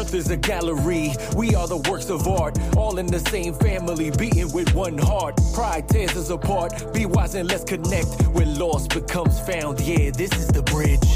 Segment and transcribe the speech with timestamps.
[0.00, 1.12] earth is a gallery.
[1.36, 5.38] We are the works of art, all in the same family, beating with one heart.
[5.52, 6.94] Pride tears us apart.
[6.94, 8.08] Be wise and let's connect.
[8.28, 11.10] When lost becomes found, yeah, this is the bridge.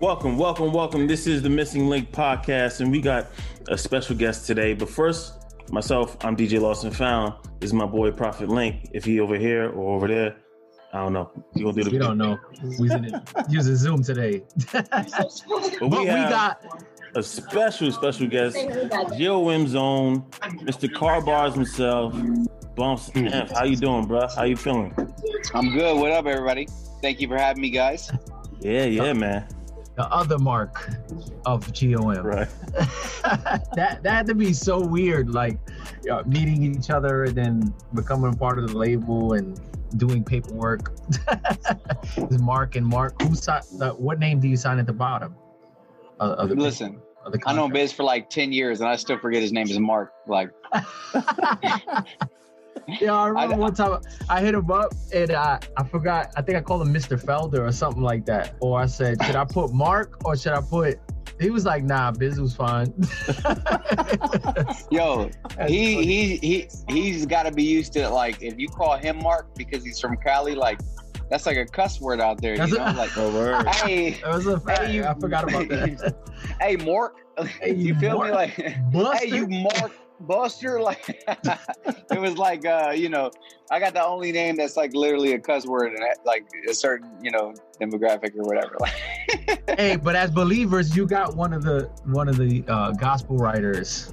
[0.00, 1.08] Welcome, welcome, welcome.
[1.08, 3.26] This is the Missing Link podcast, and we got
[3.68, 4.72] a special guest today.
[4.74, 5.32] But first,
[5.72, 7.34] myself, I'm DJ Lost and Found.
[7.58, 8.88] This is my boy Prophet Link.
[8.92, 10.36] If he over here or over there,
[10.92, 11.28] I don't know.
[11.56, 12.38] You gonna do the we don't know.
[12.78, 12.88] We
[13.48, 14.42] using Zoom today.
[14.72, 15.42] but
[15.80, 16.62] we, but we got
[17.14, 18.56] a special, special guest,
[19.18, 20.22] GOM Zone,
[20.64, 20.92] Mr.
[20.92, 22.14] Car Bars himself,
[22.74, 23.50] Bumps INF.
[23.50, 24.26] How you doing, bro?
[24.34, 24.94] How you feeling?
[25.54, 25.96] I'm good.
[25.98, 26.68] What up, everybody?
[27.02, 28.10] Thank you for having me, guys.
[28.60, 29.46] Yeah, yeah, man
[29.94, 30.88] the other mark
[31.44, 32.24] of GOM.
[32.24, 32.48] Right.
[32.72, 35.58] that that had to be so weird, like
[36.10, 39.60] uh, meeting each other and then becoming part of the label and
[39.98, 40.92] doing paperwork.
[42.30, 43.20] Is Mark and Mark.
[43.22, 43.64] Who signed?
[43.98, 45.34] what name do you sign at the bottom?
[46.18, 47.00] The Listen,
[47.46, 50.12] I know Biz for like ten years, and I still forget his name is Mark.
[50.26, 50.50] Like.
[53.00, 56.32] yeah, I remember I, one time I hit him up and I, I forgot.
[56.36, 57.22] I think I called him Mr.
[57.22, 58.54] Felder or something like that.
[58.60, 60.98] Or I said, should I put Mark or should I put?
[61.40, 62.92] He was like, nah, Biz was fine.
[64.90, 65.30] Yo,
[65.66, 68.10] he he he he's got to be used to it.
[68.10, 70.80] like if you call him Mark because he's from Cali, like
[71.32, 72.58] that's like a cuss word out there.
[72.58, 73.66] That's you know, a, like a word.
[73.66, 74.82] Hey, that was a fact.
[74.82, 76.14] Hey, you, I forgot about that.
[76.60, 77.16] hey, Mark.
[77.62, 78.28] Hey, you feel Mark.
[78.28, 78.34] me?
[78.34, 79.26] Like, Buster?
[79.26, 80.78] hey, you Mark Buster.
[80.82, 83.30] Like it was like uh, you know,
[83.70, 87.10] I got the only name that's like literally a cuss word and like a certain,
[87.22, 88.76] you know, demographic or whatever.
[88.78, 93.38] Like, hey, but as believers, you got one of the one of the uh, gospel
[93.38, 94.12] writers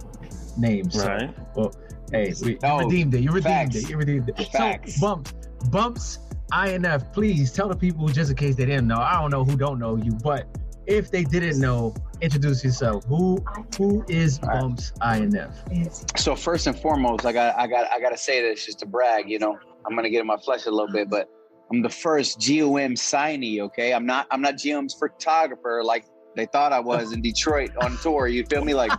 [0.58, 0.98] names.
[0.98, 1.36] Right.
[1.36, 1.74] So, well,
[2.14, 3.20] hey, we, you oh, redeemed it.
[3.20, 3.76] You redeemed facts.
[3.76, 3.90] it.
[3.90, 4.48] You redeemed it.
[4.48, 4.96] Facts.
[4.96, 5.34] So bumps,
[5.70, 6.20] bumps,
[6.54, 7.12] INF.
[7.14, 8.98] Please tell the people just in case they didn't know.
[8.98, 10.48] I don't know who don't know you, but
[10.88, 13.06] if they didn't know, introduce yourself.
[13.06, 13.44] Who
[13.78, 15.64] who is Bumps INF?
[16.18, 18.86] So first and foremost, I got I got I got to say this just to
[18.86, 19.30] brag.
[19.30, 21.30] You know, I'm gonna get in my flesh a little bit, but
[21.72, 23.62] I'm the first GOM signee.
[23.62, 26.06] Okay, I'm not I'm not GOM's photographer like
[26.36, 28.28] they thought I was in Detroit on tour.
[28.28, 28.74] You feel me?
[28.74, 28.92] Like.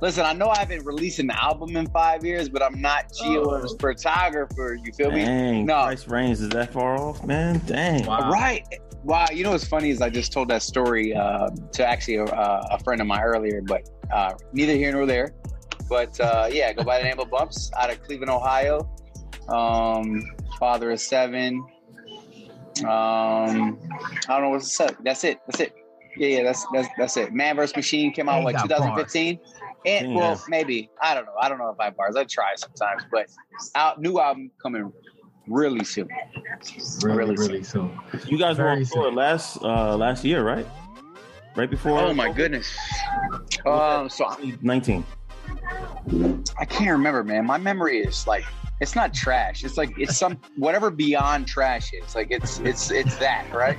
[0.00, 3.72] Listen, I know I haven't released an album in five years, but I'm not GOM's
[3.72, 3.76] oh.
[3.78, 4.78] photographer.
[4.82, 5.62] You feel Dang, me?
[5.64, 5.82] No.
[5.82, 7.60] Price range is that far off, man?
[7.66, 8.06] Dang.
[8.06, 8.30] Wow.
[8.30, 8.66] Right.
[9.02, 12.24] Wow, you know what's funny is I just told that story uh, to actually a,
[12.24, 15.34] a, friend of mine earlier, but uh, neither here nor there.
[15.88, 18.90] But uh, yeah, go by the name of Bumps out of Cleveland, Ohio.
[19.48, 20.22] Um,
[20.58, 21.64] father of seven.
[22.80, 24.96] Um, I don't know what's the set.
[25.02, 25.40] That's it.
[25.46, 25.74] That's it.
[26.16, 27.32] Yeah, yeah, that's that's that's it.
[27.32, 27.74] Man vs.
[27.76, 29.38] Machine came out like 2015.
[29.86, 31.34] And well, maybe I don't know.
[31.40, 32.16] I don't know if I have bars.
[32.16, 33.26] I try sometimes, but
[33.74, 34.92] out new album coming
[35.46, 36.08] really soon.
[37.02, 37.98] Really, really, really soon.
[38.26, 40.66] You guys Very were on tour last uh, last year, right?
[41.56, 41.98] Right before.
[41.98, 42.70] Oh my goodness.
[43.66, 45.04] Um, so nineteen.
[46.58, 47.46] I can't remember, man.
[47.46, 48.44] My memory is like
[48.80, 49.64] it's not trash.
[49.64, 52.14] It's like it's some whatever beyond trash is.
[52.14, 53.78] Like it's it's it's that, right?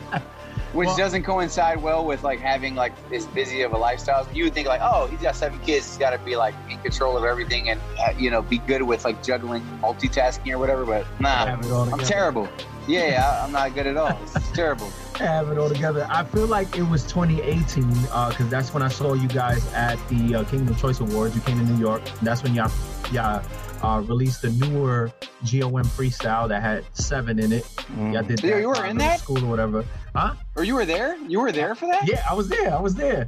[0.74, 4.28] Which well, doesn't coincide well with like having like this busy of a lifestyle.
[4.34, 6.80] You would think like, oh, he's got seven kids, he's got to be like in
[6.80, 10.86] control of everything and uh, you know be good with like juggling, multitasking or whatever.
[10.86, 11.60] But nah,
[11.92, 12.48] I'm terrible.
[12.88, 14.18] Yeah, yeah, I'm not good at all.
[14.24, 14.90] It's terrible.
[15.16, 16.08] Have it all together.
[16.10, 19.98] I feel like it was 2018 because uh, that's when I saw you guys at
[20.10, 21.36] the uh, Kingdom Choice Awards.
[21.36, 22.02] You came to New York.
[22.24, 22.72] That's when y'all,
[23.12, 23.44] y'all
[23.84, 25.12] uh, released a newer
[25.44, 27.64] GOM freestyle that had seven in it.
[27.64, 28.14] Mm.
[28.14, 30.36] Yeah, did that, you were in that school or whatever, huh?
[30.56, 31.18] Or you were there?
[31.18, 32.08] You were there for that?
[32.08, 32.74] Yeah, I was there.
[32.74, 33.28] I was there.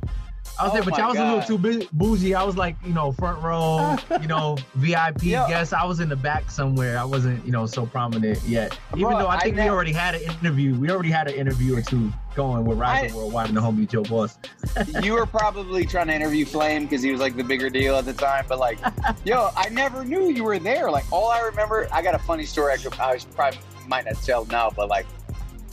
[0.60, 1.34] I was oh there, but y'all was God.
[1.34, 2.36] a little too bougie.
[2.36, 5.48] I was like, you know, front row, you know, VIP yeah.
[5.48, 5.74] guest.
[5.74, 7.00] I was in the back somewhere.
[7.00, 8.78] I wasn't, you know, so prominent yet.
[8.96, 10.76] Even Bro, though I think I we already had an interview.
[10.76, 14.04] We already had an interview or two going with Rising Worldwide and the homie Joe
[14.04, 14.38] Boss.
[15.04, 18.06] you were probably trying to interview Flame because he was like the bigger deal at
[18.06, 18.46] the time.
[18.48, 18.78] But like,
[19.26, 20.92] yo, I never knew you were there.
[20.92, 22.74] Like, all I remember, I got a funny story.
[22.74, 25.08] I, could, I probably might not tell now, but like,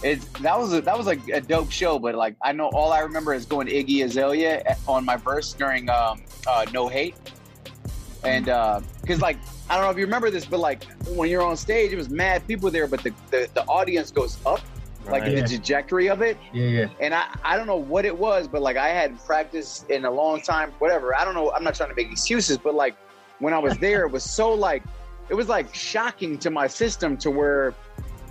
[0.03, 2.93] it that was a, that was like a dope show, but like I know all
[2.93, 7.17] I remember is going Iggy Azalea on my verse during um, uh, No Hate,
[8.25, 9.37] and because uh, like
[9.69, 12.09] I don't know if you remember this, but like when you're on stage, it was
[12.09, 14.61] mad people there, but the the, the audience goes up.
[15.07, 15.37] Like right.
[15.37, 16.89] the trajectory of it, yeah, yeah.
[17.01, 20.11] And I, I don't know what it was, but like I hadn't practiced in a
[20.11, 21.17] long time, whatever.
[21.17, 21.51] I don't know.
[21.53, 22.97] I'm not trying to make excuses, but like
[23.39, 24.83] when I was there, it was so like
[25.31, 27.75] it was like shocking to my system to where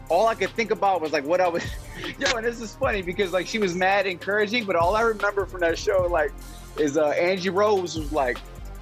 [0.09, 1.63] all I could think about was like what I was.
[2.19, 5.45] Yo, and this is funny because like she was mad encouraging, but all I remember
[5.45, 6.31] from that show like
[6.77, 8.37] is uh, Angie Rose was like,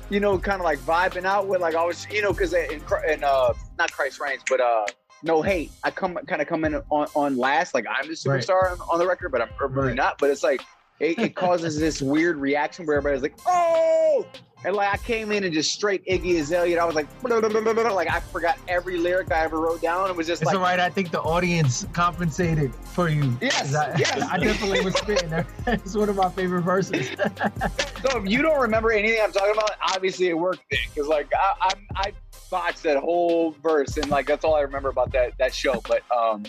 [0.10, 2.82] you know, kind of like vibing out with like I was, you know, because in,
[3.10, 4.86] in uh not Christ Reigns, but uh
[5.24, 5.72] no hate.
[5.84, 8.72] I come kind of come in on, on last, like I'm the superstar right.
[8.72, 9.96] on, on, the record, but I'm really right.
[9.96, 10.18] not.
[10.20, 10.62] But it's like
[11.00, 14.26] it, it causes this weird reaction where everybody's like, "Oh!"
[14.68, 16.74] And like I came in and just straight Iggy Azalea.
[16.74, 20.10] and I was like, like I forgot every lyric I ever wrote down.
[20.10, 20.78] It was just it's like, all right.
[20.78, 23.38] I think the audience compensated for you.
[23.42, 24.22] Yes, I, yes.
[24.30, 25.48] I definitely was spitting there.
[25.68, 27.08] It's one of my favorite verses.
[27.08, 31.54] so if you don't remember anything I'm talking about, obviously it worked because like I,
[31.62, 32.14] I I
[32.52, 35.82] botched that whole verse and like that's all I remember about that that show.
[35.88, 36.44] But um,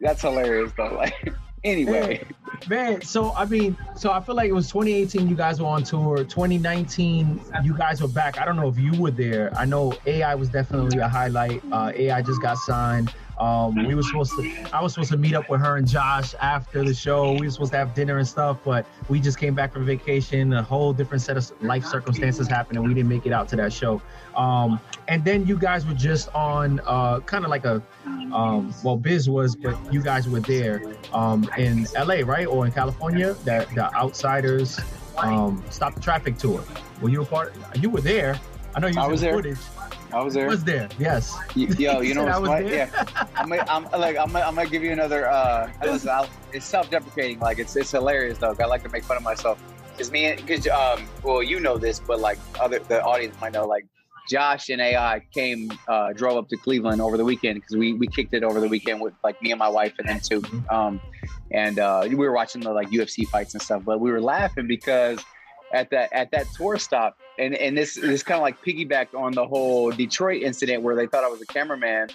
[0.00, 0.94] that's hilarious though.
[0.94, 1.34] Like
[1.68, 2.24] anyway.
[2.68, 5.84] Man, so I mean, so I feel like it was 2018 you guys were on
[5.84, 6.18] tour.
[6.18, 8.38] 2019 you guys were back.
[8.38, 9.52] I don't know if you were there.
[9.56, 11.62] I know AI was definitely a highlight.
[11.70, 13.12] Uh, AI just got signed.
[13.40, 16.34] Um, we were supposed to, I was supposed to meet up with her and Josh
[16.40, 17.32] after the show.
[17.32, 20.52] We were supposed to have dinner and stuff, but we just came back from vacation.
[20.52, 23.56] A whole different set of life circumstances happened, and we didn't make it out to
[23.56, 24.02] that show.
[24.36, 27.82] Um, and then you guys were just on uh, kind of like a,
[28.32, 30.82] um, well, Biz was, but you guys were there
[31.12, 33.34] um, in LA, right, or in California.
[33.44, 34.78] That the Outsiders
[35.18, 36.62] um, Stop the Traffic tour.
[37.00, 37.54] Were you a part?
[37.76, 38.38] You were there.
[38.74, 39.36] I know you I was the there.
[39.36, 39.58] footage.
[40.12, 40.46] I was there.
[40.46, 40.88] I Was there?
[40.98, 41.36] Yes.
[41.54, 42.68] Yo, you know what's funny?
[42.70, 42.90] there.
[42.94, 45.28] Yeah, I'm, I'm like I'm, gonna- I'm gonna give you another.
[45.28, 47.40] Uh, listen, I'll, it's self-deprecating.
[47.40, 48.54] Like it's it's hilarious though.
[48.58, 49.60] I like to make fun of myself.
[49.96, 53.66] Cause me, because um, well, you know this, but like other the audience might know.
[53.66, 53.84] Like
[54.30, 58.06] Josh and AI came, uh, drove up to Cleveland over the weekend because we we
[58.06, 60.42] kicked it over the weekend with like me and my wife and then too.
[60.70, 61.00] Um,
[61.50, 64.66] and uh, we were watching the like UFC fights and stuff, but we were laughing
[64.68, 65.18] because
[65.72, 69.32] at that at that tour stop, and and this this kind of like piggybacked on
[69.32, 72.08] the whole Detroit incident where they thought I was a cameraman.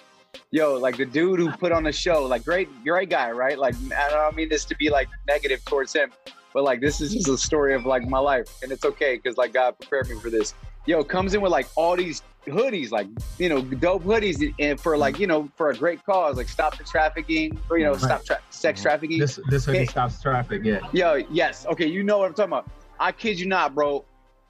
[0.50, 3.58] Yo, like the dude who put on the show, like great, great guy, right?
[3.58, 6.12] Like I don't mean this to be like negative towards him,
[6.52, 9.36] but like this is just a story of like my life, and it's okay because
[9.36, 10.54] like God prepared me for this.
[10.86, 13.06] Yo, comes in with like all these hoodies, like
[13.38, 16.76] you know, dope hoodies, and for like you know, for a great cause, like stop
[16.76, 18.02] the trafficking, or you know, Right.
[18.02, 18.88] stop tra- sex mm-hmm.
[18.88, 19.18] trafficking.
[19.18, 20.62] This this hoodie stops traffic.
[20.64, 20.80] Yeah.
[20.92, 21.64] Yo, yes.
[21.66, 22.68] Okay, you know what I'm talking about.
[23.00, 24.04] I kid you not, bro.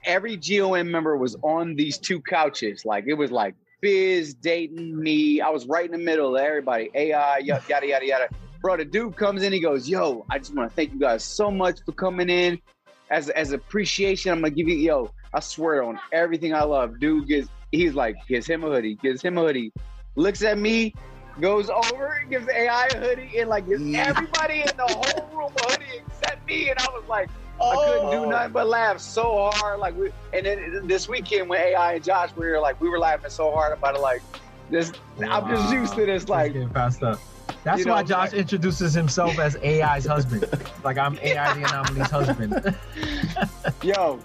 [0.05, 2.85] Every GOM member was on these two couches.
[2.85, 5.41] Like it was like Biz, Datin, me.
[5.41, 6.89] I was right in the middle of everybody.
[6.93, 8.29] AI, yada yada yada.
[8.61, 11.23] Bro, the dude comes in, he goes, Yo, I just want to thank you guys
[11.23, 12.59] so much for coming in.
[13.11, 16.99] As as appreciation, I'm gonna give you yo, I swear on everything I love.
[16.99, 19.71] Dude gives he's like, gives him a hoodie, gives him a hoodie,
[20.15, 20.93] looks at me,
[21.39, 23.95] goes over, and gives AI a hoodie, and like gives mm.
[23.95, 26.69] everybody in the whole room a hoodie except me.
[26.69, 27.29] And I was like,
[27.61, 28.29] I couldn't do oh.
[28.29, 29.79] nothing but laugh so hard.
[29.79, 32.99] Like we, and then this weekend when AI and Josh we were like, we were
[32.99, 34.01] laughing so hard about it.
[34.01, 34.21] Like
[34.69, 36.27] this, I'm just used to this.
[36.27, 37.19] Like, getting passed up.
[37.63, 40.45] That's You know, why Josh like- introduces himself as AI's husband.
[40.83, 42.75] Like I'm AI the anomaly's husband.
[43.83, 44.19] yo,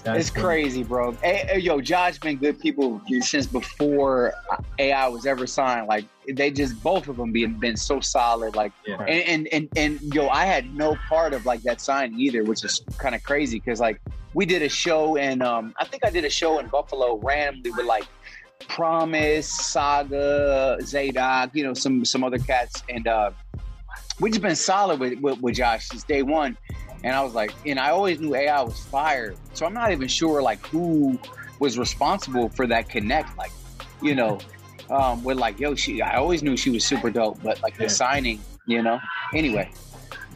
[0.00, 1.12] That's it's crazy, bro.
[1.12, 4.34] Hey, yo, Josh been good people since before
[4.78, 5.88] AI was ever signed.
[5.88, 8.56] Like they just both of them been been so solid.
[8.56, 9.02] Like Yeah.
[9.02, 12.64] and, and and and yo, I had no part of like that sign either, which
[12.64, 14.00] is kind of crazy because like
[14.34, 17.70] we did a show and um I think I did a show in Buffalo randomly
[17.72, 18.04] with like
[18.68, 23.30] Promise, Saga, Zadok, you know, some some other cats, and uh
[24.20, 26.56] we just been solid with, with with Josh since day one.
[27.02, 30.08] And I was like, and I always knew AI was fired, so I'm not even
[30.08, 31.18] sure like who
[31.58, 33.36] was responsible for that connect.
[33.38, 33.52] Like,
[34.02, 34.38] you know,
[34.90, 36.02] um, with like, yo, she.
[36.02, 37.86] I always knew she was super dope, but like Yeah.
[37.86, 38.98] the signing, you know.
[39.34, 39.70] Anyway,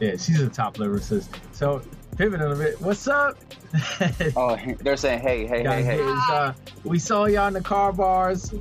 [0.01, 1.29] Yeah, she's a top lyricist.
[1.53, 1.83] So
[2.17, 2.81] pivot a little bit.
[2.81, 3.37] What's up?
[4.37, 6.01] oh, they're saying, hey, hey, hey, Guys, hey.
[6.01, 6.53] uh,
[6.85, 8.55] we saw y'all in the car bars.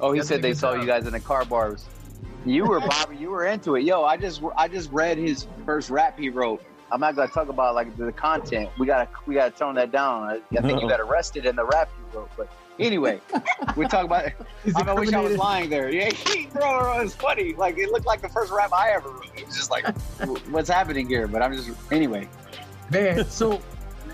[0.00, 0.80] Oh, he That's said they saw job.
[0.82, 1.84] you guys in the car bars.
[2.44, 3.16] You were Bobby.
[3.16, 3.84] You were into it.
[3.84, 6.62] Yo, I just I just read his first rap he wrote.
[6.90, 8.70] I'm not gonna talk about like the content.
[8.78, 10.24] We gotta we gotta tone that down.
[10.24, 12.30] I, I think you got arrested in the rap you wrote.
[12.36, 12.48] But
[12.78, 13.20] anyway,
[13.76, 14.26] we talk about.
[14.26, 14.34] I,
[14.82, 15.90] I wish I was lying there.
[15.90, 17.54] Yeah, he, bro, it was funny.
[17.54, 19.30] Like it looked like the first rap I ever wrote.
[19.36, 19.86] It was just like,
[20.50, 21.26] what's happening here?
[21.26, 22.28] But I'm just anyway.
[22.90, 23.60] Man, so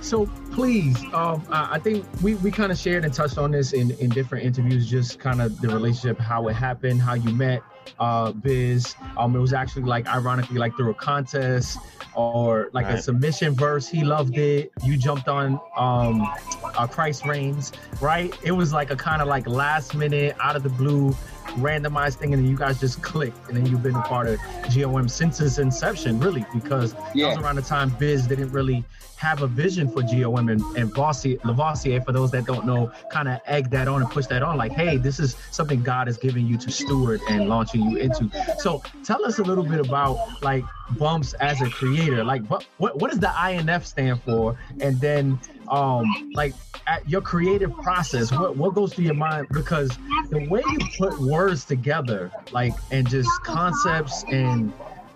[0.00, 3.72] so please, um, I I think we, we kind of shared and touched on this
[3.72, 7.62] in, in different interviews, just kind of the relationship, how it happened, how you met
[7.98, 8.94] uh Biz.
[9.16, 11.78] Um, it was actually like ironically like through a contest
[12.14, 13.88] or like a submission verse.
[13.88, 14.72] He loved it.
[14.82, 16.22] You jumped on um
[16.64, 18.34] uh, Christ Reigns, right?
[18.42, 21.14] It was like a kind of like last minute, out of the blue,
[21.58, 24.38] randomized thing, and then you guys just clicked, and then you've been a part of
[24.74, 28.84] GOM since its inception, really, because that was around the time Biz didn't really
[29.16, 33.28] have a vision for GOM and, and Vossier, Lavoisier, for those that don't know, kind
[33.28, 36.16] of egged that on and pushed that on, like, hey, this is something God is
[36.16, 38.30] giving you to steward and launching you into.
[38.58, 40.64] So tell us a little bit about like
[40.98, 42.24] bumps as a creator.
[42.24, 44.58] Like what what, what does the INF stand for?
[44.80, 45.38] And then
[45.70, 46.54] um like
[46.86, 49.46] at your creative process, what, what goes through your mind?
[49.52, 49.90] Because
[50.30, 54.72] the way you put words together, like and just concepts and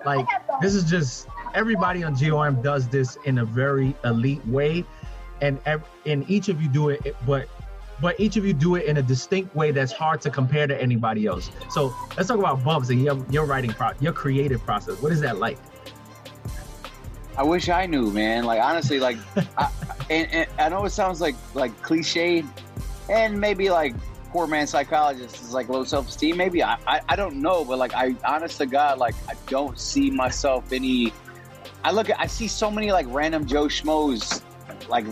[0.06, 0.26] like
[0.60, 4.84] this is just everybody on GOM does this in a very elite way,
[5.40, 5.58] and
[6.06, 7.48] and each of you do it, but
[8.00, 10.80] but each of you do it in a distinct way that's hard to compare to
[10.80, 11.50] anybody else.
[11.70, 15.00] So let's talk about Bumps and your, your writing pro, your creative process.
[15.00, 15.58] What is that like?
[17.36, 18.44] I wish I knew, man.
[18.44, 19.16] Like honestly, like,
[19.58, 19.70] I,
[20.10, 22.44] and, and I know it sounds like like cliche,
[23.08, 23.94] and maybe like
[24.30, 26.36] poor man psychologist is like low self esteem.
[26.36, 29.78] Maybe I, I, I don't know, but like I honest to God, like I don't
[29.78, 31.12] see myself any.
[31.82, 34.42] I look at I see so many like random Joe schmoes,
[34.88, 35.06] like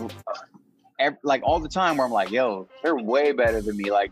[1.23, 3.91] like all the time where I'm like, yo, they're way better than me.
[3.91, 4.11] Like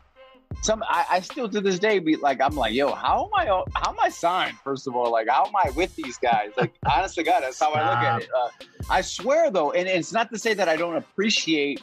[0.62, 3.46] some, I, I still to this day be like, I'm like, yo, how am I,
[3.46, 4.58] how am I signed?
[4.63, 6.51] First of all, like, how am I with these guys?
[6.58, 8.29] Like, honest to God, that's how I look at it.
[8.36, 8.50] Uh,
[8.89, 11.81] I swear though, and it's not to say that I don't appreciate,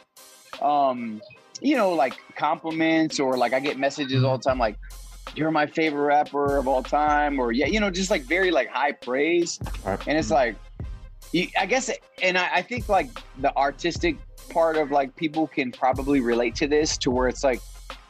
[0.61, 1.21] um,
[1.61, 4.77] you know, like compliments or like I get messages all the time, like,
[5.35, 8.67] you're my favorite rapper of all time, or yeah, you know, just like very like
[8.67, 9.59] high praise.
[9.85, 10.55] And it's like,
[11.57, 11.91] I guess,
[12.23, 13.09] and I, I think like
[13.39, 14.17] the artistic
[14.49, 17.61] part of like people can probably relate to this to where it's like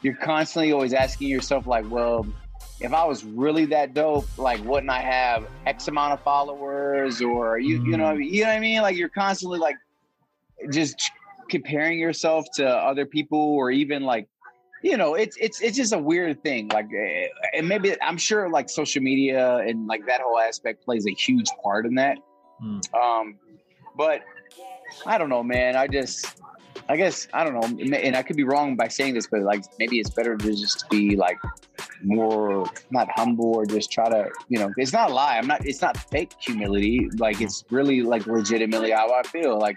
[0.02, 2.26] you're constantly always asking yourself like well
[2.80, 7.58] if i was really that dope like wouldn't i have x amount of followers or
[7.58, 8.24] you you know mm.
[8.24, 9.76] you know what i mean like you're constantly like
[10.70, 11.10] just
[11.48, 14.28] comparing yourself to other people or even like
[14.82, 18.48] you know it's it's it's just a weird thing like eh, and maybe i'm sure
[18.48, 22.18] like social media and like that whole aspect plays a huge part in that
[22.62, 22.94] mm.
[22.94, 23.36] um
[23.96, 24.22] but
[25.06, 25.76] I don't know, man.
[25.76, 26.39] I just,
[26.90, 27.96] I guess, I don't know.
[27.96, 30.90] And I could be wrong by saying this, but like maybe it's better to just
[30.90, 31.38] be like
[32.02, 35.38] more, not humble or just try to, you know, it's not a lie.
[35.38, 37.08] I'm not, it's not fake humility.
[37.18, 39.56] Like it's really like legitimately how I feel.
[39.56, 39.76] Like,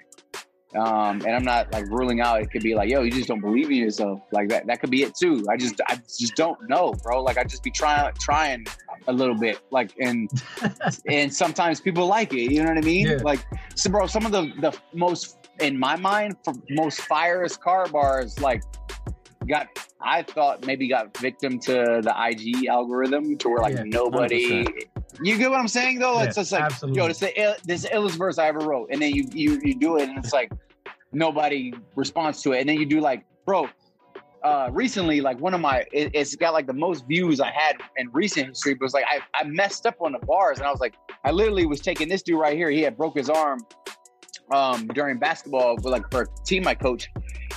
[0.76, 2.42] um, and I'm not like ruling out.
[2.42, 4.22] It could be like, yo, you just don't believe in yourself.
[4.32, 4.66] Like that.
[4.66, 5.46] That could be it too.
[5.48, 7.22] I just, I just don't know, bro.
[7.22, 8.66] Like I just be trying, trying
[9.08, 9.60] a little bit.
[9.70, 10.32] Like, and
[11.08, 12.52] and sometimes people like it.
[12.52, 13.06] You know what I mean?
[13.06, 13.18] Yeah.
[13.18, 17.88] Like, so, bro, some of the the most in my mind for most firest car
[17.88, 18.64] bars, like,
[19.48, 19.68] got
[20.02, 24.66] I thought maybe got victim to the IG algorithm to where like yeah, nobody.
[24.66, 24.88] 100%.
[25.22, 26.16] You get what I'm saying though?
[26.16, 27.02] Yeah, it's just like, absolutely.
[27.02, 29.98] yo, this the this illest verse I ever wrote, and then you you you do
[29.98, 30.52] it, and it's like
[31.12, 33.68] nobody responds to it, and then you do like, bro.
[34.44, 37.78] Uh, recently, like one of my, it, has got like the most views I had
[37.96, 38.74] in recent history.
[38.74, 40.96] But it was like I, I messed up on the bars, and I was like,
[41.24, 42.70] I literally was taking this dude right here.
[42.70, 43.60] He had broke his arm
[44.54, 47.10] um, during basketball, like for a team I coach,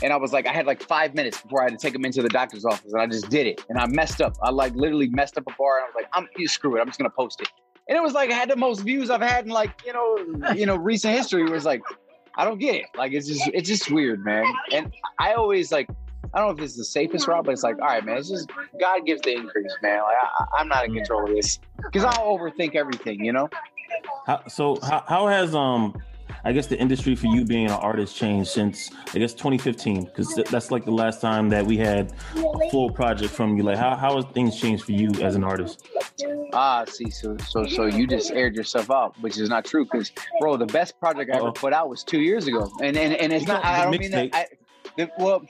[0.03, 2.07] and I was like, I had like five minutes before I had to take him
[2.07, 4.35] into the doctor's office, and I just did it, and I messed up.
[4.43, 6.81] I like literally messed up a bar, and I was like, I'm you screw it,
[6.81, 7.49] I'm just gonna post it,
[7.88, 10.55] and it was like I had the most views I've had in like you know
[10.55, 11.43] you know recent history.
[11.43, 11.83] It was like
[12.35, 14.47] I don't get it, like it's just it's just weird, man.
[14.73, 15.91] And I always like
[16.33, 18.31] I don't know if it's the safest route, but it's like all right, man, it's
[18.31, 18.49] just
[18.81, 20.00] God gives the increase, man.
[20.03, 20.17] Like
[20.57, 23.50] I, am not in control of this because I'll overthink everything, you know.
[24.26, 25.95] How, so how, how has um
[26.47, 30.33] I guess the industry for you being an artist changed since I guess 2015 because
[30.49, 33.65] that's like the last time that we had a full project from you.
[33.65, 35.88] Like how how has things changed for you as an artist?
[36.53, 40.12] Ah, see, so so so you just aired yourself out, which is not true because
[40.38, 43.33] bro, the best project I ever put out was two years ago, and and, and
[43.33, 43.65] it's not.
[43.65, 44.31] I don't mean that.
[44.33, 44.47] I,
[44.97, 45.45] the, well,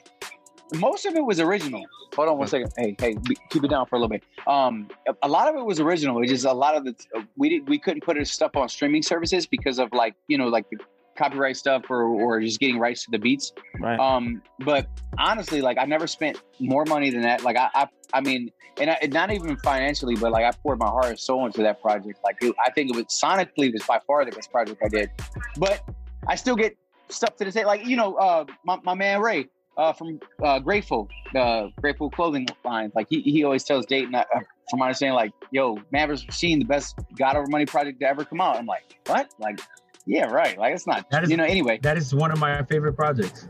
[0.76, 1.85] most of it was original.
[2.17, 2.73] Hold on one second.
[2.79, 3.17] Hey, hey,
[3.51, 4.25] keep it down for a little bit.
[4.47, 4.89] Um,
[5.23, 6.21] a lot of it was original.
[6.23, 6.95] It's just a lot of the
[7.37, 10.69] we did we couldn't put stuff on streaming services because of like you know like
[10.71, 10.79] the
[11.17, 13.53] copyright stuff or or just getting rights to the beats.
[13.79, 14.01] Right.
[14.01, 17.43] Um, but honestly, like I never spent more money than that.
[17.45, 20.87] Like I I, I mean, and I, not even financially, but like I poured my
[20.87, 22.19] heart and soul into that project.
[22.25, 24.89] Like it, I think it was sonically it was by far the best project I
[24.89, 25.11] did.
[25.59, 25.85] But
[26.27, 26.79] I still get
[27.11, 27.67] stuff to the same.
[27.67, 32.47] Like you know, uh, my my man Ray uh, from uh, Grateful, the Grateful clothing
[32.64, 32.92] line.
[32.95, 34.25] Like he, he always tells Datin, uh,
[34.71, 36.26] from my understanding, like, yo, Man vs.
[36.26, 38.56] Machine, the best God Over Money project to ever come out.
[38.56, 39.30] I'm like, what?
[39.38, 39.61] Like,
[40.06, 40.59] yeah, right.
[40.59, 41.78] Like it's not, that is, you know, anyway.
[41.83, 43.49] That is one of my favorite projects.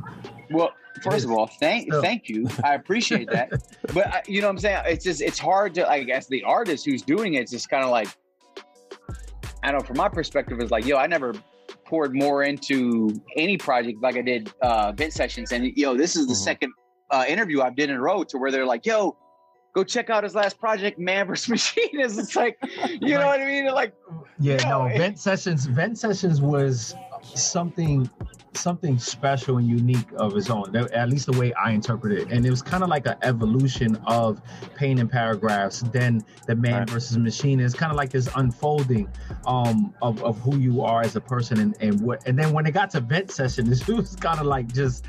[0.51, 2.01] Well, first of all, thank so.
[2.01, 2.49] thank you.
[2.65, 3.51] I appreciate that.
[3.95, 4.83] but I, you know what I'm saying?
[4.87, 7.85] It's just, it's hard to, I guess, the artist who's doing it, it's just kind
[7.85, 8.09] of like,
[9.63, 11.35] I don't know, from my perspective, it's like, yo, I never
[11.87, 15.53] poured more into any project like I did uh, Vent Sessions.
[15.53, 16.43] And yo, this is the mm-hmm.
[16.43, 16.73] second
[17.11, 19.17] uh, interview I've did in a row to where they're like, yo,
[19.75, 21.49] go check out his last project, Man vs.
[21.51, 22.01] Machine.
[22.01, 23.67] It's like, you know what I mean?
[23.67, 23.95] Like,
[24.39, 26.95] yeah, no, Vent Sessions, Vent Sessions was
[27.35, 28.09] something
[28.53, 32.47] something special and unique of his own at least the way i interpret it and
[32.47, 34.41] it was kind of like an evolution of
[34.75, 36.91] pain and paragraphs then the man right.
[36.91, 39.09] versus machine is kind of like this unfolding
[39.47, 42.65] um of, of who you are as a person and, and what and then when
[42.65, 45.05] it got to vent session this was kind of like just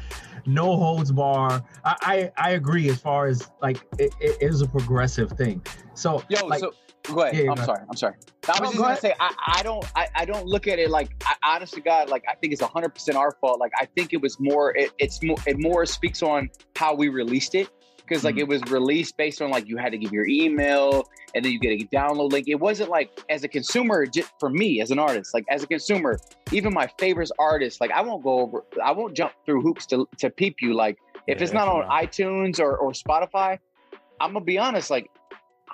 [0.48, 1.64] no holds bar.
[1.84, 5.62] I I, I agree as far as like it, it is a progressive thing.
[5.94, 6.74] So yo, like, so
[7.14, 7.46] go ahead.
[7.46, 7.84] Yeah, I'm sorry.
[7.90, 8.16] I'm sorry.
[8.48, 11.12] I was just gonna say I, I don't I, I don't look at it like
[11.26, 13.60] I, honest to God like I think it's 100 percent our fault.
[13.60, 17.10] Like I think it was more it, it's more it more speaks on how we
[17.10, 17.70] released it
[18.08, 21.04] because like mm it was released based on like you had to give your email
[21.34, 22.48] and then you get a download link.
[22.48, 25.68] It wasn't like as a consumer, just for me as an artist, like as a
[25.68, 26.20] consumer,
[26.52, 30.08] even my favorite artists, like I won't go over, I won't jump through hoops to
[30.20, 30.76] to peep you.
[30.76, 33.58] Like if yeah, it's not on iTunes or or Spotify,
[34.22, 35.10] I'm gonna be honest, like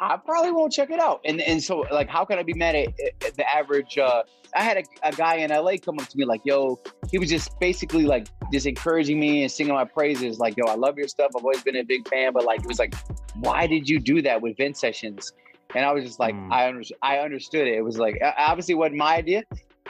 [0.03, 1.21] I probably won't check it out.
[1.23, 2.89] And and so like, how can I be mad at,
[3.25, 3.97] at the average?
[3.97, 6.79] Uh, I had a, a, guy in LA come up to me like, "Yo,"
[7.09, 10.39] he was just basically like just encouraging me and singing my praises.
[10.39, 11.31] Like, "Yo, I love your stuff.
[11.37, 12.93] I've always been a big fan." But like, it was like,
[13.35, 15.31] "Why did you do that with Vent Sessions?"
[15.73, 16.51] And I was just like, mm.
[16.51, 17.75] I under, I understood it.
[17.75, 19.43] It was like obviously wasn't my idea,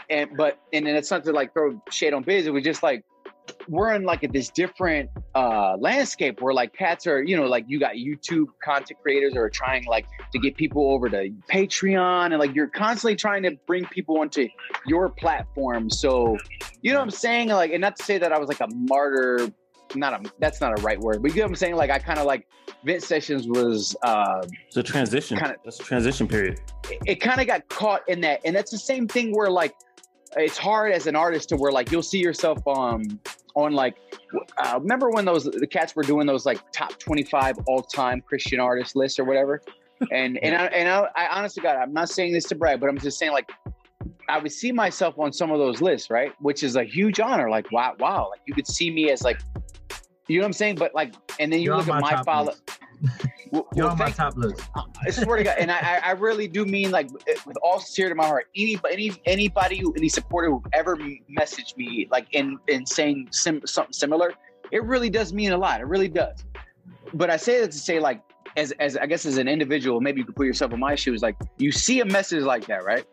[0.10, 2.46] and but and then it's not to like throw shade on biz.
[2.46, 3.03] It was just like
[3.68, 7.66] we're in like a, this different uh, landscape where like cats are, you know, like
[7.68, 12.40] you got YouTube content creators are trying like to get people over to Patreon and
[12.40, 14.48] like you're constantly trying to bring people onto
[14.86, 15.90] your platform.
[15.90, 16.38] So,
[16.82, 17.50] you know what I'm saying?
[17.50, 19.50] Like, and not to say that I was like a martyr,
[19.96, 21.76] not a, that's not a right word, but you know what I'm saying?
[21.76, 22.48] Like I kind of like
[22.84, 25.38] Vent Sessions was, uh, it's a transition.
[25.38, 26.60] Kind of, that's a transition period.
[26.90, 28.42] It, it kind of got caught in that.
[28.44, 29.74] And that's the same thing where like,
[30.38, 33.20] it's hard as an artist to where like you'll see yourself um
[33.56, 33.96] on like
[34.58, 38.96] uh, remember when those the cats were doing those like top 25 all-time christian artist
[38.96, 39.62] lists or whatever?
[40.12, 42.90] And and I, and I, I honestly god i'm not saying this to brag but
[42.90, 43.50] i'm just saying like
[44.28, 46.34] i would see myself on some of those lists right?
[46.42, 49.40] Which is a huge honor like wow wow like you could see me as like
[50.28, 50.75] you know what i'm saying?
[50.75, 52.54] But like and then you You're look at my follow
[53.53, 54.63] well, You're on my top list.
[55.05, 57.12] I swear to God, and I, I really do mean like
[57.45, 58.48] with all sincerity in my heart.
[58.57, 63.62] Any, any anybody who any supporter who ever messaged me like in in saying sim,
[63.65, 64.33] something similar,
[64.72, 65.81] it really does mean a lot.
[65.81, 66.43] It really does.
[67.13, 68.24] But I say that to say like
[68.57, 71.22] as as I guess as an individual, maybe you could put yourself in my shoes.
[71.22, 73.05] Like you see a message like that, right?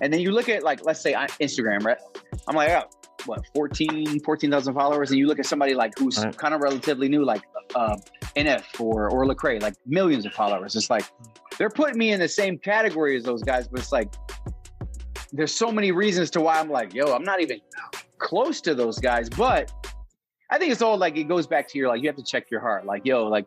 [0.00, 1.98] And then you look at like let's say Instagram, right?
[2.48, 2.88] I'm like, oh,
[3.26, 6.36] what 14 14,000 followers and you look at somebody like who's right.
[6.36, 7.42] kind of relatively new like
[7.74, 7.96] uh,
[8.36, 11.04] NF or or Lecrae like millions of followers it's like
[11.58, 14.12] they're putting me in the same category as those guys but it's like
[15.32, 17.60] there's so many reasons to why I'm like yo I'm not even
[18.18, 19.72] close to those guys but
[20.50, 22.50] I think it's all like it goes back to your like you have to check
[22.50, 23.46] your heart like yo like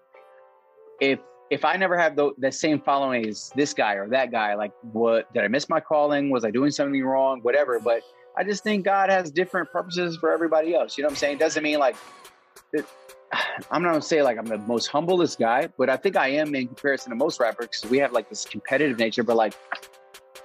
[1.00, 4.56] if if I never have the, the same following as this guy or that guy,
[4.56, 6.30] like what did I miss my calling?
[6.30, 7.40] Was I doing something wrong?
[7.42, 7.80] Whatever.
[7.80, 8.02] But
[8.38, 10.98] I just think God has different purposes for everybody else.
[10.98, 11.38] You know what I'm saying?
[11.38, 11.96] It doesn't mean like
[13.72, 16.56] I'm not gonna say like I'm the most humblest guy, but I think I am
[16.56, 19.24] in comparison to most rappers because we have like this competitive nature.
[19.24, 19.54] But like,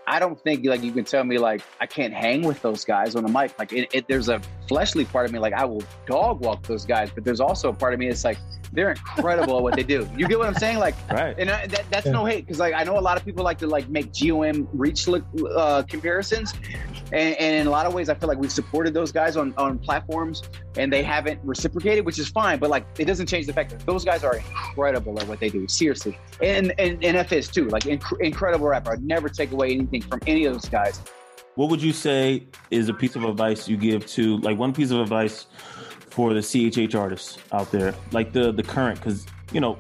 [0.06, 3.14] I don't think like you can tell me like I can't hang with those guys
[3.14, 3.56] on the mic.
[3.58, 6.84] Like, it, it, there's a fleshly part of me like I will dog walk those
[6.84, 8.38] guys, but there's also a part of me that's like
[8.72, 10.08] they're incredible at what they do.
[10.16, 10.78] You get what I'm saying?
[10.78, 11.34] Like, right.
[11.38, 12.12] And I, that, that's yeah.
[12.12, 14.66] no hate because like I know a lot of people like to like make GOM
[14.72, 16.54] reach uh, comparisons,
[17.12, 19.52] and, and, in a lot of ways I feel like we've supported those guys on
[19.58, 20.42] on platforms
[20.78, 22.58] and they haven't reciprocated, which is fine.
[22.58, 25.50] But like it doesn't change the fact that those guys are incredible at what they
[25.50, 25.68] do.
[25.68, 27.68] Seriously, and and, and NF too.
[27.68, 28.92] Like inc- incredible rapper.
[28.92, 31.00] I'd never take away anything from any of those guys.
[31.54, 34.90] What would you say is a piece of advice you give to like one piece
[34.90, 35.46] of advice?
[36.12, 39.78] For the CHH artists out there, like the the current, because you know,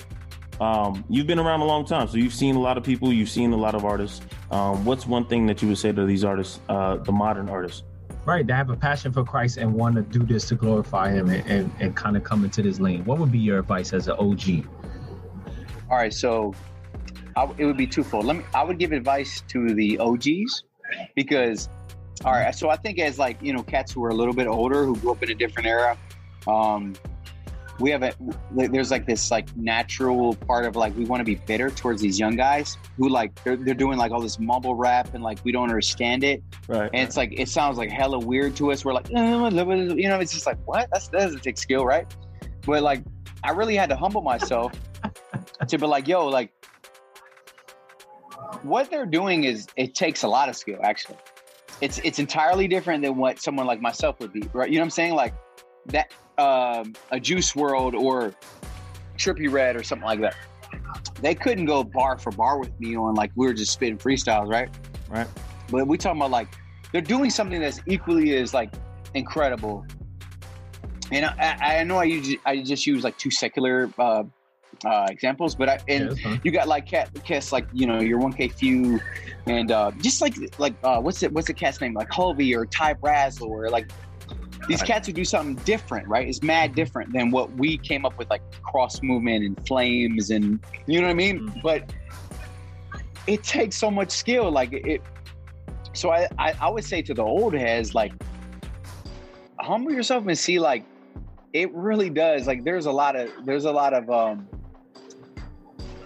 [0.60, 3.28] um, you've been around a long time, so you've seen a lot of people, you've
[3.28, 4.22] seen a lot of artists.
[4.50, 7.82] Um, what's one thing that you would say to these artists, uh, the modern artists?
[8.24, 11.28] Right, they have a passion for Christ and want to do this to glorify Him
[11.28, 13.04] and, and, and kind of come into this lane.
[13.04, 14.66] What would be your advice as an OG?
[15.90, 16.54] All right, so
[17.36, 18.24] I, it would be twofold.
[18.24, 18.44] Let me.
[18.54, 20.64] I would give advice to the OGs
[21.14, 21.68] because,
[22.24, 22.54] all right.
[22.54, 24.96] So I think as like you know cats who are a little bit older who
[24.96, 25.98] grew up in a different era,
[26.46, 26.94] um,
[27.80, 28.12] we have a
[28.52, 32.18] there's like this like natural part of like we want to be bitter towards these
[32.18, 35.52] young guys who like they're, they're doing like all this mumble rap and like we
[35.52, 36.42] don't understand it.
[36.68, 36.90] Right.
[36.92, 38.84] And it's like it sounds like hella weird to us.
[38.84, 40.88] We're like you know it's just like what?
[40.92, 42.06] That's that doesn't take skill right?
[42.64, 43.02] But like
[43.44, 44.72] i really had to humble myself
[45.66, 46.52] to be like yo like
[48.62, 51.18] what they're doing is it takes a lot of skill actually.
[51.80, 54.68] It's it's entirely different than what someone like myself would be right?
[54.68, 55.14] You know what i'm saying?
[55.14, 55.34] Like
[55.86, 58.34] that um, a Juice WRLD or
[59.16, 60.36] Trippie Redd or something like that.
[61.20, 64.48] They couldn't go bar for bar with me on like we were just spitting freestyles,
[64.48, 64.68] right?
[65.08, 65.28] Right.
[65.70, 66.48] But we talking about like
[66.90, 68.72] they're doing something that's equally as like
[69.14, 69.86] incredible.
[71.10, 74.24] And I, I know I use I just use like two secular uh,
[74.84, 78.18] uh, examples, but I and yeah, you got like cat cats like you know your
[78.18, 78.98] one K few,
[79.46, 82.66] and uh, just like like uh, what's it what's the cat's name like Hulvey or
[82.66, 83.90] Ty Brasel or like
[84.68, 86.28] these cats who do something different, right?
[86.28, 90.60] It's mad different than what we came up with, like cross movement and flames, and
[90.86, 91.40] you know what I mean.
[91.40, 91.60] Mm-hmm.
[91.62, 91.92] But
[93.26, 95.02] it takes so much skill, like it.
[95.94, 98.12] So I, I, I would say to the old heads, like,
[99.60, 100.84] humble yourself and see, like,
[101.52, 102.46] it really does.
[102.46, 104.48] Like, there's a lot of, there's a lot of, um,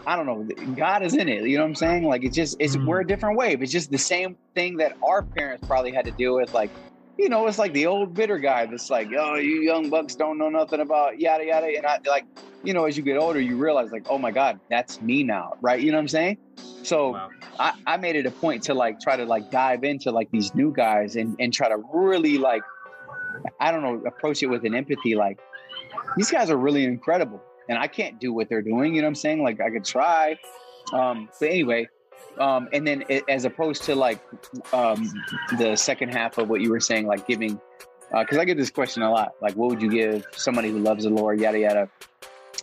[0.04, 1.44] I don't know, God is in it.
[1.44, 2.02] You know what I'm saying?
[2.02, 2.86] Like, it's just, it's, mm-hmm.
[2.86, 3.62] we're a different wave.
[3.62, 6.70] It's just the same thing that our parents probably had to deal with, like
[7.18, 10.38] you know, it's like the old bitter guy that's like, oh, you young bucks don't
[10.38, 11.66] know nothing about yada yada.
[11.66, 12.26] And I like,
[12.62, 15.54] you know, as you get older, you realize like, oh my God, that's me now.
[15.60, 15.80] Right.
[15.80, 16.38] You know what I'm saying?
[16.82, 17.30] So wow.
[17.58, 20.54] I, I made it a point to like try to like dive into like these
[20.54, 22.62] new guys and, and try to really like,
[23.60, 25.14] I don't know, approach it with an empathy.
[25.14, 25.38] Like
[26.16, 28.94] these guys are really incredible and I can't do what they're doing.
[28.94, 29.42] You know what I'm saying?
[29.42, 30.38] Like I could try.
[30.92, 31.88] Um, but anyway,
[32.38, 34.20] um, and then it, as opposed to like
[34.72, 35.12] um,
[35.58, 37.60] the second half of what you were saying, like giving,
[38.10, 40.78] because uh, I get this question a lot, like what would you give somebody who
[40.78, 41.88] loves the Lord, yada yada.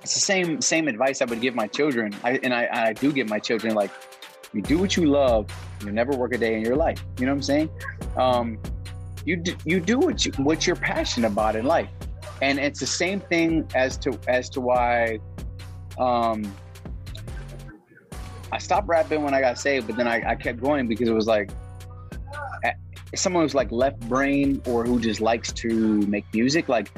[0.01, 3.12] It's the same same advice I would give my children, I, and I, I do
[3.12, 3.91] give my children like,
[4.53, 5.49] you do what you love,
[5.83, 7.03] you never work a day in your life.
[7.19, 7.69] You know what I'm saying?
[8.17, 8.59] Um,
[9.25, 11.89] you do, you do what you what you're passionate about in life,
[12.41, 15.19] and it's the same thing as to as to why.
[15.97, 16.53] Um,
[18.53, 21.13] I stopped rapping when I got saved, but then I, I kept going because it
[21.13, 21.49] was like
[23.15, 25.69] someone who's like left brain or who just likes to
[26.01, 26.69] make music.
[26.69, 26.91] Like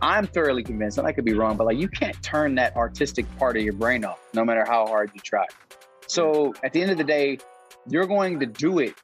[0.00, 3.26] I'm thoroughly convinced, and I could be wrong, but like you can't turn that artistic
[3.36, 5.44] part of your brain off, no matter how hard you try.
[6.06, 7.38] So at the end of the day,
[7.86, 8.94] you're going to do it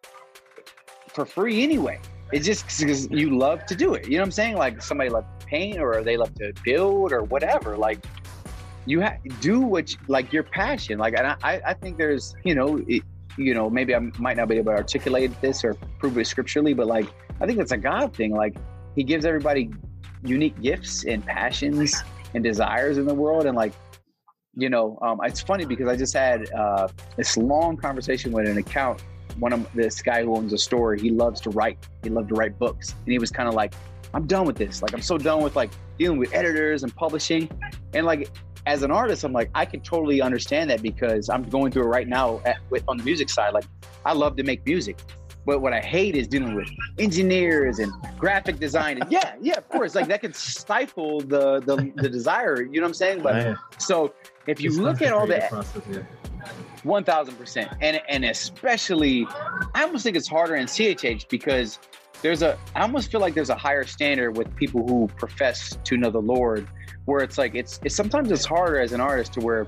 [1.08, 2.00] for free anyway.
[2.32, 4.06] It's just because you love to do it.
[4.06, 4.56] You know what I'm saying?
[4.56, 7.76] Like somebody loves to paint or they love to build or whatever.
[7.76, 8.02] Like
[8.86, 12.54] you have do what you, like your passion like and i i think there's you
[12.54, 13.02] know it,
[13.36, 16.74] you know maybe i might not be able to articulate this or prove it scripturally
[16.74, 17.06] but like
[17.40, 18.56] i think it's a god thing like
[18.94, 19.70] he gives everybody
[20.24, 22.02] unique gifts and passions
[22.34, 23.72] and desires in the world and like
[24.54, 28.58] you know um, it's funny because i just had uh, this long conversation with an
[28.58, 29.02] account
[29.38, 32.34] one of this guy who owns a store he loves to write he loved to
[32.34, 33.72] write books and he was kind of like
[34.12, 37.48] i'm done with this like i'm so done with like dealing with editors and publishing
[37.94, 38.30] and like
[38.66, 41.88] as an artist, I'm like, I can totally understand that because I'm going through it
[41.88, 43.54] right now at, with on the music side.
[43.54, 43.64] Like,
[44.04, 44.98] I love to make music,
[45.44, 49.00] but what I hate is dealing with engineers and graphic design.
[49.00, 52.62] And yeah, yeah, of course, like that can stifle the the, the desire.
[52.62, 53.22] You know what I'm saying?
[53.22, 54.14] But so
[54.46, 56.06] if you it's look at all the
[56.84, 59.26] one thousand percent, and and especially,
[59.74, 61.80] I almost think it's harder in CHH because
[62.22, 65.96] there's a I almost feel like there's a higher standard with people who profess to
[65.96, 66.68] know the Lord
[67.04, 69.66] where it's like it's, it's sometimes it's harder as an artist to where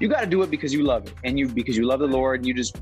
[0.00, 2.06] you got to do it because you love it and you because you love the
[2.06, 2.80] Lord and you just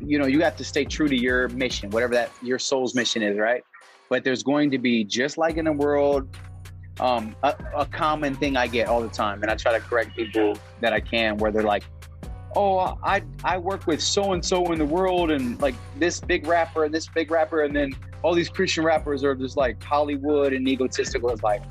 [0.00, 3.22] you know you have to stay true to your mission, whatever that your soul's mission
[3.22, 3.64] is, right?
[4.08, 6.28] But there's going to be just like in the world,
[7.00, 10.14] um, a, a common thing I get all the time, and I try to correct
[10.16, 11.84] people that I can, where they're like,
[12.54, 16.46] "Oh, I I work with so and so in the world, and like this big
[16.46, 17.92] rapper and this big rapper, and then
[18.22, 21.62] all these Christian rappers are just like Hollywood and egotistical." It's like,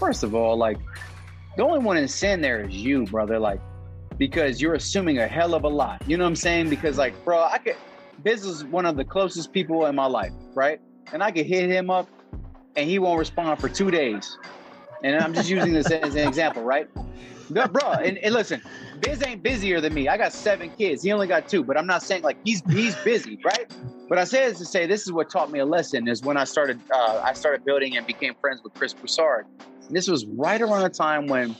[0.00, 0.78] first of all, like
[1.56, 3.38] the only one in sin there is you, brother.
[3.38, 3.60] Like,
[4.18, 6.02] because you're assuming a hell of a lot.
[6.06, 6.70] You know what I'm saying?
[6.70, 7.76] Because like, bro, I could.
[8.24, 10.80] Biz is one of the closest people in my life, right?
[11.12, 12.08] And I could hit him up,
[12.76, 14.36] and he won't respond for two days.
[15.02, 16.88] And I'm just using this as an example, right?
[17.48, 18.60] But bro, and, and listen,
[19.00, 20.08] Biz ain't busier than me.
[20.08, 21.02] I got seven kids.
[21.02, 23.70] He only got two, but I'm not saying like he's he's busy, right?
[24.08, 26.36] But I say this to say this is what taught me a lesson is when
[26.36, 29.46] I started uh, I started building and became friends with Chris Broussard.
[29.90, 31.56] This was right around the time when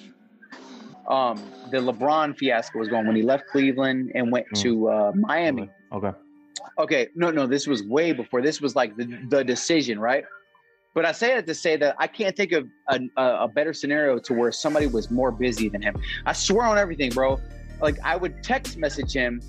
[1.08, 4.62] um, the LeBron fiasco was going when he left Cleveland and went mm.
[4.62, 5.68] to uh, Miami.
[5.92, 6.12] Okay.
[6.78, 7.08] Okay.
[7.14, 8.42] No, no, this was way before.
[8.42, 10.24] This was like the, the decision, right?
[10.94, 14.18] But I say it to say that I can't think of a, a, better scenario
[14.18, 15.96] to where somebody was more busy than him.
[16.26, 17.40] I swear on everything, bro.
[17.80, 19.40] Like I would text message him.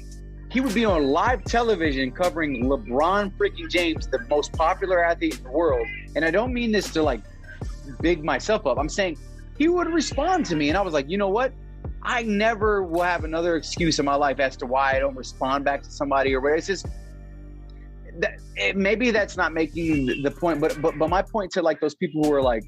[0.52, 5.44] He would be on live television covering LeBron freaking James, the most popular athlete in
[5.46, 5.88] the world.
[6.16, 7.22] And I don't mean this to like
[8.02, 8.78] big myself up.
[8.78, 9.18] I'm saying
[9.58, 10.70] he would respond to me.
[10.70, 11.54] And I was like, you know what?
[12.04, 15.66] I never will have another excuse in my life as to why I don't respond
[15.66, 16.58] back to somebody or whatever.
[16.58, 16.88] It's just
[18.20, 21.80] that it, maybe that's not making the point, but but but my point to like
[21.80, 22.64] those people who are like,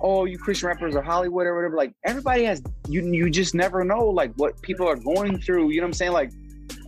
[0.00, 1.76] oh, you Christian rappers or Hollywood or whatever.
[1.76, 5.70] Like everybody has you you just never know like what people are going through.
[5.70, 6.12] You know what I'm saying?
[6.12, 6.30] Like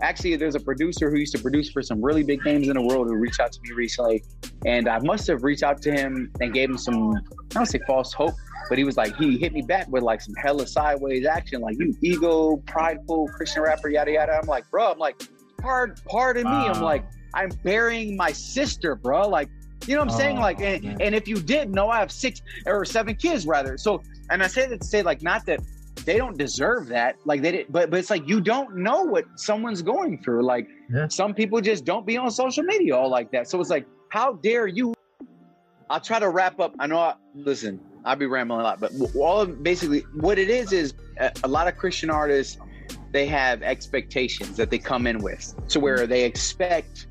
[0.03, 2.83] actually there's a producer who used to produce for some really big names in the
[2.83, 4.23] world who reached out to me recently
[4.67, 7.79] and i must have reached out to him and gave him some i don't say
[7.87, 8.35] false hope
[8.69, 11.77] but he was like he hit me back with like some hella sideways action like
[11.79, 15.21] you ego prideful christian rapper yada yada i'm like bro i'm like
[15.59, 19.49] pardon pardon me i'm like i'm burying my sister bro like
[19.87, 20.37] You know what I'm oh, saying?
[20.39, 23.79] Like, and, and, if you didn't know, I have six or seven kids rather.
[23.79, 25.61] So, and I say that to say like, not that
[26.11, 27.15] they don't deserve that.
[27.25, 30.45] Like they did, but but it's like you don't know what someone's going through.
[30.45, 31.07] Like yeah.
[31.07, 33.49] some people just don't be on social media all like that.
[33.49, 34.93] So it's like, how dare you?
[35.89, 36.75] I'll try to wrap up.
[36.81, 36.99] I know.
[36.99, 40.95] I, listen, I'll be rambling a lot, but all of, basically what it is is
[41.19, 42.59] a, a lot of Christian artists
[43.13, 47.07] they have expectations that they come in with, to where they expect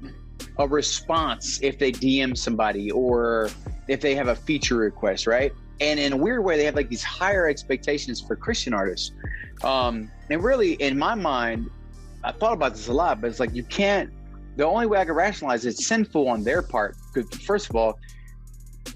[0.57, 3.49] a response if they DM somebody or
[3.87, 5.53] if they have a feature request, right?
[5.81, 9.11] And in a weird way, they have like these higher expectations for Christian artists.
[9.63, 11.69] Um, and really, in my mind,
[12.23, 14.11] I thought about this a lot, but it's like you can't.
[14.57, 16.97] The only way I can rationalize it, it's sinful on their part.
[17.13, 17.97] Because first of all,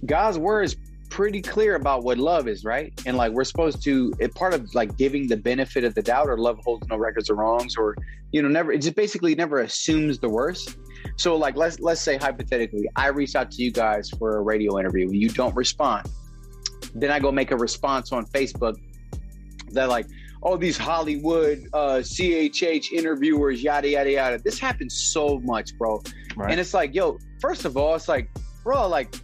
[0.05, 0.75] God's word is
[1.09, 2.91] pretty clear about what love is, right?
[3.05, 6.27] And like we're supposed to, it part of like giving the benefit of the doubt,
[6.27, 7.95] or love holds no records or wrongs, or
[8.31, 8.73] you know, never.
[8.73, 10.75] It just basically never assumes the worst.
[11.17, 14.79] So like let's let's say hypothetically, I reach out to you guys for a radio
[14.79, 16.09] interview, and you don't respond.
[16.95, 18.75] Then I go make a response on Facebook
[19.71, 20.07] that like,
[20.43, 24.37] oh, these Hollywood uh, CHH interviewers, yada yada yada.
[24.37, 26.01] This happens so much, bro.
[26.35, 26.51] Right.
[26.51, 28.29] And it's like, yo, first of all, it's like,
[28.63, 29.15] bro, like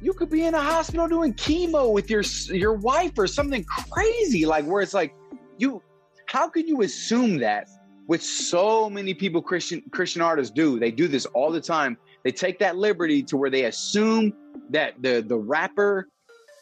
[0.00, 2.22] you could be in a hospital doing chemo with your
[2.54, 5.14] your wife or something crazy like where it's like
[5.58, 5.82] you
[6.26, 7.68] how can you assume that
[8.06, 12.32] which so many people christian christian artists do they do this all the time they
[12.32, 14.32] take that liberty to where they assume
[14.70, 16.08] that the the rapper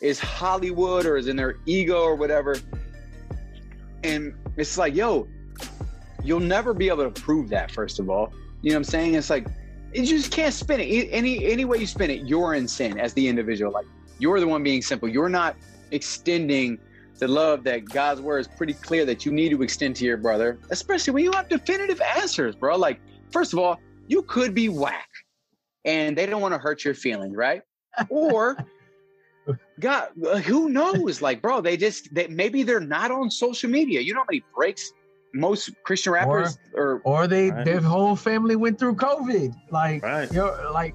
[0.01, 2.57] is hollywood or is in their ego or whatever.
[4.03, 5.29] And it's like yo
[6.23, 8.33] you'll never be able to prove that first of all.
[8.63, 9.15] You know what i'm saying?
[9.15, 9.47] It's like
[9.93, 11.09] you just can't spin it.
[11.11, 13.73] Any any way you spin it you're in sin as the individual.
[13.73, 13.87] Like
[14.19, 15.09] you're the one being simple.
[15.09, 15.57] You're not
[15.91, 16.79] extending
[17.19, 20.17] the love that god's word is pretty clear that you need to extend to your
[20.17, 22.77] brother especially when you have definitive answers bro.
[22.77, 25.09] Like first of all you could be whack
[25.85, 27.63] and they don't want to hurt your feelings right?
[28.09, 28.57] Or
[29.81, 34.01] god uh, who knows like bro they just they, maybe they're not on social media
[34.01, 34.93] you know how many breaks
[35.35, 37.65] most Christian rappers or or, or they right.
[37.65, 39.55] their whole family went through COVID.
[39.71, 40.31] Like right.
[40.33, 40.95] you know, like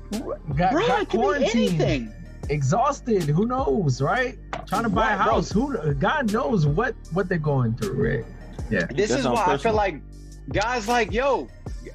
[0.56, 2.14] got, bro, got quarantined,
[2.50, 3.24] exhausted.
[3.24, 4.38] Who knows, right?
[4.66, 5.52] Trying to buy right, a house.
[5.52, 5.68] Bro.
[5.68, 8.26] Who God knows what what they're going through, right?
[8.72, 8.86] Yeah.
[8.86, 9.54] This That's is why personal.
[9.54, 10.02] I feel like
[10.54, 11.48] guys like yo.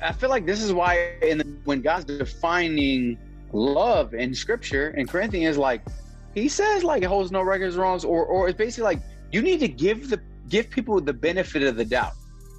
[0.03, 3.19] I feel like this is why in the, when God's defining
[3.53, 5.83] love in Scripture in Corinthians, like
[6.35, 9.61] He says, like it holds no records wrongs, or or it's basically like you need
[9.61, 12.13] to give the give people the benefit of the doubt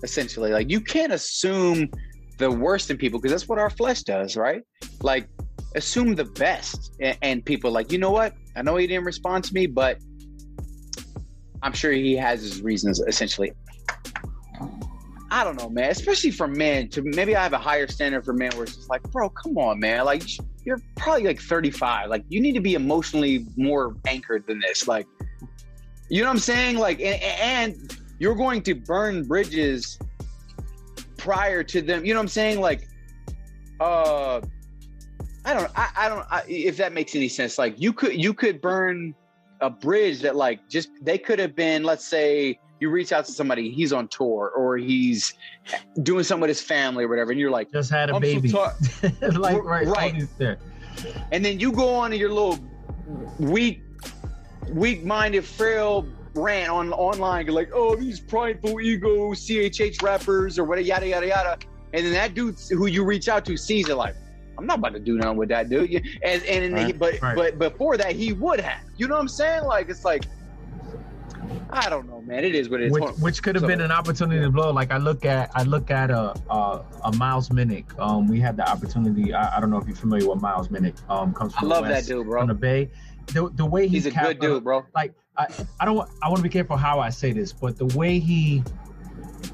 [0.04, 0.52] essentially.
[0.52, 1.90] Like you can't assume
[2.38, 4.62] the worst in people because that's what our flesh does, right?
[5.02, 5.28] Like
[5.76, 8.34] assume the best and, and people like, you know what?
[8.56, 9.98] I know he didn't respond to me, but
[11.62, 13.52] I'm sure he has his reasons essentially.
[15.32, 15.90] I don't know, man.
[15.90, 18.90] Especially for men, to maybe I have a higher standard for men where it's just
[18.90, 20.06] like, bro, come on, man.
[20.06, 20.24] Like
[20.66, 22.10] you're probably like 35.
[22.10, 24.88] Like you need to be emotionally more anchored than this.
[24.88, 25.08] Like,
[26.10, 26.78] you know what I'm saying?
[26.78, 30.00] Like, and, and you're going to burn bridges
[31.18, 32.06] prior to them.
[32.06, 32.60] You know what I'm saying?
[32.60, 32.88] Like,
[33.80, 34.42] uh,
[35.46, 37.58] I don't, I, I don't, I, if that makes any sense.
[37.58, 39.14] Like, you could, you could burn
[39.62, 41.84] a bridge that, like, just they could have been.
[41.84, 45.34] Let's say you reach out to somebody, he's on tour or he's
[46.04, 48.72] doing something with his family or whatever, and you're like, just had a baby, so
[49.38, 50.24] like right, right.
[51.32, 52.60] And then you go on to your little
[53.40, 53.82] weak,
[54.70, 60.86] weak-minded, frail rant on online, you're like, oh, these prideful ego CHH rappers or whatever,
[60.86, 61.58] yada yada yada.
[61.94, 64.16] And then that dude who you reach out to sees it like,
[64.58, 65.92] I'm not about to do nothing with that dude.
[66.24, 67.36] And and right, he, but right.
[67.36, 68.84] but before that he would have.
[68.98, 69.64] You know what I'm saying?
[69.64, 70.26] Like it's like
[71.70, 72.44] I don't know, man.
[72.44, 72.92] It is what it is.
[72.92, 74.72] Which, which could have so, been an opportunity to blow.
[74.72, 77.98] Like I look at, I look at a a, a Miles Minnick.
[78.00, 79.34] Um, we had the opportunity.
[79.34, 80.98] I, I, don't know if you're familiar with Miles Minnick.
[81.10, 82.42] Um, comes from I love West, that dude, bro.
[82.42, 82.90] From the Bay.
[83.28, 84.86] The, the way he's a good dude, bro.
[84.94, 85.48] Like I,
[85.80, 88.64] I don't I want to be careful how I say this, but the way he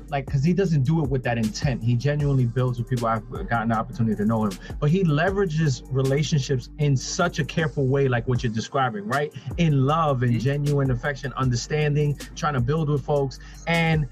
[0.09, 1.83] like because he doesn't do it with that intent.
[1.83, 3.07] He genuinely builds with people.
[3.07, 7.87] I've gotten the opportunity to know him, but he leverages relationships in such a careful
[7.87, 9.33] way, like what you're describing, right?
[9.57, 10.39] In love and mm-hmm.
[10.39, 13.39] genuine affection, understanding, trying to build with folks.
[13.67, 14.07] And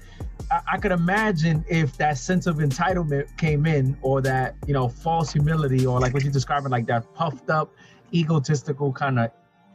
[0.50, 4.88] I, I could imagine if that sense of entitlement came in, or that you know
[4.88, 7.72] false humility, or like what you're describing, like that puffed up,
[8.12, 9.30] egotistical kind of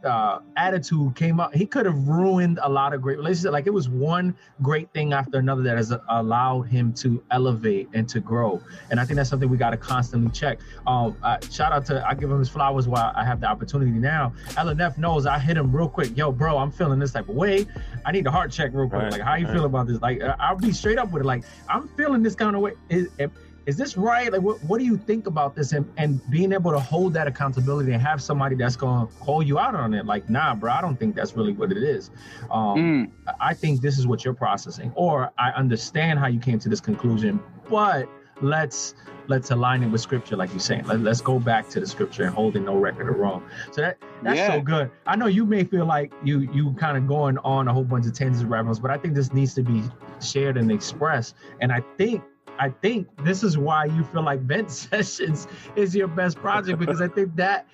[0.05, 3.51] uh, attitude came up, he could have ruined a lot of great relationships.
[3.51, 8.07] Like it was one great thing after another that has allowed him to elevate and
[8.09, 8.61] to grow.
[8.89, 10.59] And I think that's something we got to constantly check.
[10.87, 13.91] Um, uh, shout out to I give him his flowers while I have the opportunity
[13.91, 14.33] now.
[14.49, 16.15] LNF knows I hit him real quick.
[16.15, 17.65] Yo, bro, I'm feeling this type of way.
[18.05, 19.01] I need a heart check real quick.
[19.01, 19.53] Right, like, how you right.
[19.53, 20.01] feel about this?
[20.01, 21.25] Like, I'll be straight up with it.
[21.25, 22.73] Like, I'm feeling this kind of way.
[22.89, 23.31] It, it,
[23.65, 24.31] is this right?
[24.31, 25.73] Like, what, what do you think about this?
[25.73, 29.41] And, and being able to hold that accountability and have somebody that's going to call
[29.41, 32.11] you out on it, like, nah, bro, I don't think that's really what it is.
[32.51, 33.35] Um, mm.
[33.39, 36.79] I think this is what you're processing, or I understand how you came to this
[36.79, 38.07] conclusion, but
[38.41, 38.95] let's
[39.27, 40.85] let's align it with scripture, like you're saying.
[40.85, 43.43] Let, us go back to the scripture and holding no record of wrong.
[43.71, 44.53] So that that's yeah.
[44.53, 44.91] so good.
[45.07, 48.05] I know you may feel like you you kind of going on a whole bunch
[48.05, 49.83] of tangents of rabbits, but I think this needs to be
[50.21, 51.35] shared and expressed.
[51.61, 52.23] And I think
[52.59, 57.01] I think this is why you feel like Vent Sessions is your best project because
[57.01, 57.67] I think that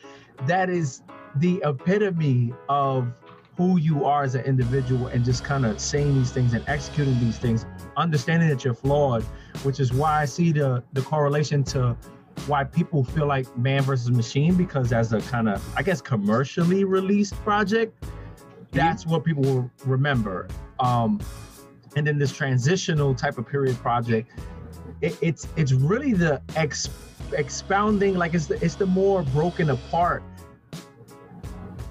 [0.48, 1.04] that is
[1.36, 3.14] the epitome of
[3.58, 7.20] who you are as an individual and just kind of saying these things and executing
[7.20, 7.66] these things,
[7.98, 9.24] understanding that you're flawed,
[9.64, 11.96] which is why I see the the correlation to
[12.48, 16.86] why people feel like Man versus Machine because as a kind of I guess commercially
[16.86, 18.04] released project,
[18.72, 20.48] that's what people will remember.
[20.80, 21.20] Um,
[21.96, 24.32] and then this transitional type of period project
[25.02, 26.90] it, it's it's really the ex,
[27.34, 30.24] expounding like it's the, it's the more broken apart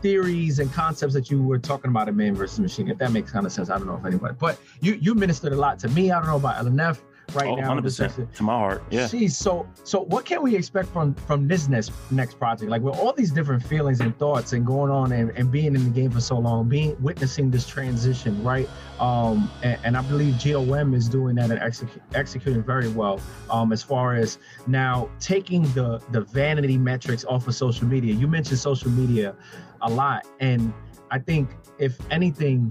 [0.01, 3.31] theories and concepts that you were talking about in man versus machine if that makes
[3.31, 3.69] kind of sense.
[3.69, 6.11] I don't know if anybody but you you ministered a lot to me.
[6.11, 7.01] I don't know about lnf
[7.35, 7.75] right oh, now.
[7.75, 8.83] 100% to my heart.
[8.91, 9.07] Yeah.
[9.09, 12.71] Geez, so so what can we expect from from this next next project?
[12.71, 15.85] Like with all these different feelings and thoughts and going on and, and being in
[15.85, 18.69] the game for so long, being witnessing this transition, right?
[18.99, 23.21] Um, and, and I believe GOM is doing that and execu- executing very well.
[23.51, 28.15] Um, as far as now taking the the vanity metrics off of social media.
[28.15, 29.35] You mentioned social media
[29.83, 30.73] a lot, and
[31.11, 32.71] I think if anything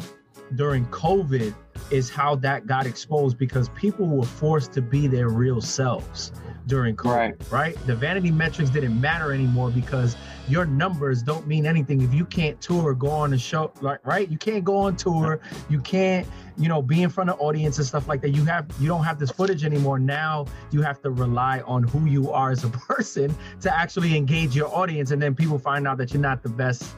[0.55, 1.53] during COVID
[1.91, 6.31] is how that got exposed because people were forced to be their real selves
[6.67, 7.51] during COVID, right.
[7.51, 7.87] right?
[7.87, 10.15] The vanity metrics didn't matter anymore because
[10.47, 14.29] your numbers don't mean anything if you can't tour, go on a show, right?
[14.29, 17.87] You can't go on tour, you can't, you know, be in front of audience and
[17.87, 18.29] stuff like that.
[18.29, 19.99] You have, you don't have this footage anymore.
[19.99, 24.55] Now you have to rely on who you are as a person to actually engage
[24.55, 26.95] your audience, and then people find out that you're not the best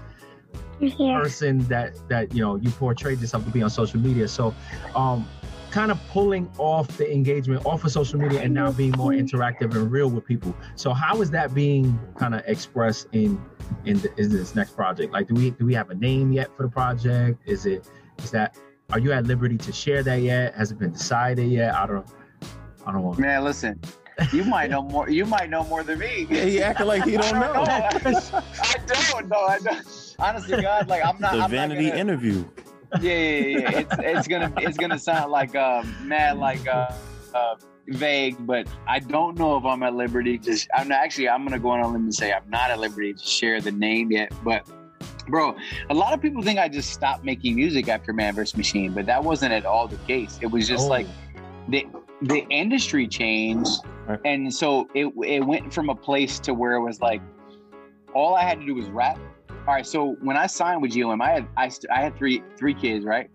[0.81, 1.19] yeah.
[1.19, 4.27] person that that you know you portrayed yourself to be on social media.
[4.27, 4.53] So,
[4.95, 5.27] um,
[5.71, 9.73] kind of pulling off the engagement off of social media and now being more interactive
[9.75, 10.55] and real with people.
[10.75, 13.41] So, how is that being kind of expressed in
[13.85, 15.13] in, the, in this next project?
[15.13, 17.41] Like, do we do we have a name yet for the project?
[17.45, 17.89] Is it
[18.19, 18.57] is that
[18.91, 20.53] are you at liberty to share that yet?
[20.55, 21.73] Has it been decided yet?
[21.73, 22.07] I don't
[22.85, 23.19] I don't want.
[23.19, 23.79] Man, listen,
[24.33, 25.09] you might know more.
[25.09, 26.27] You might know more than me.
[26.29, 27.53] Yeah, he acting like he don't, know.
[27.53, 27.63] know.
[27.63, 27.89] I,
[28.61, 29.39] I, don't know.
[29.39, 29.85] I don't.
[30.21, 31.33] Honestly, God, like I'm not.
[31.33, 32.45] The I'm vanity not gonna, interview.
[33.01, 33.79] Yeah, yeah, yeah.
[33.79, 36.93] It's it's gonna it's gonna sound like um mad like uh,
[37.33, 37.55] uh
[37.87, 40.57] vague, but I don't know if I'm at liberty to.
[40.75, 43.13] I'm not, actually I'm gonna go on a limb and say I'm not at liberty
[43.13, 44.67] to share the name yet, but.
[45.27, 45.55] Bro,
[45.91, 48.57] a lot of people think I just stopped making music after Man vs.
[48.57, 50.39] Machine, but that wasn't at all the case.
[50.41, 50.89] It was just oh.
[50.89, 51.07] like
[51.69, 51.85] the
[52.23, 53.69] the industry changed,
[54.25, 57.21] and so it it went from a place to where it was like
[58.13, 59.17] all I had to do was rap.
[59.67, 62.43] All right, so when I signed with GOM, I had I, st- I had three
[62.57, 63.29] three kids, right?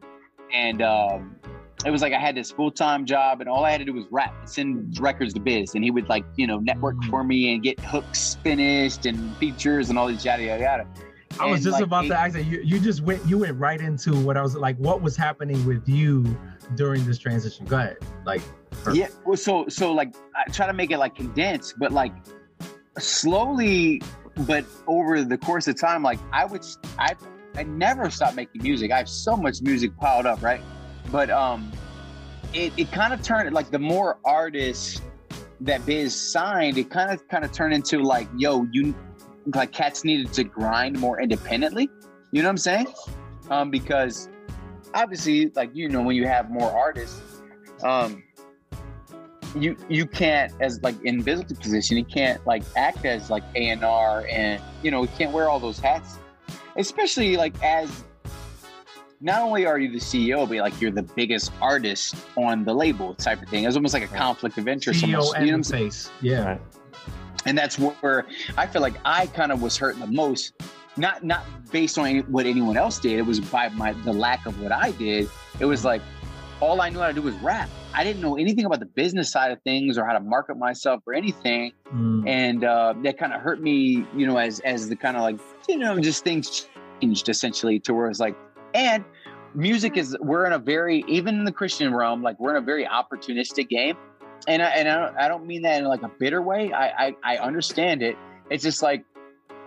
[0.53, 1.37] And um,
[1.85, 3.93] it was like I had this full time job, and all I had to do
[3.93, 7.55] was rap, send records to Biz, and he would like you know network for me
[7.55, 10.87] and get hooks finished and features and all these yada yada yada.
[11.39, 12.47] I was just like, about to ask that.
[12.47, 14.77] You, you just went you went right into what I was like.
[14.79, 16.37] What was happening with you
[16.75, 17.67] during this transition?
[17.67, 17.99] Go ahead.
[18.25, 18.43] Like
[18.93, 19.09] yeah.
[19.25, 22.13] Well, so so like I try to make it like condensed, but like
[22.99, 24.03] slowly,
[24.41, 26.65] but over the course of time, like I would
[26.99, 27.15] I
[27.57, 28.93] I never stopped making music.
[28.93, 30.61] I have so much music piled up, right?
[31.11, 31.73] But um,
[32.53, 35.01] it it kind of turned like the more artists
[35.61, 38.95] that Biz signed, it kind of kind of turned into like, yo, you
[39.55, 41.89] like cats needed to grind more independently.
[42.33, 42.87] You know what I'm saying?
[43.51, 44.29] Um, because
[44.93, 47.23] obviously, like you know, when you have more artists,
[47.83, 48.23] um,
[49.57, 53.69] you you can't as like in business position, you can't like act as like A
[53.71, 56.19] and R, and you know, you can't wear all those hats,
[56.77, 58.05] especially like as.
[59.19, 63.15] Not only are you the CEO, but like you're the biggest artist on the label
[63.15, 63.65] type of thing.
[63.65, 65.03] It's almost like a conflict of interest.
[65.03, 66.11] CEO almost, and you know face.
[66.21, 66.59] Yeah
[67.47, 68.27] and that's where
[68.59, 70.53] I feel like I kind of was hurt the most.
[70.99, 73.19] Not not based on what anyone else did.
[73.19, 75.31] It was by my the lack of what I did.
[75.61, 76.03] It was like
[76.61, 77.71] all I knew how to do was rap.
[77.97, 81.03] I didn't know anything about the business side of things or how to market myself
[81.07, 82.29] or anything, mm.
[82.29, 84.07] and uh, that kind of hurt me.
[84.15, 86.69] You know, as as the kind of like you know just things
[87.01, 88.37] changed essentially to where it's like
[88.75, 89.05] and
[89.55, 92.67] music is we're in a very even in the Christian realm like we're in a
[92.67, 93.97] very opportunistic game
[94.47, 96.73] and I, and I don't, I don't mean that in like a bitter way.
[96.73, 98.17] I, I, I understand it.
[98.51, 99.05] It's just like,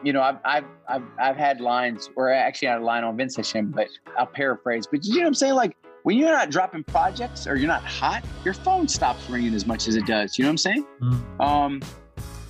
[0.04, 3.18] you know, I've, I've, I've, I've had lines, or I actually had a line on
[3.18, 3.88] Vent Session, but
[4.18, 4.88] I'll paraphrase.
[4.90, 5.56] But you know what I'm saying?
[5.56, 5.76] Like,
[6.10, 9.88] when you're not dropping projects or you're not hot, your phone stops ringing as much
[9.88, 10.40] as it does.
[10.40, 10.88] You know what I'm saying?
[11.04, 11.40] Mm-hmm.
[11.42, 11.82] Um,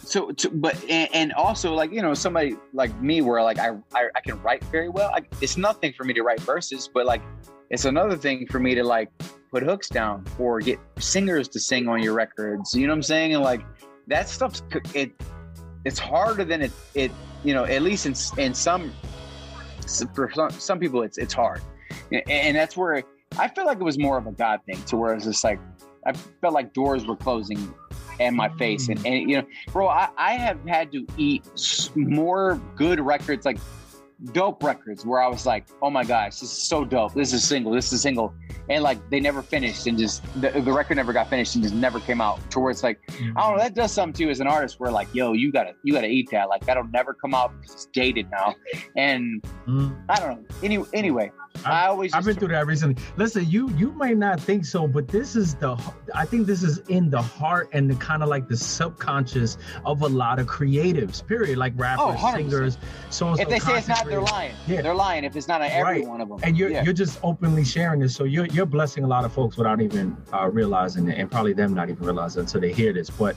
[0.02, 3.72] so, to, but and, and, also like you know somebody like me where like I
[3.94, 5.12] I, I can write very well.
[5.14, 7.22] I, it's nothing for me to write verses, but like
[7.70, 9.10] it's another thing for me to like
[9.52, 12.74] put hooks down or get singers to sing on your records.
[12.74, 13.34] You know what I'm saying?
[13.34, 13.66] And like
[14.08, 15.12] that stuff's it.
[15.84, 17.12] It's harder than it it
[17.44, 18.94] you know at least in in some
[20.16, 21.62] for some, some people it's it's hard,
[22.10, 23.04] and, and that's where
[23.38, 25.60] I feel like it was more of a God thing to where it's just like
[26.06, 27.74] I felt like doors were closing
[28.20, 28.90] in my face.
[28.90, 31.46] And, and you know, bro, I, I have had to eat
[31.96, 33.60] more good records, like
[34.34, 37.14] dope records, where I was like, oh my gosh, this is so dope.
[37.14, 37.72] This is single.
[37.72, 38.34] This is single
[38.70, 41.76] and like they never finished and just the, the record never got finished and just
[41.76, 43.00] never came out to where it's like.
[43.10, 45.52] I don't know that does something to you as an artist where like yo you
[45.52, 48.56] gotta you gotta eat that like that'll never come out because it's dated now
[48.96, 49.90] and mm-hmm.
[50.08, 51.32] I don't know any, anyway
[51.66, 53.02] I, I always I've been through that recently.
[53.18, 55.78] Listen, you you might not think so, but this is the
[56.16, 60.02] I think this is in the heart and the kind of like the subconscious of
[60.02, 61.26] a lot of creatives.
[61.26, 62.78] Period, like rappers, oh, singers,
[63.10, 63.34] so.
[63.34, 64.54] If they say it's not, they're lying.
[64.68, 65.24] Yeah, they're lying.
[65.24, 66.08] If it's not on every right.
[66.08, 66.84] one of them, and you're yeah.
[66.84, 70.16] you're just openly sharing this, so you're you're blessing a lot of folks without even
[70.34, 73.10] uh, realizing it, and probably them not even realizing until they hear this.
[73.10, 73.36] But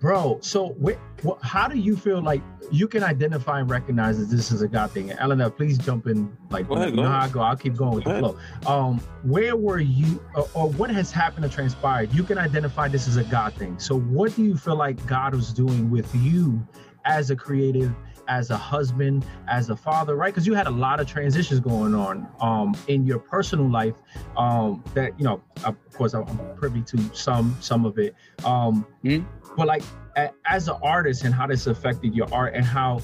[0.00, 2.42] bro so wh- how do you feel like
[2.72, 6.06] you can identify and recognize that this is a god thing and elena please jump
[6.06, 8.98] in like go ahead, go I go i'll keep going with go the flow um
[9.22, 13.16] where were you or, or, what has happened or transpired you can identify this as
[13.16, 16.66] a god thing so what do you feel like god was doing with you
[17.04, 17.94] as a creative
[18.28, 20.32] as a husband, as a father, right?
[20.32, 23.96] Because you had a lot of transitions going on um, in your personal life.
[24.36, 28.14] Um, that you know, of course, I'm privy to some some of it.
[28.44, 29.82] Um, mm-hmm but like
[30.16, 33.00] a, as an artist and how this affected your art and how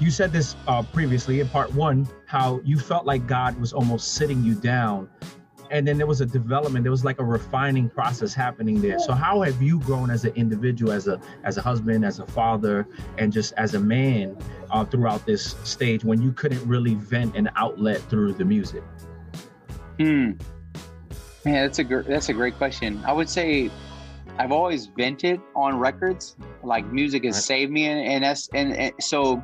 [0.00, 4.14] you said this uh, previously in part one how you felt like god was almost
[4.14, 5.08] sitting you down.
[5.70, 8.98] And then there was a development there was like a refining process happening there.
[8.98, 12.26] So how have you grown as an individual as a as a husband as a
[12.26, 12.86] father
[13.18, 14.36] and just as a man
[14.70, 18.82] uh, throughout this stage when you couldn't really vent an outlet through the music?
[19.98, 20.32] Hmm.
[21.46, 23.02] Yeah that's a gr- that's a great question.
[23.06, 23.70] I would say
[24.38, 26.36] I've always vented on records.
[26.62, 29.42] Like music has saved me, and, and that's and, and so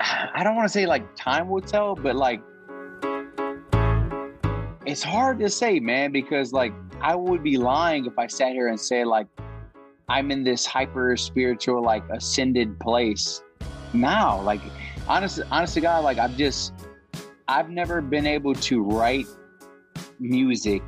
[0.00, 2.40] I don't want to say like time will tell, but like
[4.86, 8.68] it's hard to say, man, because like I would be lying if I sat here
[8.68, 9.26] and said like
[10.08, 13.42] I'm in this hyper spiritual like ascended place
[13.92, 14.40] now.
[14.40, 14.60] Like
[15.08, 16.72] honestly, honestly, God, like I've just
[17.48, 19.26] I've never been able to write
[20.18, 20.82] music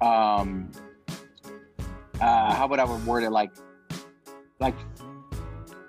[0.00, 0.70] um
[2.20, 3.30] uh, how would I word it?
[3.30, 3.52] Like,
[4.58, 4.74] like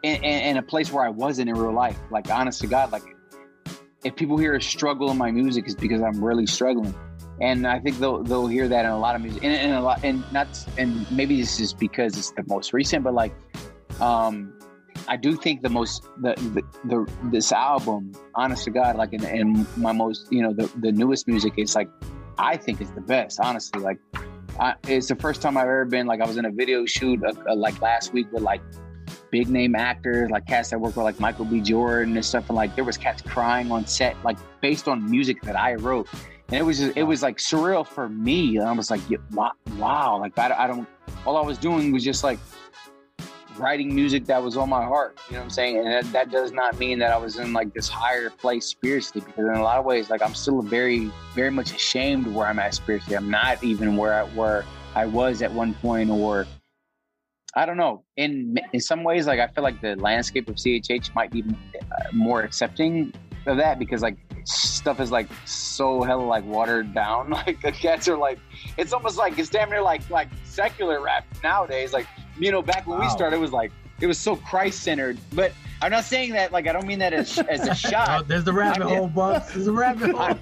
[0.04, 1.98] in, in, in, a place where I wasn't in real life.
[2.10, 3.04] Like, honest to God, like
[4.04, 6.96] if people hear a struggle in my music, is because I'm really struggling.
[7.40, 9.82] And I think they'll they'll hear that in a lot of music, and, and a
[9.82, 13.34] lot, and not, and maybe this is because it's the most recent, but like,
[14.00, 14.54] um,
[15.08, 19.24] I do think the most the, the, the this album, honest to God, like in,
[19.26, 21.90] in my most you know the the newest music, is like
[22.38, 23.40] I think is the best.
[23.40, 24.00] Honestly, like
[24.60, 27.24] I, it's the first time I've ever been like I was in a video shoot
[27.24, 28.62] uh, uh, like last week with like
[29.32, 31.62] big name actors like cats that work with like Michael B.
[31.62, 35.42] Jordan and stuff and like there was cats crying on set like based on music
[35.44, 36.08] that I wrote
[36.50, 40.20] and it was just, it was like surreal for me I was like wow, wow.
[40.20, 40.88] like I, I don't
[41.26, 42.40] all I was doing was just like
[43.58, 45.20] writing music that was on my heart.
[45.28, 45.78] You know what I'm saying?
[45.78, 49.26] And that, that, does not mean that I was in like this higher place spiritually,
[49.26, 52.60] because in a lot of ways, like I'm still very, very much ashamed where I'm
[52.60, 53.16] at spiritually.
[53.16, 56.46] I'm not even where I, where I was at one point, or
[57.56, 58.04] I don't know.
[58.18, 61.96] In in some ways, like I feel like the landscape of CHH might be uh,
[62.14, 63.14] more accepting
[63.46, 67.30] of that because like stuff is like so hella like watered down.
[67.42, 68.40] Like the cats are like,
[68.78, 71.94] it's almost like it's damn near like like secular rap nowadays.
[71.94, 72.08] Like
[72.40, 73.06] you know, back when wow.
[73.06, 75.18] we started, it was like it was so Christ centered.
[75.34, 78.08] But I'm not saying that like I don't mean that as, as a shot.
[78.10, 79.54] Oh, there's the rabbit hole, Bucks.
[79.54, 80.38] There's a rabbit hole.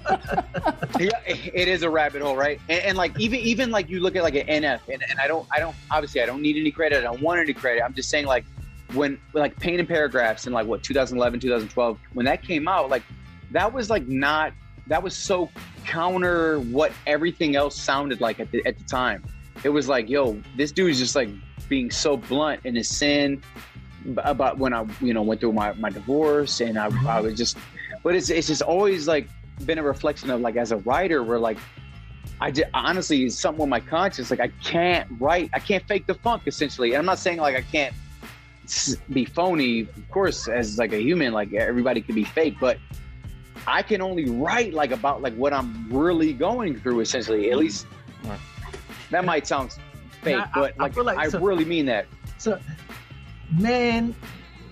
[1.00, 2.60] yeah, it is a rabbit hole, right?
[2.68, 5.26] And, and, like even even like you look at like an NF, and, and I
[5.26, 6.98] don't I don't obviously I don't need any credit.
[6.98, 7.82] I don't want any credit.
[7.82, 8.44] I'm just saying like
[8.94, 13.02] when like pain and paragraphs in like what 2011 2012 when that came out like
[13.50, 14.52] that was like not
[14.86, 15.48] that was so
[15.84, 19.22] counter what everything else sounded like at the at the time
[19.64, 21.28] it was like yo this dude is just like
[21.68, 23.42] being so blunt in his sin
[24.18, 27.56] about when I, you know, went through my, my divorce and I, I was just,
[28.02, 29.28] but it's, it's just always like
[29.64, 31.58] been a reflection of like, as a writer, where like,
[32.40, 34.30] I just, honestly, it's something with my conscience.
[34.30, 36.90] Like I can't write, I can't fake the funk essentially.
[36.90, 37.94] And I'm not saying like I can't
[39.10, 42.78] be phony, of course, as like a human, like everybody can be fake, but
[43.66, 47.50] I can only write like about like what I'm really going through essentially.
[47.50, 47.86] At least.
[49.10, 49.72] That might sound
[50.22, 52.06] fake, yeah, but I, like I, like, I so, really mean that.
[52.38, 52.58] So
[53.58, 54.14] man,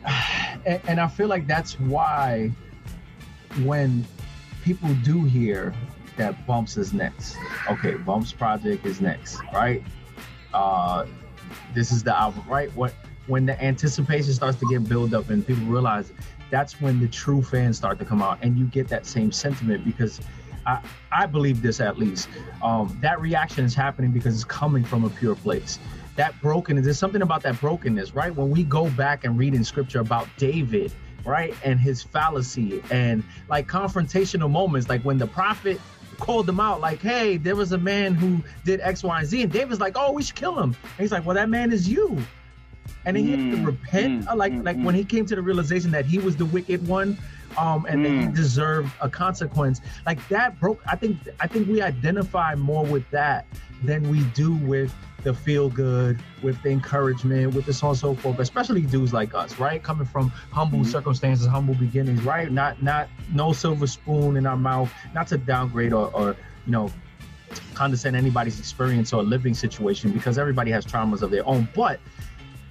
[0.67, 2.51] and, and I feel like that's why
[3.65, 4.05] when
[4.63, 5.75] people do hear
[6.17, 7.37] that Bumps is next.
[7.71, 9.83] Okay, Bumps Project is next, right?
[10.53, 11.07] Uh,
[11.75, 12.75] this is the album, right?
[12.75, 12.93] What
[13.27, 16.13] when the anticipation starts to get built up and people realize
[16.51, 19.85] that's when the true fans start to come out and you get that same sentiment
[19.85, 20.21] because
[20.69, 22.29] I, I believe this at least.
[22.63, 25.79] Um, that reaction is happening because it's coming from a pure place.
[26.17, 28.35] That brokenness, there's something about that brokenness, right?
[28.35, 30.93] When we go back and read in scripture about David,
[31.25, 35.81] right, and his fallacy and like confrontational moments, like when the prophet
[36.19, 39.43] called them out like, hey, there was a man who did X, Y, and Z.
[39.43, 40.77] And David's like, oh, we should kill him.
[40.83, 42.19] And he's like, well, that man is you.
[43.07, 44.99] And then he mm, had to mm, repent, mm, like mm, like when mm.
[44.99, 47.17] he came to the realization that he was the wicked one,
[47.57, 48.35] um, and that he mm.
[48.35, 49.81] deserved a consequence.
[50.07, 50.81] Like that broke.
[50.87, 53.47] I think I think we identify more with that
[53.83, 54.95] than we do with
[55.25, 59.35] the feel good, with the encouragement, with the so on so forth, especially dudes like
[59.35, 59.83] us, right?
[59.83, 60.91] Coming from humble mm-hmm.
[60.91, 62.51] circumstances, humble beginnings, right?
[62.51, 66.37] Not not no silver spoon in our mouth, not to downgrade or, or
[66.67, 66.91] you know
[67.75, 71.69] condescend anybody's experience or living situation because everybody has traumas of their own.
[71.75, 72.01] But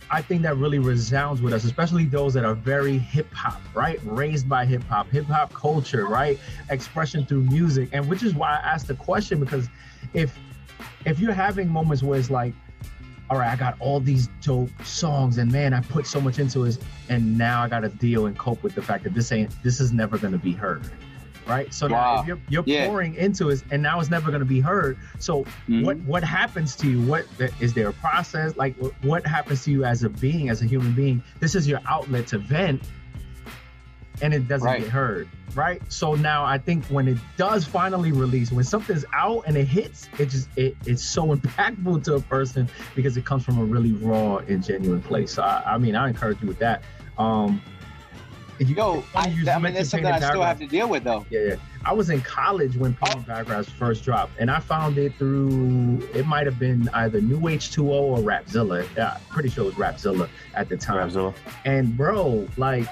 [0.09, 3.99] I think that really resounds with us, especially those that are very hip hop, right?
[4.03, 6.39] Raised by hip hop, hip hop culture, right?
[6.69, 7.89] Expression through music.
[7.91, 9.67] And which is why I asked the question because
[10.13, 10.37] if
[11.05, 12.53] if you're having moments where it's like,
[13.29, 16.63] all right, I got all these dope songs and man, I put so much into
[16.63, 16.77] it
[17.09, 19.81] and now I got to deal and cope with the fact that this ain't this
[19.81, 20.89] is never going to be heard.
[21.47, 21.73] Right.
[21.73, 22.17] So wow.
[22.17, 22.87] now you're you're yeah.
[22.87, 24.97] pouring into it and now it's never going to be heard.
[25.19, 25.83] So mm-hmm.
[25.83, 27.01] what what happens to you?
[27.01, 27.25] What
[27.59, 28.55] is there a process?
[28.57, 31.23] Like what happens to you as a being, as a human being?
[31.39, 32.83] This is your outlet to vent
[34.21, 34.81] and it doesn't right.
[34.81, 39.43] get heard right so now i think when it does finally release when something's out
[39.45, 43.43] and it hits it just it, it's so impactful to a person because it comes
[43.43, 46.59] from a really raw and genuine place so i, I mean i encourage you with
[46.59, 46.83] that
[47.17, 47.61] um
[48.59, 51.25] Yo, I, I mean, that's something I still have to deal with, though.
[51.29, 51.55] Yeah, yeah.
[51.85, 53.33] I was in college when Painting oh.
[53.33, 56.07] Paragraphs first dropped, and I found it through.
[56.13, 58.87] It might have been either New H2O or Rapzilla.
[58.95, 61.09] Yeah, pretty sure it was Rapzilla at the time.
[61.09, 61.33] Rapzilla.
[61.65, 62.87] And bro, like,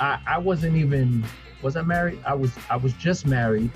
[0.00, 1.24] I, I wasn't even
[1.64, 2.20] was I married?
[2.24, 3.70] I was I was just married.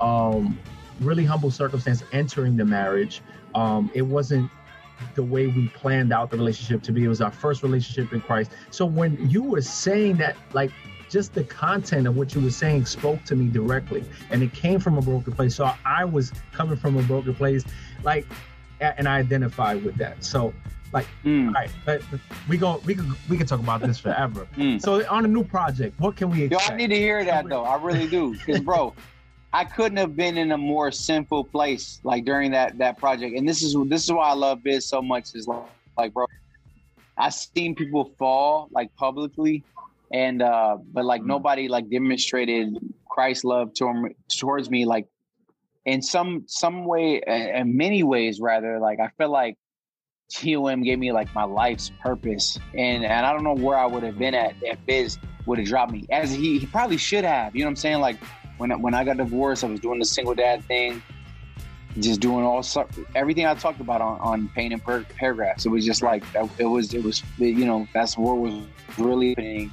[0.00, 0.58] Um,
[1.00, 3.22] really humble circumstance entering the marriage.
[3.54, 4.50] Um, it wasn't
[5.14, 7.04] the way we planned out the relationship to be.
[7.04, 8.50] It was our first relationship in Christ.
[8.70, 10.70] So when you were saying that, like
[11.08, 14.78] just the content of what you were saying spoke to me directly, and it came
[14.78, 15.54] from a broken place.
[15.54, 17.64] So I was coming from a broken place,
[18.02, 18.26] like,
[18.80, 20.22] and I identified with that.
[20.22, 20.52] So
[20.92, 21.48] like, mm.
[21.48, 22.02] all right, but
[22.48, 24.46] we go, we can, we can talk about this forever.
[24.56, 24.80] Mm.
[24.80, 26.68] So on a new project, what can we expect?
[26.68, 27.64] Yo, I need to hear that though.
[27.64, 28.94] I really do, because bro,
[29.52, 33.36] I couldn't have been in a more sinful place like during that that project.
[33.36, 35.34] And this is this is why I love Biz so much.
[35.34, 35.64] Is like,
[35.96, 36.26] like bro,
[37.16, 39.64] I seen people fall like publicly,
[40.12, 41.26] and uh but like mm.
[41.26, 42.76] nobody like demonstrated
[43.08, 45.06] Christ's love to, towards me like
[45.86, 49.56] in some some way in many ways rather like I feel like
[50.30, 52.58] GOM gave me like my life's purpose.
[52.74, 55.66] And and I don't know where I would have been at if Biz would have
[55.66, 56.04] dropped me.
[56.10, 57.56] As he, he probably should have.
[57.56, 58.00] You know what I'm saying?
[58.00, 58.18] Like
[58.58, 61.02] when when I got divorced, I was doing the single dad thing,
[61.98, 62.64] just doing all
[63.14, 65.64] everything I talked about on on pain and par- paragraphs.
[65.64, 66.22] It was just like
[66.58, 68.64] it was it was you know that's what was
[68.98, 69.72] really happening.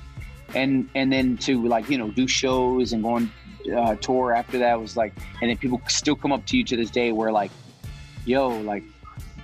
[0.54, 3.30] And and then to like you know do shows and going
[3.76, 6.78] uh, tour after that was like, and then people still come up to you to
[6.78, 7.52] this day where like,
[8.26, 8.84] yo, like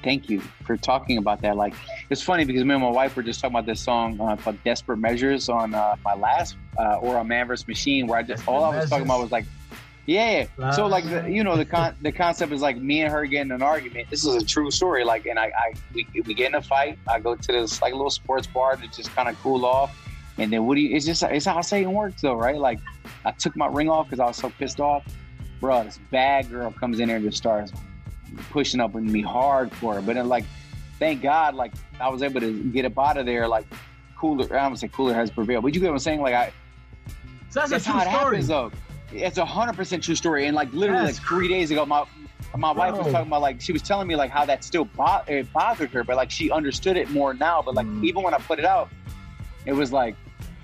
[0.04, 1.58] thank you for talking about that.
[1.58, 1.74] Like,
[2.10, 4.62] it's funny because me and my wife were just talking about this song uh, called
[4.64, 7.68] "Desperate Measures" on uh, my last uh, or on Man vs.
[7.68, 9.46] Machine, where I just all I was talking about was like,
[10.06, 10.46] yeah.
[10.76, 13.52] So like, the, you know, the con- the concept is like me and her getting
[13.52, 14.10] an argument.
[14.10, 15.04] This is a true story.
[15.04, 16.98] Like, and I, I we, we get in a fight.
[17.08, 19.98] I go to this like little sports bar to just kind of cool off.
[20.38, 20.96] And then what do you?
[20.96, 22.58] It's just it's how Satan works though, right?
[22.58, 22.80] Like,
[23.26, 25.04] I took my ring off because I was so pissed off.
[25.60, 27.72] Bro, this bad girl comes in there and just starts
[28.50, 30.06] pushing up with me hardcore.
[30.06, 30.46] But then, like,
[31.00, 33.48] thank God, like I was able to get up out of there.
[33.48, 33.66] Like,
[34.18, 34.46] cooler.
[34.58, 36.22] I don't say cooler has prevailed, but you get what I'm saying.
[36.22, 36.54] Like, I.
[37.50, 38.16] So that's, that's how it story.
[38.16, 38.72] happens, though.
[39.12, 40.46] It's a hundred percent true story.
[40.46, 42.06] And like literally, like three days ago, my
[42.58, 45.24] my wife was talking about like she was telling me like how that still bo-
[45.28, 47.62] it bothered her, but like she understood it more now.
[47.62, 48.04] But like mm.
[48.04, 48.90] even when I put it out,
[49.66, 50.16] it was like,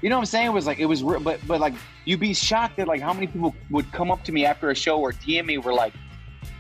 [0.02, 0.48] you know what I'm saying?
[0.48, 1.74] It was like it was, but but like
[2.06, 4.76] you'd be shocked at like how many people would come up to me after a
[4.76, 5.94] show or DM me were like,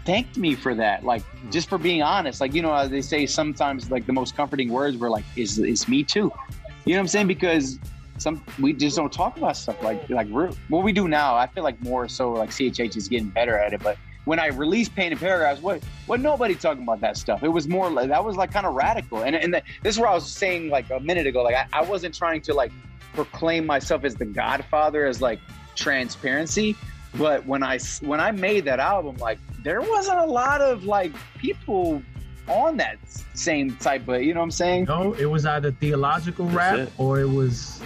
[0.08, 1.04] thanked me for that.
[1.04, 1.52] Like hmm.
[1.52, 2.42] just for being honest.
[2.42, 5.60] Like, you know, as they say sometimes like the most comforting words were like, is
[5.60, 6.32] is me too.
[6.86, 7.28] You know what I'm saying?
[7.28, 7.78] Because
[8.18, 11.36] some we just don't talk about stuff like like what we do now.
[11.36, 14.48] I feel like more so like CHH is getting better at it, but when I
[14.48, 17.44] released Pain and Paragraphs, what what nobody talking about that stuff.
[17.44, 19.24] It was more like that was like kind of radical.
[19.24, 21.68] And and the, this is where I was saying like a minute ago, like I,
[21.74, 22.72] I wasn't trying to like
[23.14, 25.40] proclaim myself as the Godfather as like
[25.76, 26.76] transparency.
[27.18, 31.12] But when I when I made that album, like there wasn't a lot of like
[31.38, 32.02] people
[32.48, 32.98] on that
[33.34, 34.86] same type of, you know what I'm saying?
[34.86, 36.94] No, it was either theological That's rap it.
[36.98, 37.82] or it was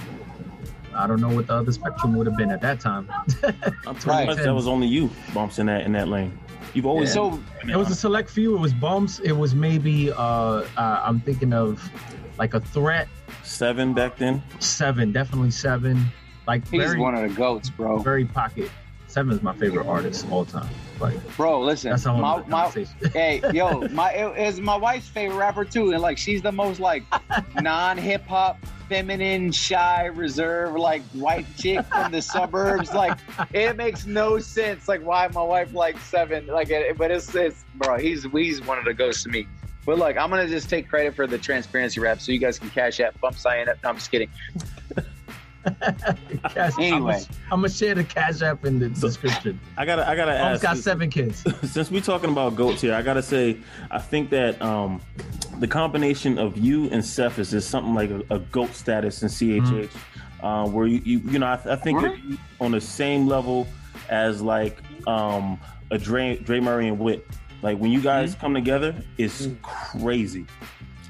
[0.94, 3.10] I don't know what the other spectrum would have been at that time.
[3.88, 4.36] I'm right.
[4.36, 6.38] that was only you bumps in that in that lane.
[6.74, 7.14] You've always yeah.
[7.14, 8.56] so it was a select few.
[8.56, 9.20] It was bumps.
[9.20, 11.90] It was maybe uh, uh I'm thinking of
[12.38, 13.08] like a threat.
[13.44, 14.42] Seven back then.
[14.60, 16.06] Seven, definitely seven.
[16.48, 18.00] Like he's very, one of the goats, bro.
[18.00, 18.70] Very pocket.
[19.12, 20.70] Seven is my favorite artist all time.
[21.02, 22.70] Like, bro, listen, that's my, my
[23.14, 26.80] hey, yo, my it is my wife's favorite rapper too, and like she's the most
[26.80, 27.04] like
[27.62, 28.58] non hip hop
[28.88, 32.94] feminine, shy, reserved, like white chick from the suburbs.
[32.94, 33.20] Like
[33.54, 34.88] it makes no sense.
[34.88, 36.48] Like why my wife likes seven.
[36.48, 37.98] Like, but it's it's bro.
[37.98, 39.46] He's he's one of the ghosts to me.
[39.86, 42.70] But look, I'm gonna just take credit for the transparency rap, so you guys can
[42.70, 43.76] cash out bump sign up.
[43.84, 44.30] No, I'm just kidding.
[46.54, 49.60] Cash, anyway, I'm gonna share the cash app in the description.
[49.78, 50.64] I gotta, I gotta Bump's ask.
[50.64, 51.44] Got seven kids.
[51.72, 53.58] Since we're talking about goats here, I gotta say,
[53.90, 55.02] I think that um,
[55.60, 59.62] the combination of you and Cephas is something like a, a goat status in CHH,
[59.62, 60.46] mm-hmm.
[60.46, 62.36] uh, where you, you, you know, I, I think mm-hmm.
[62.60, 63.68] on the same level
[64.10, 65.60] as like um,
[65.92, 67.28] a Dre, Dre Murray and Wit.
[67.62, 68.42] Like when you guys mm-hmm.
[68.42, 69.62] come together, it's mm.
[69.62, 70.46] crazy.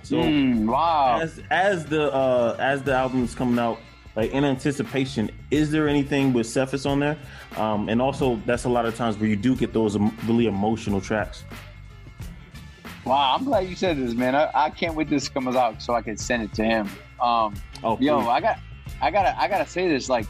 [0.03, 1.19] So mm, wow.
[1.21, 3.79] As as the uh, as the album is coming out,
[4.15, 7.17] like in anticipation, is there anything with Cephas on there?
[7.55, 10.99] Um, and also, that's a lot of times where you do get those really emotional
[10.99, 11.43] tracks.
[13.05, 14.35] Wow, I'm glad you said this, man.
[14.35, 16.89] I, I can't wait this comes out so I can send it to him.
[17.19, 18.59] Um, oh, yo, I got,
[19.01, 20.07] I gotta, I gotta say this.
[20.07, 20.27] Like,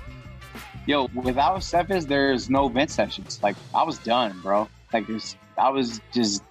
[0.85, 3.39] yo, without Cephas, there's no vent sessions.
[3.43, 4.69] Like, I was done, bro.
[4.93, 5.05] Like,
[5.57, 6.43] I was just,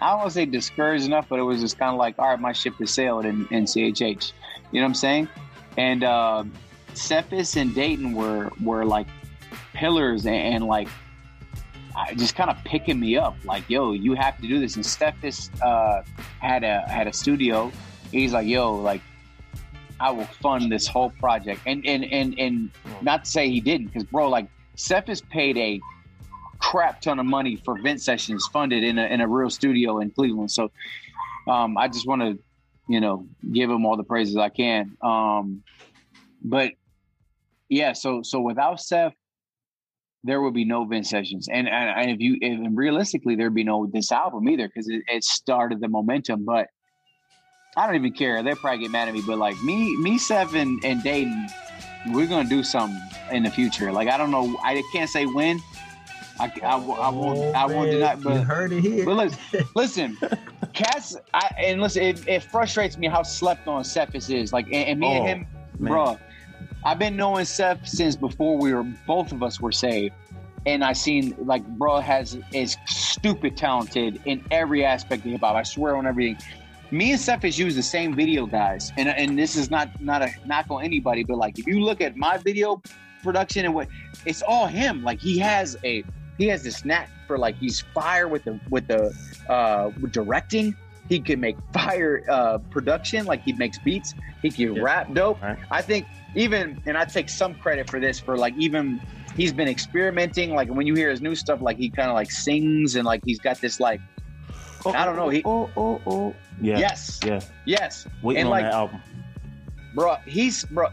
[0.00, 2.28] I don't want to say discouraged enough, but it was just kind of like, all
[2.28, 4.32] right, my ship has sailed in, in CHH.
[4.72, 5.28] You know what I'm saying?
[5.76, 6.44] And uh,
[6.98, 9.06] Cephas and Datin were were like
[9.74, 10.88] pillars and, and like
[12.16, 15.50] just kind of picking me up, like, "Yo, you have to do this." And Cephas
[15.62, 16.02] uh,
[16.40, 17.72] had a had a studio.
[18.12, 19.00] He's like, "Yo, like,
[20.00, 22.70] I will fund this whole project." And and and and
[23.02, 25.80] not to say he didn't, because bro, like, Cephas paid a
[26.58, 30.10] crap ton of money for vent sessions funded in a in a real studio in
[30.10, 30.50] Cleveland.
[30.50, 30.70] So,
[31.48, 32.38] um, I just want to,
[32.88, 34.96] you know, give him all the praises I can.
[35.02, 35.62] Um,
[36.42, 36.72] but
[37.68, 39.14] yeah, so so without Seth,
[40.24, 43.64] there would be no vent sessions, and and, and if you and realistically, there'd be
[43.64, 46.44] no this album either because it, it started the momentum.
[46.44, 46.68] But
[47.76, 48.42] I don't even care.
[48.42, 51.50] They'll probably get mad at me, but like me, me, Seth, and, and Datin,
[52.08, 53.00] we're gonna do something
[53.30, 53.92] in the future.
[53.92, 55.60] Like I don't know, I can't say when.
[56.40, 59.04] I, I, I won't oh, I won't deny, but you heard it here.
[59.04, 60.18] But listen, listen,
[60.72, 64.52] Cass, I, and listen, it, it, frustrates me how slept on Cephas is.
[64.52, 65.46] Like, and, and me oh, and him,
[65.80, 65.92] man.
[65.92, 66.18] bro
[66.88, 70.14] I've been knowing Seth since before we were both of us were saved.
[70.64, 75.54] And I seen like bro has is stupid talented in every aspect of hip hop.
[75.54, 76.38] I swear on everything.
[76.90, 80.22] Me and Seth has used the same video guys, and and this is not not
[80.22, 82.80] a knock on anybody, but like if you look at my video
[83.22, 83.88] production and what
[84.24, 85.04] it's all him.
[85.04, 86.02] Like he has a
[86.38, 89.14] he has this knack for like he's fire with the with the
[89.50, 90.74] uh directing
[91.08, 94.14] he can make fire uh, production, like he makes beats.
[94.42, 94.82] He can yeah.
[94.82, 95.40] rap dope.
[95.42, 95.58] Right.
[95.70, 99.00] I think even, and I take some credit for this for like even
[99.36, 100.54] he's been experimenting.
[100.54, 103.22] Like when you hear his new stuff, like he kind of like sings and like
[103.24, 104.00] he's got this like
[104.84, 105.28] oh, I don't know.
[105.28, 109.02] He oh oh oh yeah yes yeah yes waiting and on like, that album,
[109.94, 110.16] bro.
[110.26, 110.88] He's bro.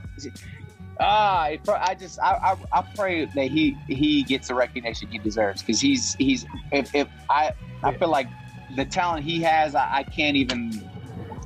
[1.00, 5.62] Ah, I just I, I, I pray that he he gets the recognition he deserves
[5.62, 7.52] because he's he's if, if I
[7.84, 8.28] I feel like
[8.76, 10.90] the talent he has, I, I can't even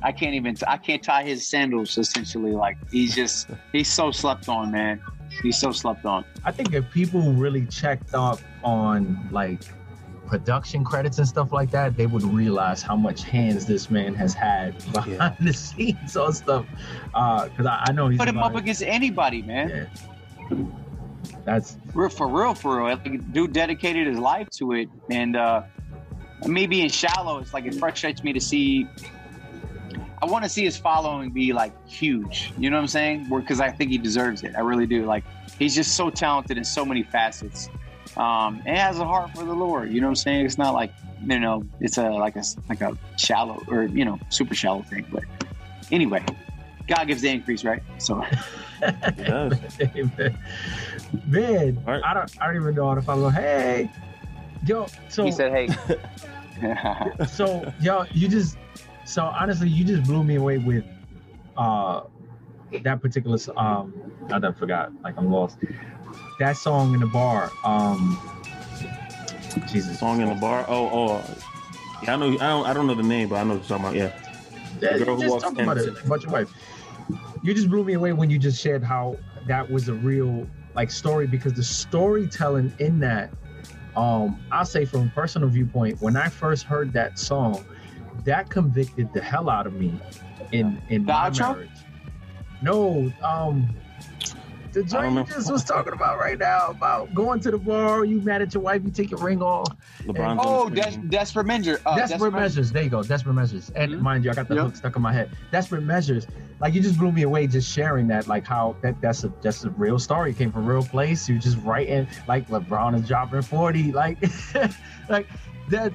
[0.02, 2.52] I can't even I can't tie his sandals essentially.
[2.52, 5.00] Like he's just he's so slept on, man.
[5.42, 6.24] He's so slept on.
[6.44, 9.62] I think if people really checked up on like
[10.26, 14.32] production credits and stuff like that, they would realize how much hands this man has
[14.32, 15.36] had behind yeah.
[15.40, 16.66] the scenes on stuff.
[17.06, 19.88] Because uh, I, I, know he's put him up against anybody, man.
[20.50, 20.56] Yeah.
[21.44, 22.96] That's real for real, for real.
[22.96, 25.62] Dude dedicated his life to it, and uh,
[26.46, 28.88] me being shallow, it's like it frustrates me to see.
[30.22, 32.52] I want to see his following be like huge.
[32.58, 33.28] You know what I'm saying?
[33.28, 34.54] Because I think he deserves it.
[34.54, 35.04] I really do.
[35.06, 35.24] Like
[35.58, 37.68] he's just so talented in so many facets.
[38.16, 39.92] Um, and has a heart for the Lord.
[39.92, 40.44] You know what I'm saying?
[40.44, 40.92] It's not like
[41.24, 45.06] you know, it's a like a like a shallow or you know super shallow thing.
[45.10, 45.24] But
[45.90, 46.24] anyway,
[46.86, 47.82] God gives the increase, right?
[47.98, 48.24] So.
[51.26, 52.02] Man, right.
[52.04, 52.42] I don't.
[52.42, 53.28] I don't even know how to follow.
[53.28, 53.90] Hey,
[54.66, 54.86] yo.
[55.08, 55.68] So he said, "Hey."
[57.26, 58.56] so yo, you just.
[59.04, 60.84] So honestly, you just blew me away with,
[61.56, 62.02] uh,
[62.82, 63.38] that particular.
[63.56, 64.92] Um, I forgot.
[65.02, 65.58] Like I'm lost.
[66.38, 67.50] That song in the bar.
[67.64, 68.18] Um.
[69.68, 69.98] Jesus.
[69.98, 70.64] Song in the bar.
[70.68, 71.24] Oh, oh.
[72.02, 72.26] Yeah, I know.
[72.34, 72.66] I don't.
[72.66, 74.14] I don't know the name, but I know what you're talking about.
[74.80, 74.96] Yeah.
[74.98, 75.60] The girl who walks in.
[75.60, 76.52] About it, about your wife.
[77.42, 80.90] You just blew me away when you just shared how that was a real like
[80.90, 83.32] story because the storytelling in that,
[83.96, 87.64] um, I'll say from a personal viewpoint, when I first heard that song,
[88.24, 89.92] that convicted the hell out of me
[90.52, 91.54] in in the my outro?
[91.54, 91.70] marriage.
[92.62, 93.74] No, um,
[94.72, 98.20] the joint you just was talking about right now about going to the bar, you
[98.20, 99.66] mad at your wife, you take your ring off.
[100.04, 101.80] LeBron oh, des- desperate measures.
[101.84, 102.72] Uh, desperate, desperate measures.
[102.72, 103.02] There you go.
[103.02, 103.70] Desperate measures.
[103.74, 104.02] And mm-hmm.
[104.02, 104.64] mind you, I got the yep.
[104.64, 105.30] hook stuck in my head.
[105.50, 106.26] Desperate measures.
[106.60, 108.28] Like you just blew me away just sharing that.
[108.28, 110.30] Like how that that's a that's a real story.
[110.30, 111.28] It came from a real place.
[111.28, 113.92] You just writing like LeBron is dropping forty.
[113.92, 114.18] Like
[115.08, 115.26] like
[115.70, 115.92] that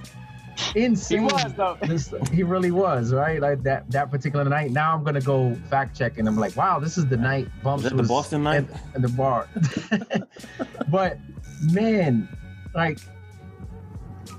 [0.75, 1.19] insane.
[1.19, 1.77] He was though.
[1.81, 3.41] This, he really was right.
[3.41, 4.71] Like that that particular night.
[4.71, 7.85] Now I'm gonna go fact check, and I'm like, wow, this is the night Bumps
[7.85, 9.47] is was the Boston night in the bar.
[10.89, 11.17] but
[11.61, 12.27] man,
[12.73, 12.99] like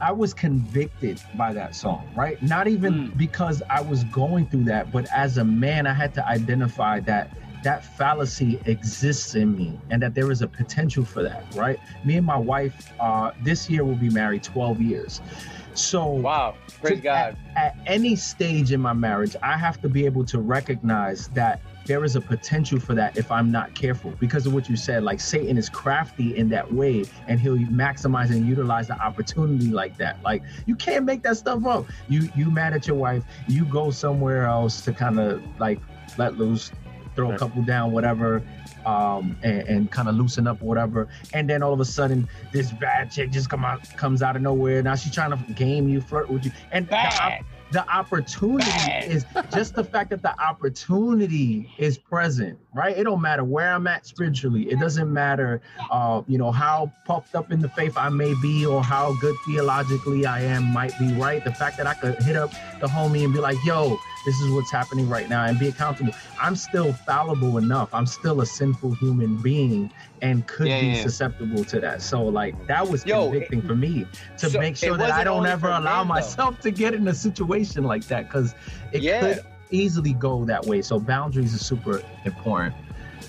[0.01, 2.43] I was convicted by that song, right?
[2.43, 3.17] Not even mm.
[3.17, 7.31] because I was going through that, but as a man, I had to identify that
[7.63, 11.81] that fallacy exists in me and that there is a potential for that, right?
[12.05, 15.21] Me and my wife, uh, this year will be married 12 years.
[15.77, 17.37] So wow, praise to, God.
[17.57, 21.61] At, at any stage in my marriage, I have to be able to recognize that
[21.87, 25.05] there is a potential for that if I'm not careful because of what you said.
[25.05, 29.97] Like Satan is crafty in that way, and he'll maximize and utilize the opportunity like
[29.99, 30.21] that.
[30.23, 31.87] Like you can't make that stuff up.
[32.09, 35.81] You you mad at your wife, you go somewhere else to kind of like
[36.19, 36.73] let loose,
[37.17, 38.43] throw a couple down, whatever
[38.87, 41.09] um, and, and kind of loosen up or whatever.
[41.35, 44.43] And then all of a sudden, this bad chick just come out, comes out of
[44.43, 44.83] nowhere.
[44.83, 47.39] Now she's trying to game you, flirt with you, and the,
[47.71, 49.11] the, opportunity bad.
[49.11, 52.97] is just the fact that the opportunity is present, right?
[52.97, 54.71] It don't matter where I'm at spiritually.
[54.71, 55.61] It doesn't matter,
[55.91, 59.35] uh, you know, how puffed up in the faith I may be or how good
[59.47, 61.43] theologically I am might be, right?
[61.45, 62.51] The fact that I could hit up
[62.81, 66.13] the homie and be like, "Yo." this is what's happening right now and be accountable.
[66.39, 67.95] I'm still fallible enough.
[67.95, 69.91] I'm still a sinful human being
[70.27, 71.03] and could yeah, be yeah.
[71.03, 72.03] susceptible to that.
[72.03, 74.07] So like that was Yo, convicting it, for me
[74.39, 77.85] to so make sure that I don't ever allow myself to get in a situation
[77.85, 78.55] like that because
[78.93, 79.21] it yeah.
[79.21, 80.83] could easily go that way.
[80.83, 82.75] So boundaries are super important.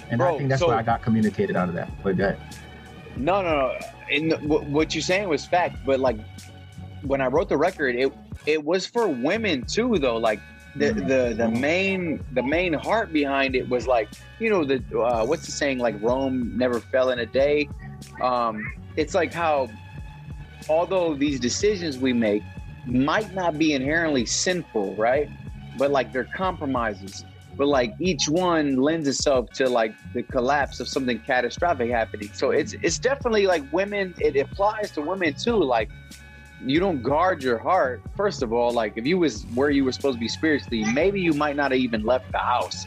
[0.10, 1.92] And Bro, I think that's so, what I got communicated out of that.
[2.04, 2.40] But that.
[3.16, 3.80] No, no, no.
[4.12, 6.18] And what you're saying was fact, but like
[7.04, 8.12] when I wrote the record, it
[8.46, 10.18] it was for women too, though.
[10.18, 10.40] Like
[10.78, 14.10] the the the main the main heart behind it was like
[14.40, 17.70] you know the uh, what's the saying like Rome never fell in a day.
[18.22, 18.64] Um,
[18.96, 19.70] it's like how
[20.70, 22.44] although these decisions we make
[22.86, 25.30] might not be inherently sinful, right?
[25.78, 27.26] But like they're compromises.
[27.56, 32.30] But like each one lends itself to like the collapse of something catastrophic happening.
[32.34, 34.14] So it's it's definitely like women.
[34.20, 35.56] It applies to women too.
[35.56, 35.90] Like
[36.66, 38.02] you don't guard your heart.
[38.16, 41.22] First of all like if you was where you were supposed to be spiritually maybe
[41.22, 42.86] you might not have even left the house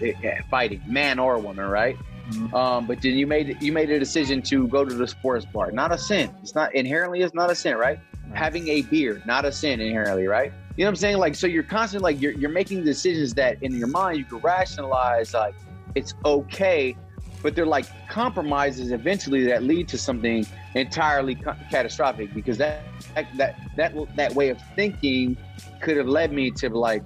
[0.51, 1.97] fighting man or woman right?
[2.31, 2.55] Mm-hmm.
[2.55, 5.73] um, but then you made you made a decision to go to the sports bar.
[5.73, 6.33] Not a sin.
[6.43, 7.99] It's not inherently it's not a sin right?
[7.99, 8.35] Mm-hmm.
[8.35, 10.53] having a beer not a sin inherently right?
[10.77, 11.19] You know what i'm saying?
[11.19, 14.39] Like so you're constantly like you're, you're making decisions that in your mind you can
[14.39, 15.55] rationalize like
[15.95, 16.97] it's okay
[17.43, 22.83] but they're like compromises eventually that lead to something entirely ca- catastrophic because that
[23.15, 25.37] that that that way of thinking
[25.81, 27.03] could have led me to like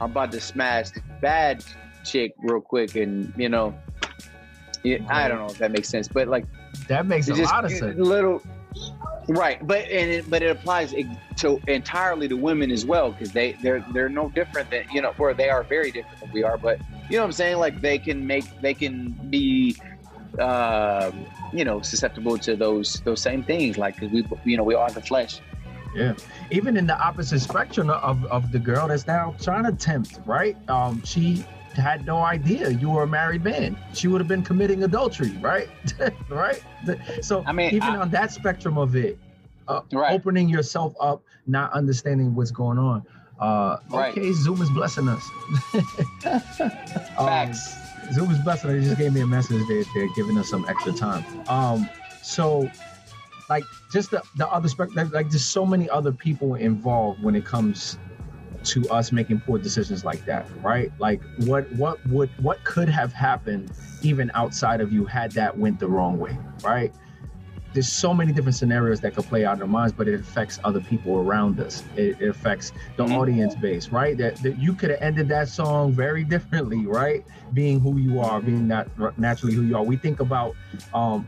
[0.00, 0.88] I'm about to smash
[1.20, 1.64] bad
[2.04, 3.74] chick real quick and you know
[4.82, 6.44] yeah, I don't know if that makes sense but like
[6.88, 7.98] that makes a lot of sense.
[7.98, 8.42] little
[9.28, 10.94] right but and it, but it applies
[11.36, 15.14] to entirely to women as well because they they're they're no different than you know
[15.18, 17.58] or they are very different than we are but you know what I'm saying?
[17.58, 19.76] Like they can make they can be
[20.38, 21.10] uh,
[21.52, 23.78] you know susceptible to those those same things.
[23.78, 25.40] Like we you know we are the flesh.
[25.94, 26.14] Yeah.
[26.50, 30.56] Even in the opposite spectrum of, of the girl that's now trying to tempt right?
[30.68, 31.44] Um she
[31.76, 33.76] had no idea you were a married man.
[33.92, 35.68] She would have been committing adultery right?
[36.28, 36.62] Right?
[37.22, 39.18] So i mean even I, on that spectrum of it
[39.68, 40.12] uh, right.
[40.12, 43.04] opening yourself up not understanding what's going on.
[43.38, 44.10] Uh right.
[44.10, 45.24] okay zoom is blessing us.
[47.16, 48.70] Um, facts Zoom is blessing.
[48.70, 49.62] They just gave me a message.
[49.68, 51.24] They, they're giving us some extra time.
[51.48, 51.88] Um,
[52.22, 52.70] so
[53.48, 57.44] like just the, the other spec like just so many other people involved when it
[57.44, 57.98] comes
[58.64, 60.90] to us making poor decisions like that, right?
[60.98, 63.70] Like what what would what could have happened
[64.02, 66.92] even outside of you had that went the wrong way, right?
[67.74, 70.60] There's so many different scenarios that could play out in our minds, but it affects
[70.64, 71.82] other people around us.
[71.96, 73.14] It, it affects the mm-hmm.
[73.14, 74.16] audience base, right?
[74.16, 77.24] That, that you could have ended that song very differently, right?
[77.52, 79.82] Being who you are, being not naturally who you are.
[79.82, 80.54] We think about
[80.94, 81.26] um,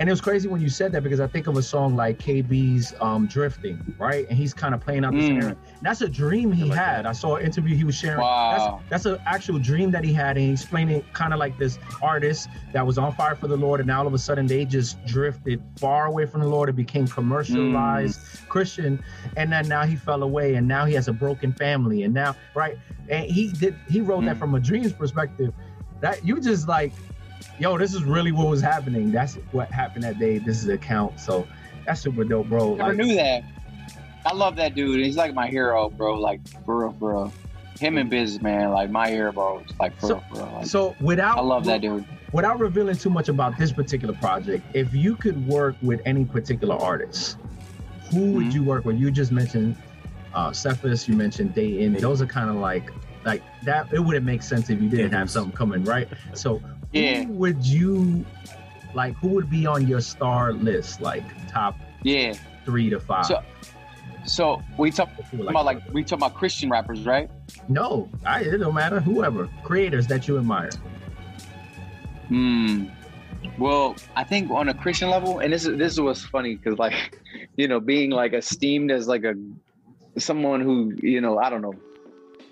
[0.00, 2.18] and it was crazy when you said that because I think of a song like
[2.18, 4.28] KB's um, "Drifting," right?
[4.28, 5.56] And he's kind of playing out this mm.
[5.82, 7.04] That's a dream he like had.
[7.04, 7.06] That.
[7.06, 8.20] I saw an interview he was sharing.
[8.20, 8.80] Wow.
[8.88, 11.58] That's, that's an actual dream that he had, and he explained it kind of like
[11.58, 14.46] this artist that was on fire for the Lord, and now all of a sudden
[14.46, 18.48] they just drifted far away from the Lord and became commercialized mm.
[18.48, 19.02] Christian,
[19.36, 22.36] and then now he fell away, and now he has a broken family, and now
[22.54, 22.78] right,
[23.08, 24.26] and he did he wrote mm.
[24.26, 25.52] that from a dreams perspective.
[26.00, 26.92] That you just like
[27.58, 29.10] yo, this is really what was happening.
[29.10, 30.38] That's what happened that day.
[30.38, 31.20] This is the account.
[31.20, 31.46] So
[31.86, 32.74] that's super dope, bro.
[32.74, 33.44] Never like, knew that.
[34.26, 35.04] I love that dude.
[35.04, 36.14] He's like my hero, bro.
[36.14, 37.32] Like for real, for real.
[37.80, 39.58] Him and Biz, man, like my hero, bro.
[39.60, 40.52] It's like for so, real, for real.
[40.54, 42.04] Like, so without, I love that dude.
[42.32, 46.74] Without revealing too much about this particular project, if you could work with any particular
[46.74, 47.38] artist,
[48.10, 48.34] who mm-hmm.
[48.34, 48.96] would you work with?
[48.96, 49.76] You just mentioned
[50.34, 51.98] uh Cephas, you mentioned Datin.
[51.98, 52.90] Those are kind of like
[53.24, 53.92] like that.
[53.92, 56.08] It wouldn't make sense if you didn't have something coming, right?
[56.34, 56.60] So
[56.92, 57.24] yeah.
[57.24, 58.24] who would you
[58.94, 59.16] like?
[59.16, 61.00] Who would be on your star list?
[61.00, 62.34] Like top yeah
[62.64, 63.26] three to five.
[63.26, 63.42] So,
[64.24, 67.30] so we talk like about like we talk about Christian rappers, right?
[67.68, 69.00] No, I, it don't matter.
[69.00, 70.70] Whoever creators that you admire.
[72.28, 72.86] Hmm.
[73.58, 76.78] Well, I think on a Christian level, and this is this is what's funny because
[76.78, 77.20] like,
[77.56, 79.34] you know, being like esteemed as like a
[80.18, 81.74] someone who you know I don't know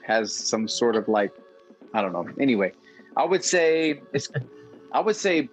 [0.07, 1.32] has some sort of like
[1.93, 2.26] I don't know.
[2.41, 2.72] Anyway,
[3.16, 4.28] I would say it's.
[4.92, 5.48] I would say,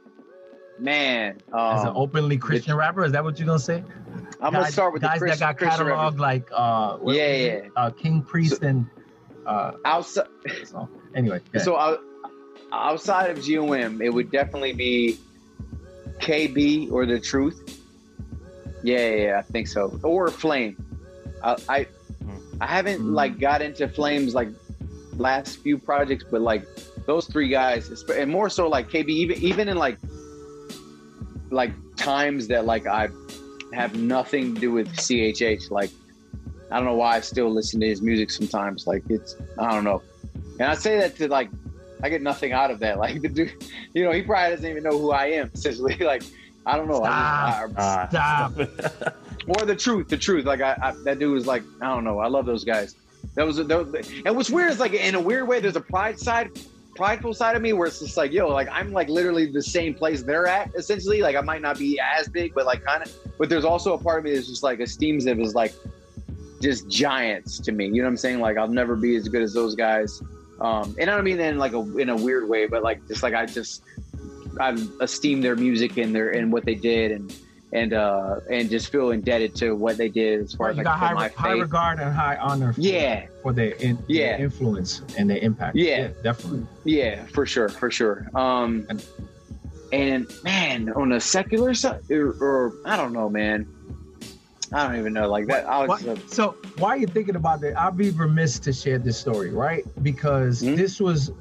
[0.80, 3.84] man, um, as an openly Christian rapper, is that what you're gonna say?
[4.42, 7.90] I'm guys, gonna start with the guys that got cataloged like uh, yeah, yeah, uh,
[7.90, 8.86] King Priest so, and
[9.46, 10.28] uh, outside.
[10.66, 11.98] So, anyway, so uh,
[12.72, 15.18] outside of GOM, it would definitely be
[16.20, 17.82] KB or the Truth.
[18.84, 20.00] Yeah, yeah, yeah I think so.
[20.04, 20.76] Or Flame.
[21.42, 21.88] I I,
[22.60, 23.14] I haven't mm.
[23.14, 24.50] like got into Flames like
[25.20, 26.66] last few projects, but like
[27.06, 29.98] those three guys, and more so like KB, even even in like
[31.50, 33.10] like times that like I
[33.74, 35.72] have nothing to do with CHH.
[35.72, 35.92] Like
[36.72, 38.88] I don't know why I still listen to his music sometimes.
[38.88, 40.02] Like it's I don't know,
[40.60, 41.50] and I say that to like
[42.04, 42.98] I get nothing out of that.
[43.04, 45.52] Like the dude, you know, he probably doesn't even know who I am.
[45.56, 46.24] Essentially, like
[46.66, 47.04] I don't know.
[47.04, 47.10] Stop.
[47.10, 48.54] I just, I, Stop.
[49.06, 49.14] Ah,
[49.48, 50.46] or the truth, the truth.
[50.46, 52.20] Like I, I, that dude was like I don't know.
[52.20, 52.96] I love those guys.
[53.36, 55.60] That was, that was and what's weird is like in a weird way.
[55.60, 56.52] There's a pride side
[56.96, 59.94] prideful side of me where it's just like, yo, like I'm like literally the same
[59.94, 61.22] place they're at essentially.
[61.22, 63.12] Like I might not be as big, but like kind of.
[63.38, 65.74] But there's also a part of me that's just like esteems them as like
[66.62, 67.86] just giants to me.
[67.86, 68.40] You know what I'm saying?
[68.40, 70.22] Like I'll never be as good as those guys.
[70.62, 73.24] Um, and I don't mean in like a in a weird way, but like just
[73.24, 73.84] like I just
[74.60, 77.36] I esteem their music and their and what they did and
[77.74, 80.86] and uh and just feel indebted to what they did as far well, as like
[80.86, 84.38] got high, high regard and high honor for, yeah for their, in, yeah.
[84.38, 85.98] Their influence and their impact yeah.
[85.98, 86.08] yeah.
[86.22, 89.06] definitely yeah for sure for sure um and,
[89.92, 93.68] and man on the secular side or, or, i don't know man
[94.72, 95.68] I don't even know like that.
[95.68, 97.80] I was, why, so why are you thinking about that?
[97.80, 99.86] I'd be remiss to share this story, right?
[100.02, 100.76] Because mm-hmm.
[100.76, 101.32] this was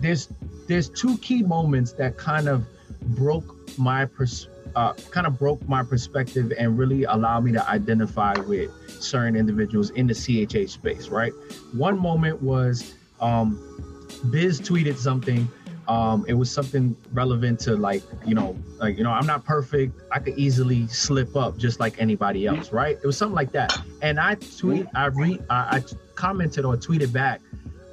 [0.00, 0.28] there's
[0.66, 2.66] there's two key moments that kind of
[3.14, 4.48] broke my pers-
[4.78, 8.70] uh, kind of broke my perspective and really allowed me to identify with
[9.02, 11.32] certain individuals in the CHH space, right?
[11.72, 13.58] One moment was um,
[14.30, 15.48] Biz tweeted something.
[15.88, 20.00] Um, it was something relevant to like, you know, like, you know, I'm not perfect.
[20.12, 22.96] I could easily slip up just like anybody else, right?
[23.02, 23.76] It was something like that.
[24.00, 27.40] And I tweet, I re, I, I commented or tweeted back,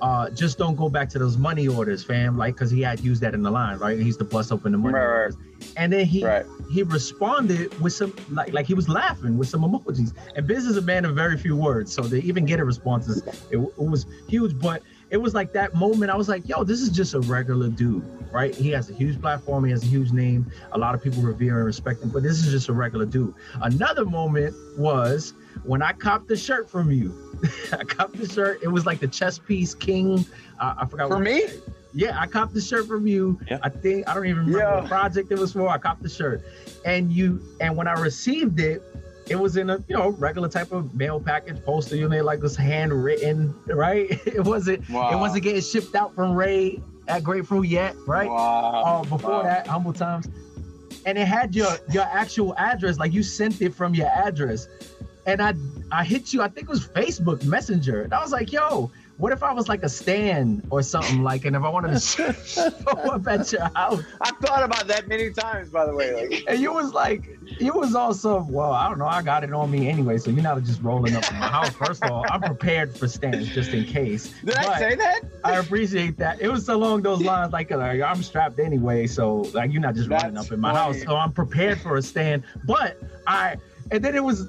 [0.01, 2.37] uh, just don't go back to those money orders, fam.
[2.37, 3.97] Like, cause he had used that in the line, right?
[3.97, 5.37] He's the bust open the money right, orders.
[5.77, 6.45] And then he right.
[6.71, 10.13] he responded with some like like he was laughing with some emojis.
[10.35, 13.07] And Biz is a man of very few words, so to even get a response,
[13.07, 14.59] it, it was huge.
[14.59, 16.11] But it was like that moment.
[16.11, 18.53] I was like, yo, this is just a regular dude, right?
[18.53, 19.63] He has a huge platform.
[19.65, 20.51] He has a huge name.
[20.71, 22.09] A lot of people revere and respect him.
[22.09, 23.33] But this is just a regular dude.
[23.61, 25.33] Another moment was
[25.63, 27.39] when I copped the shirt from you.
[27.71, 28.61] I copped the shirt.
[28.63, 30.25] It was like the chess piece king.
[30.59, 31.09] Uh, I forgot.
[31.09, 31.43] For me?
[31.93, 33.39] Yeah, I copped the shirt from you.
[33.49, 33.59] Yeah.
[33.63, 34.81] I think I don't even remember yeah.
[34.81, 35.69] what project it was for.
[35.69, 36.43] I copped the shirt,
[36.83, 38.83] and you and when I received it,
[39.28, 41.95] it was in a you know regular type of mail package poster.
[41.95, 44.19] You know, like was handwritten, right?
[44.26, 45.11] It wasn't wow.
[45.11, 48.30] it wasn't getting shipped out from Ray at Grapefruit yet, right?
[48.30, 48.84] Wow.
[48.84, 49.43] Uh, before wow.
[49.43, 50.28] that, humble times,
[51.05, 52.97] and it had your your actual address.
[52.99, 54.67] Like you sent it from your address.
[55.26, 55.53] and I
[55.91, 56.41] I hit you.
[56.41, 58.03] I think it was Facebook Messenger.
[58.03, 61.45] And I was like, yo, what if I was like a stand or something like,
[61.45, 61.99] and if I wanted to
[62.45, 64.03] show up at your house?
[64.20, 66.13] I thought about that many times, by the way.
[66.13, 69.53] Like, and you was like, you was also, well, I don't know, I got it
[69.53, 71.70] on me anyway, so you're not just rolling up in my house.
[71.70, 74.34] First of all, I'm prepared for stands just in case.
[74.43, 75.22] Did but I say that?
[75.45, 76.41] I appreciate that.
[76.41, 80.09] It was along those lines, like, like I'm strapped anyway, so like you're not just
[80.09, 80.97] That's running up in my funny.
[80.97, 82.43] house, so I'm prepared for a stand.
[82.66, 82.97] But
[83.28, 83.55] I,
[83.91, 84.45] and then it was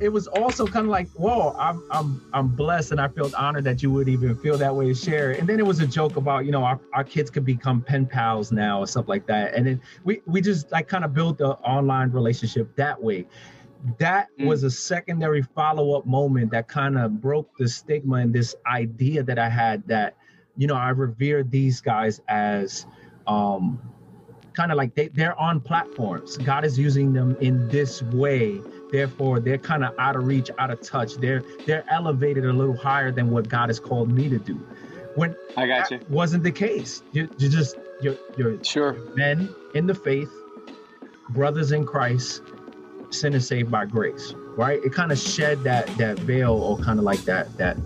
[0.00, 3.64] it was also kind of like, whoa, I'm I'm I'm blessed and I felt honored
[3.64, 5.32] that you would even feel that way to share.
[5.32, 8.06] And then it was a joke about, you know, our, our kids could become pen
[8.06, 9.54] pals now or stuff like that.
[9.54, 13.26] And then we we just like kind of built the online relationship that way.
[13.98, 14.46] That mm.
[14.46, 19.38] was a secondary follow-up moment that kind of broke the stigma and this idea that
[19.38, 20.16] I had that,
[20.56, 22.86] you know, I revere these guys as
[23.26, 23.80] um
[24.54, 26.36] kind of like they, they're on platforms.
[26.38, 28.60] God is using them in this way
[28.92, 31.14] Therefore, they're kind of out of reach, out of touch.
[31.14, 34.54] They're they're elevated a little higher than what God has called me to do.
[35.14, 37.02] When I got you wasn't the case.
[37.12, 40.30] You you just you're you're sure men in the faith,
[41.30, 42.42] brothers in Christ,
[43.08, 44.34] sinners saved by grace.
[44.56, 44.84] Right?
[44.84, 47.78] It kind of shed that that veil or kind of like that that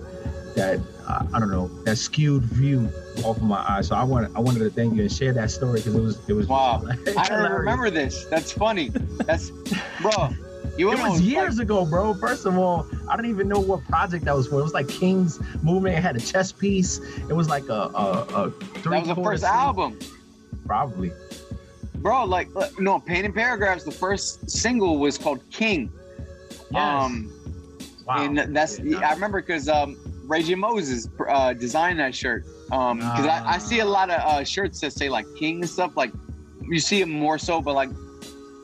[0.57, 2.91] that uh, I don't know that skewed view
[3.25, 3.89] off of my eyes.
[3.89, 6.29] So I wanted I wanted to thank you and share that story because it was
[6.29, 6.83] it was wow.
[7.17, 8.25] I don't remember this.
[8.25, 8.89] That's funny.
[8.89, 9.51] That's
[10.03, 10.31] bro.
[10.79, 12.15] You it was years like, ago, bro.
[12.15, 14.61] First of all, I don't even know what project that was for.
[14.61, 15.97] It was like King's Movement.
[15.97, 16.99] It had a chess piece.
[17.29, 18.99] It was like a a, a three.
[18.99, 19.53] That was the first scene.
[19.53, 19.99] album.
[20.67, 21.13] Probably.
[21.97, 22.49] Bro, like
[22.79, 23.85] no, Pain and Paragraphs.
[23.85, 25.91] The first single was called King.
[26.71, 27.05] Yes.
[27.05, 27.33] Um,
[28.07, 28.25] wow.
[28.25, 29.97] And that's yeah, I remember because um,
[30.27, 32.45] Reggie Moses uh, designed that shirt.
[32.71, 35.61] Um, because uh, I, I, see a lot of uh, shirts that say like King
[35.61, 35.97] and stuff.
[35.97, 36.13] Like
[36.69, 37.91] you see it more so, but like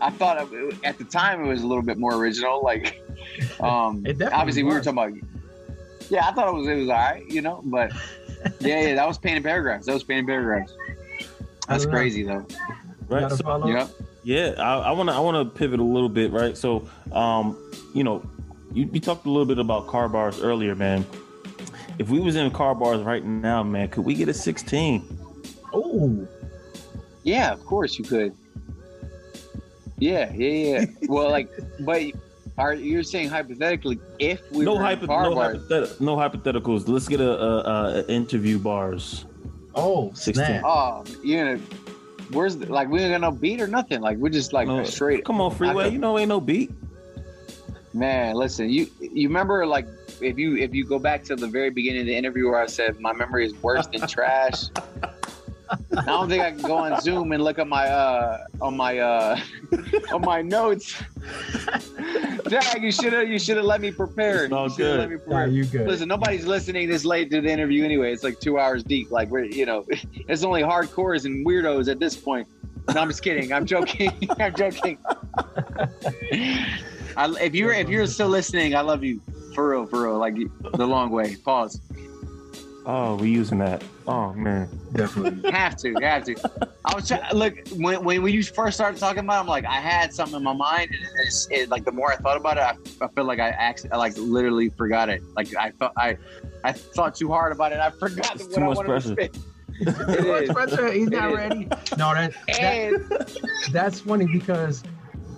[0.02, 2.62] I thought it, at the time it was a little bit more original.
[2.62, 3.02] Like,
[3.60, 4.74] um, obviously was.
[4.74, 6.10] we were talking about.
[6.10, 7.62] Yeah, I thought it was it was all right, you know.
[7.64, 7.92] But
[8.60, 9.86] yeah, yeah, that was Pain and Paragraphs.
[9.86, 10.74] That was Pain and Paragraphs.
[11.68, 12.46] That's crazy though.
[13.08, 13.30] Right.
[13.30, 13.86] So, yeah.
[14.24, 16.56] Yeah, I want to I want to pivot a little bit, right?
[16.56, 17.58] So, um,
[17.92, 18.22] you know,
[18.72, 21.04] you, you talked a little bit about car bars earlier, man.
[21.98, 25.18] If we was in car bars right now, man, could we get a 16?
[25.72, 26.26] Oh,
[27.22, 28.34] yeah, of course you could.
[30.02, 30.84] Yeah, yeah, yeah.
[31.08, 31.48] well, like,
[31.78, 32.02] but
[32.58, 36.88] are you're saying hypothetically if we no, hypo- no, hypothet- no hypotheticals?
[36.88, 39.26] Let's get a, a, a interview bars.
[39.76, 40.60] Oh, Oh, sixteen.
[40.64, 41.60] Oh, you know,
[42.32, 44.00] where's the, like we ain't got no beat or nothing.
[44.00, 45.24] Like we're just like no, straight.
[45.24, 45.90] Come on, freeway.
[45.90, 46.72] you know, ain't no beat.
[47.94, 49.86] Man, listen, you you remember like
[50.20, 52.66] if you if you go back to the very beginning of the interview where I
[52.66, 54.64] said my memory is worse than trash.
[55.96, 58.98] I don't think I can go on Zoom and look at my uh on my
[58.98, 59.38] uh
[60.12, 61.02] on my notes.
[62.48, 64.44] Jack, you should have you should have let me prepare.
[64.44, 64.98] It's all good.
[64.98, 65.46] Let me prepare.
[65.46, 65.86] Yeah, you good.
[65.86, 68.12] Listen, nobody's listening this late to the interview anyway.
[68.12, 69.10] It's like two hours deep.
[69.10, 69.84] Like we're you know,
[70.28, 72.46] it's only hardcores and weirdos at this point.
[72.94, 73.52] No, I'm just kidding.
[73.52, 74.28] I'm joking.
[74.40, 74.98] I'm joking.
[77.16, 79.20] I, if you're if you're still listening, I love you
[79.54, 80.18] for real, for real.
[80.18, 80.36] Like
[80.74, 81.36] the long way.
[81.36, 81.80] Pause.
[82.84, 83.82] Oh, we using that.
[84.08, 86.36] Oh man, definitely have to, have to.
[86.84, 87.22] I was trying.
[87.32, 90.42] Look, when when you first started talking about, it, I'm like, I had something in
[90.42, 93.24] my mind, and it's it, like the more I thought about it, I, I feel
[93.24, 95.22] like I actually, I like literally forgot it.
[95.36, 96.16] Like I thought I,
[96.64, 97.78] I thought too hard about it.
[97.78, 99.14] I forgot it's what too I much pressure.
[99.16, 99.28] to
[100.16, 100.92] Too much pressure.
[100.92, 101.68] He's not it ready.
[101.70, 101.98] Is.
[101.98, 104.82] No, that, that that's funny because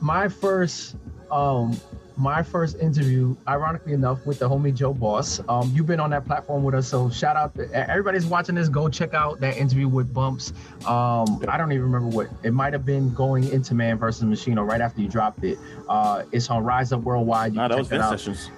[0.01, 0.97] my first
[1.31, 1.79] um
[2.17, 5.41] my first interview, ironically enough, with the homie Joe Boss.
[5.49, 8.69] Um, you've been on that platform with us, so shout out to everybody's watching this.
[8.69, 10.53] Go check out that interview with Bumps.
[10.87, 14.59] Um, I don't even remember what it might have been going into Man versus Machine
[14.59, 15.59] or right after you dropped it.
[15.89, 17.53] Uh, it's on Rise Up Worldwide.
[17.53, 18.51] You nah, that was Vent Sessions.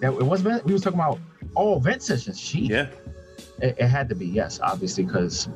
[0.00, 0.64] That, it was Vent.
[0.64, 1.20] We was talking about
[1.54, 2.40] oh Vent Sessions.
[2.40, 2.60] She.
[2.60, 2.88] Yeah.
[3.62, 5.48] It, it had to be yes, obviously, because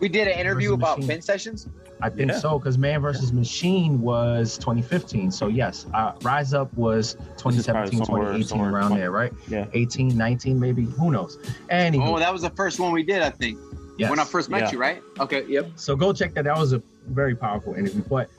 [0.00, 1.08] we did an interview about Machine.
[1.08, 1.68] Vent Sessions.
[2.02, 2.38] I think yeah.
[2.38, 5.30] so because Man versus Machine was 2015.
[5.30, 9.32] So yes, uh, Rise Up was 2017, 2018, somewhere, around there, right?
[9.48, 10.84] Yeah, 18, 19, maybe.
[10.84, 11.38] Who knows?
[11.68, 13.58] Anyway, oh, that was the first one we did, I think.
[13.98, 14.08] Yes.
[14.08, 14.70] When I first met yeah.
[14.72, 15.02] you, right?
[15.18, 15.44] Okay.
[15.46, 15.72] Yep.
[15.76, 16.44] So go check that.
[16.44, 18.02] That was a very powerful interview.
[18.02, 18.30] But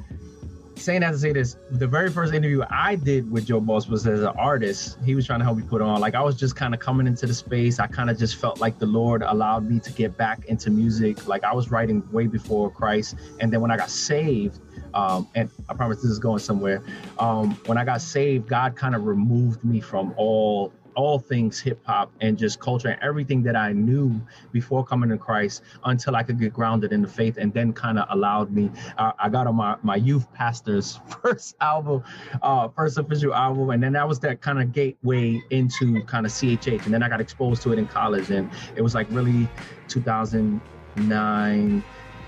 [0.84, 4.06] saying that to say this, the very first interview I did with Joe Boss was
[4.08, 4.98] as an artist.
[5.06, 6.00] He was trying to help me put on.
[6.00, 7.80] Like I was just kind of coming into the space.
[7.80, 11.28] I kind of just felt like the Lord allowed me to get back into music.
[11.28, 14.60] Like I was writing way before Christ, and then when I got saved,
[14.94, 16.84] um, and I promise this is going somewhere.
[17.20, 21.80] Um, when I got saved, God kind of removed me from all all things hip
[21.84, 24.22] hop and just culture and everything that I knew
[24.52, 27.98] before coming to Christ until I could get grounded in the faith and then kind
[27.98, 28.70] of allowed me.
[29.00, 32.04] Uh, I got on my, my youth pastor's first album,
[32.44, 33.72] uh, first official album.
[33.72, 36.86] And then that was that kind of gateway into kind of CHH.
[36.86, 38.30] And then I got exposed to it in college.
[38.30, 39.50] And it was like really
[39.88, 41.84] 2009,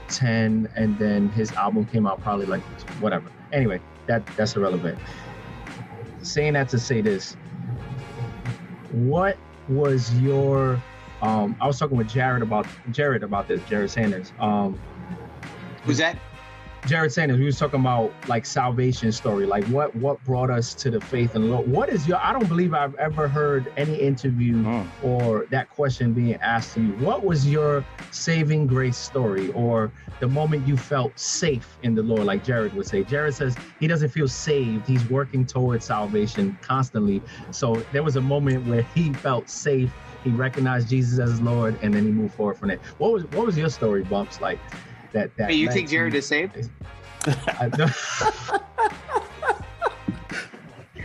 [0.08, 0.70] 10.
[0.76, 2.64] And then his album came out probably like
[3.00, 3.32] whatever.
[3.52, 4.98] Anyway, that that's irrelevant.
[6.24, 7.38] Saying that to say this,
[8.94, 9.38] what
[9.68, 10.82] was your
[11.22, 14.32] um I was talking with Jared about Jared about this, Jared Sanders.
[14.40, 14.80] Um
[15.84, 16.18] Who's that?
[16.86, 20.92] Jared Sanders, we was talking about like salvation story, like what what brought us to
[20.92, 21.66] the faith and Lord.
[21.66, 22.18] What is your?
[22.18, 24.62] I don't believe I've ever heard any interview
[25.02, 26.92] or that question being asked to you.
[26.96, 32.26] What was your saving grace story, or the moment you felt safe in the Lord,
[32.26, 33.06] like Jared would say?
[33.06, 37.24] Jared says he doesn't feel saved; he's working towards salvation constantly.
[37.52, 39.94] So there was a moment where he felt safe.
[40.26, 42.82] He recognized Jesus as his Lord, and then he moved forward from it.
[42.98, 44.60] What was what was your story, bumps like?
[45.14, 45.56] That that.
[45.56, 46.56] You think Jared is saved?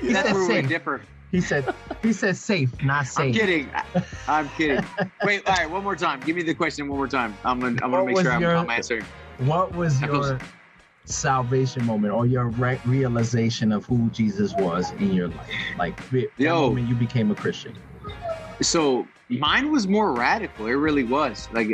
[0.00, 0.68] he safe.
[0.68, 1.00] Differ.
[1.30, 3.26] He said he said safe, not safe.
[3.26, 3.70] I'm kidding.
[4.26, 4.84] I'm kidding.
[5.24, 6.20] Wait, all right, one more time.
[6.20, 7.36] Give me the question one more time.
[7.44, 9.04] I'm gonna I'm gonna make sure your, I'm, I'm, answering.
[9.38, 10.38] What was your
[11.04, 15.50] salvation moment or your re- realization of who Jesus was in your life?
[15.78, 17.76] Like the Yo, moment you became a Christian.
[18.62, 20.66] So mine was more radical.
[20.66, 21.48] It really was.
[21.52, 21.68] Like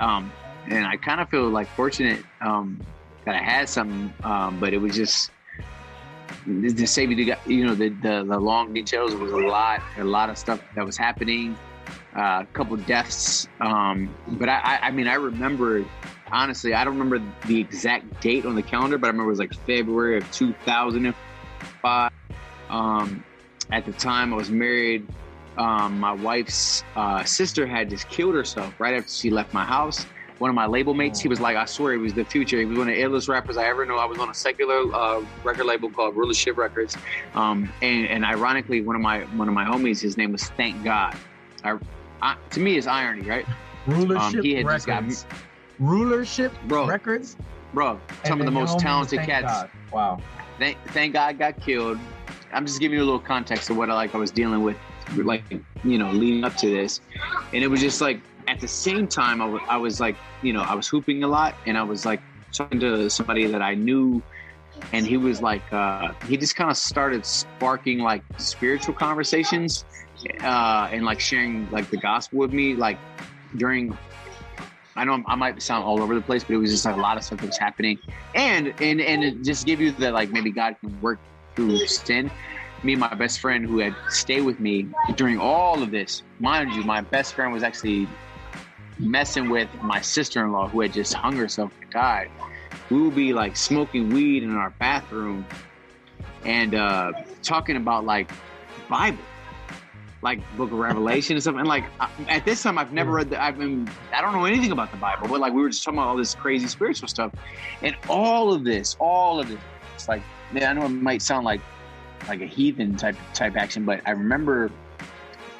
[0.00, 0.32] um
[0.70, 2.84] and I kind of feel like fortunate um,
[3.26, 5.30] that I had something, um, but it was just
[6.86, 9.14] say you you know the, the, the long details.
[9.14, 11.56] Was a lot a lot of stuff that was happening
[12.16, 15.84] uh, a couple deaths um, but I, I mean I remember
[16.30, 19.38] honestly I don't remember the exact date on the calendar but I remember it was
[19.38, 22.10] like February of 2005
[22.70, 23.24] um,
[23.72, 25.08] at the time I was married
[25.56, 30.06] um, my wife's uh, sister had just killed herself right after she left my house
[30.38, 31.20] one of my label mates.
[31.20, 32.58] He was like, I swear, he was the future.
[32.58, 33.96] He was one of the illest rappers I ever knew.
[33.96, 36.96] I was on a secular uh, record label called Rulership Records,
[37.34, 40.82] um, and, and ironically, one of my one of my homies, his name was Thank
[40.84, 41.16] God.
[41.62, 41.78] I,
[42.20, 43.46] I, to me, it's irony, right?
[43.86, 45.24] Rulership um, he had Records.
[45.24, 45.38] Got,
[45.78, 47.36] Rulership bro, Records,
[47.72, 48.00] bro.
[48.24, 49.46] Some of the most talented cats.
[49.46, 49.70] God.
[49.92, 50.20] Wow.
[50.58, 51.98] Thank, thank God got killed.
[52.52, 54.76] I'm just giving you a little context of what I like I was dealing with,
[55.16, 55.42] like
[55.82, 57.00] you know, leading up to this,
[57.52, 58.20] and it was just like
[58.54, 61.28] at the same time, I, w- I was like, you know, I was hooping a
[61.28, 62.20] lot, and I was like
[62.52, 64.22] talking to somebody that I knew,
[64.92, 69.84] and he was like, uh, he just kind of started sparking like spiritual conversations,
[70.42, 72.98] uh, and like sharing like the gospel with me, like
[73.56, 73.96] during.
[74.96, 77.00] I know I might sound all over the place, but it was just like a
[77.00, 77.98] lot of stuff that was happening,
[78.36, 81.18] and and and just give you that like maybe God can work
[81.56, 82.30] through sin
[82.84, 84.86] me and my best friend who had stayed with me
[85.16, 86.22] during all of this.
[86.38, 88.06] Mind you, my best friend was actually
[88.98, 92.30] messing with my sister-in-law who had just hung herself and died.
[92.90, 95.46] We would be like smoking weed in our bathroom
[96.44, 98.30] and uh, talking about like
[98.88, 99.18] Bible,
[100.22, 101.56] like Book of Revelation and stuff.
[101.56, 101.84] And like
[102.28, 103.42] at this time, I've never read the.
[103.42, 103.88] I've been.
[104.12, 106.16] I don't know anything about the Bible, but like we were just talking about all
[106.16, 107.32] this crazy spiritual stuff,
[107.82, 109.58] and all of this, all of this.
[109.94, 110.22] It's like,
[110.52, 111.60] man, I know it might sound like
[112.28, 114.70] like a heathen type type action, but I remember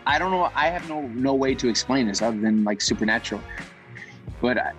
[0.07, 0.51] I don't know.
[0.55, 3.41] I have no no way to explain this other than like supernatural.
[4.41, 4.73] But I,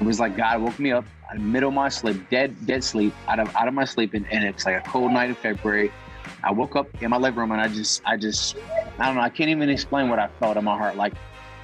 [0.00, 2.82] it was like God woke me up in the middle of my sleep, dead dead
[2.82, 5.36] sleep, out of out of my sleep, and, and it's like a cold night in
[5.36, 5.92] February.
[6.42, 8.56] I woke up in my living room and I just I just
[8.98, 9.22] I don't know.
[9.22, 10.96] I can't even explain what I felt in my heart.
[10.96, 11.14] Like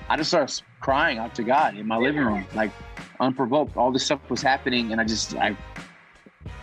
[0.08, 2.70] I just started crying out to God in my living room, like
[3.18, 3.76] unprovoked.
[3.76, 5.56] All this stuff was happening, and I just I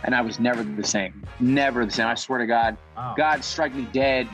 [0.04, 1.22] and I was never the same.
[1.38, 2.06] Never the same.
[2.06, 3.14] I swear to God, wow.
[3.16, 4.26] God strike me dead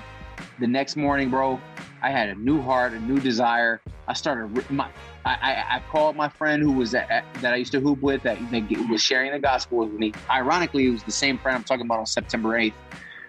[0.59, 1.61] the next morning, bro,
[2.02, 3.80] I had a new heart, a new desire.
[4.07, 4.88] I started my,
[5.24, 8.22] I, I, I called my friend who was at, that I used to hoop with
[8.22, 10.12] that, that was sharing the gospel with me.
[10.30, 12.74] Ironically, it was the same friend I'm talking about on September 8th.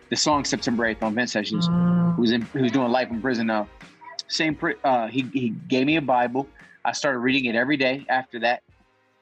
[0.10, 2.16] The song September 8th on Vent Sessions, mm.
[2.16, 3.68] who's in who's doing life in prison now.
[4.28, 6.48] Same, uh, he he gave me a Bible.
[6.84, 8.62] I started reading it every day after that.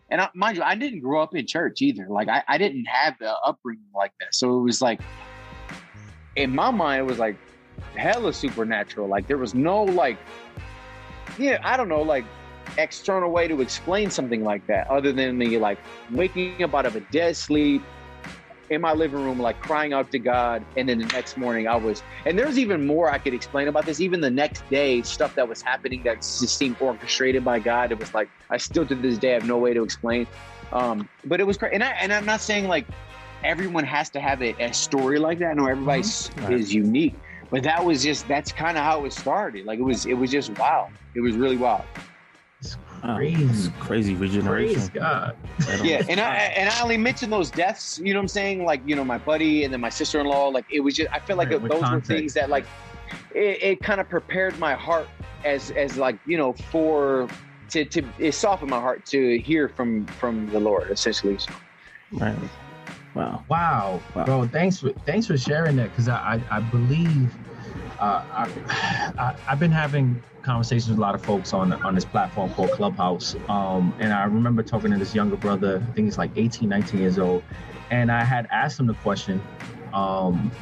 [0.10, 2.08] And I, mind you, I didn't grow up in church either.
[2.10, 4.36] Like I, I didn't have the upbringing like that.
[4.36, 5.00] So it was like,
[6.36, 7.38] in my mind, it was like
[7.96, 9.08] hella supernatural.
[9.08, 10.18] Like there was no like,
[11.38, 12.26] yeah, I don't know, like
[12.78, 15.78] external way to explain something like that other than me like
[16.12, 17.84] waking up out of a dead sleep
[18.70, 20.64] in my living room, like crying out to God.
[20.78, 23.86] And then the next morning I was, and there's even more I could explain about
[23.86, 24.00] this.
[24.00, 27.92] Even the next day, stuff that was happening that just seemed orchestrated by God.
[27.92, 30.28] It was like, I still to this day have no way to explain.
[30.72, 31.74] Um, but it was great.
[31.74, 32.88] And, I, and I'm not saying like
[33.44, 35.56] everyone has to have a, a story like that.
[35.56, 36.54] No, everybody mm-hmm.
[36.54, 37.16] is unique
[37.54, 39.68] but that was just that's kind of how it was started.
[39.68, 40.90] Like it was it was just wild.
[41.14, 41.84] It was really wild.
[42.60, 43.44] It's crazy.
[43.44, 44.76] It's crazy regeneration.
[44.76, 45.38] Praise God.
[45.84, 48.00] Yeah, and I and I only mentioned those deaths.
[48.00, 48.66] You know what I'm saying?
[48.66, 50.48] Like you know my buddy and then my sister in law.
[50.48, 52.10] Like it was just I feel like Right, with those context.
[52.10, 52.66] were things that like
[53.36, 55.08] it, it kind of prepared my heart
[55.46, 57.28] as as like you know for
[57.70, 61.38] to to it softened my heart to hear from from the Lord essentially.
[61.38, 61.52] So,
[62.14, 62.36] Right.
[63.16, 63.46] Wow.
[63.50, 64.26] Wow, Wow.
[64.26, 64.48] bro!
[64.48, 66.16] Thanks for thanks for sharing that because I,
[66.52, 67.38] I I believe
[68.00, 68.48] uh, I,
[69.18, 72.72] I I've been having conversations with a lot of folks on on this platform called
[72.72, 75.86] Clubhouse, um, and I remember talking to this younger brother.
[75.88, 77.44] I think he's like 18, 19 years old,
[77.92, 79.46] and I had asked him the question
[79.94, 80.56] um,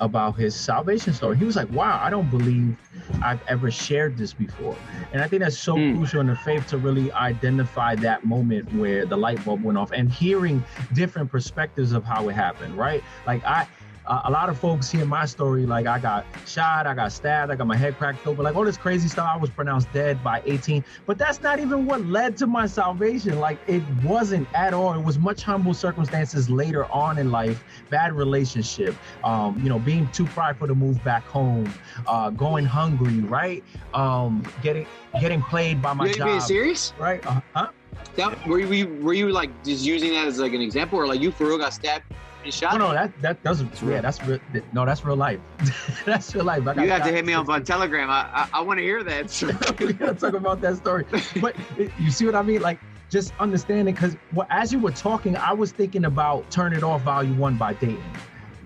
[0.00, 1.38] about his salvation story.
[1.38, 2.76] He was like, "Wow, I don't believe
[3.22, 4.82] I've ever shared this before,"
[5.12, 5.94] and I think that's so Mm.
[5.94, 9.90] crucial in the faith to really identify that moment where the light bulb went off
[9.92, 13.04] and hearing different perspectives of how it happened, right?
[13.26, 13.66] Like I,
[14.06, 17.50] uh, a lot of folks hear my story, like I got shot, I got stabbed,
[17.50, 19.28] I got my head cracked open, like all this crazy stuff.
[19.32, 23.40] I was pronounced dead by 18, but that's not even what led to my salvation.
[23.40, 24.92] Like it wasn't at all.
[24.92, 30.06] It was much humble circumstances later on in life, bad relationship, um, you know, being
[30.12, 31.72] too prideful to move back home,
[32.06, 33.64] uh, going hungry, right?
[33.94, 34.86] Um, getting
[35.20, 36.92] getting played by my you job, being serious?
[36.98, 37.24] right?
[37.26, 37.68] Uh, huh?
[38.16, 41.20] That, were you were you like just using that as like an example, or like
[41.20, 42.04] you for real got stabbed
[42.50, 42.74] shot?
[42.74, 43.72] Oh no, that that doesn't.
[43.72, 43.94] It's real.
[43.94, 44.38] Yeah, that's real.
[44.72, 45.40] No, that's real life.
[46.06, 46.66] that's real life.
[46.66, 48.10] I you have to hit me up on Telegram.
[48.10, 49.76] I I, I want to hear that.
[49.80, 51.04] we gotta talk about that story.
[51.40, 51.56] But
[51.98, 52.62] you see what I mean?
[52.62, 52.78] Like
[53.10, 57.02] just understanding because well, as you were talking, I was thinking about Turn It Off
[57.02, 58.02] Volume One by Datin.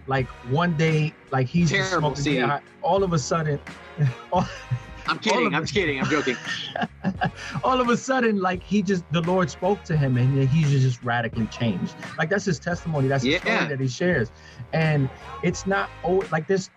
[0.07, 2.15] Like one day, like he's just Terrible.
[2.21, 3.61] Yeah, all of a sudden,
[4.33, 4.47] all,
[5.09, 5.55] I'm kidding.
[5.55, 6.01] I'm kidding.
[6.01, 6.37] I'm joking.
[7.65, 11.03] all of a sudden, like he just the Lord spoke to him and he's just
[11.03, 11.97] radically changed.
[12.19, 13.09] Like that's his testimony.
[13.09, 13.39] That's Yeah.
[13.39, 14.31] story that he shares.
[14.73, 15.09] And
[15.43, 16.71] it's not oh like this.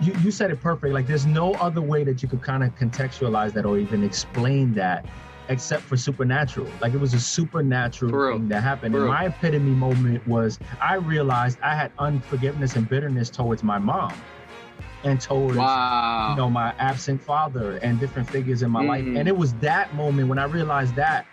[0.00, 0.92] You, you said it perfect.
[0.92, 4.72] Like there's no other way that you could kind of contextualize that or even explain
[4.74, 5.06] that
[5.48, 6.68] except for supernatural.
[6.80, 8.94] Like it was a supernatural thing that happened.
[8.94, 14.20] And my epitome moment was I realized I had unforgiveness and bitterness towards my mom
[15.04, 16.28] and towards Wow.
[16.30, 19.18] you know my absent father and different figures in my life Mhm.
[19.18, 21.26] and it was that moment when i realized that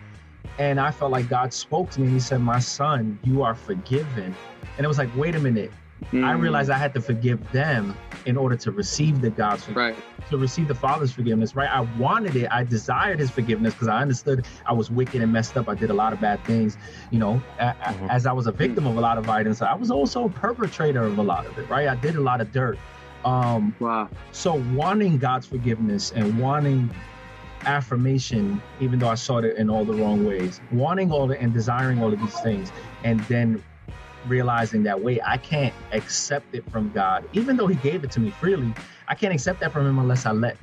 [0.58, 3.54] and i felt like god spoke to me and he said my son you are
[3.54, 4.34] forgiven
[4.76, 5.72] and it was like wait a minute
[6.12, 6.40] i Mm.
[6.40, 7.94] realized i had to forgive them
[8.26, 10.28] in order to receive the god's forgiveness Right.
[10.30, 14.00] to receive the father's forgiveness right i wanted it i desired his forgiveness because i
[14.00, 16.76] understood i was wicked and messed up i did a lot of bad things
[17.10, 18.10] you know Mhm.
[18.10, 21.04] as i was a victim of a lot of violence i was also a perpetrator
[21.04, 22.76] of a lot of it right i did a lot of dirt
[23.24, 24.08] um Wow.
[24.32, 26.90] so wanting God's forgiveness and wanting
[27.66, 31.52] affirmation, even though I saw it in all the wrong ways, wanting all the and
[31.52, 32.72] desiring all of these things,
[33.04, 33.62] and then
[34.26, 38.20] realizing that wait, I can't accept it from God, even though He gave it to
[38.20, 38.72] me freely.
[39.08, 40.56] I can't accept that from Him unless I let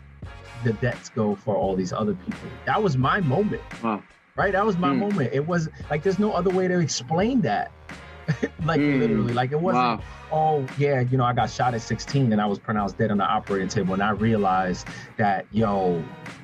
[0.63, 2.49] the debts go for all these other people.
[2.65, 3.61] That was my moment.
[3.83, 4.01] Wow.
[4.35, 4.51] Right?
[4.53, 4.99] That was my Hmm.
[4.99, 5.33] moment.
[5.33, 7.71] It was like there's no other way to explain that.
[8.65, 8.99] like Hmm.
[8.99, 10.03] literally, like it wasn't Wow.
[10.31, 13.17] oh yeah, you know, I got shot at 16 and I was pronounced dead on
[13.17, 14.87] the operating table, and I realized
[15.17, 16.03] that yo,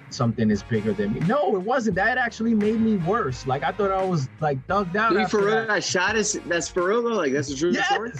[0.09, 1.19] something is bigger than me.
[1.21, 1.95] No, it wasn't.
[1.95, 3.45] That actually made me worse.
[3.47, 5.13] Like I thought I was like dug down.
[5.13, 5.67] You after for real that.
[5.67, 6.15] got shot?
[6.15, 7.09] Is that's for real though?
[7.15, 8.11] Like that's a true Yes, story?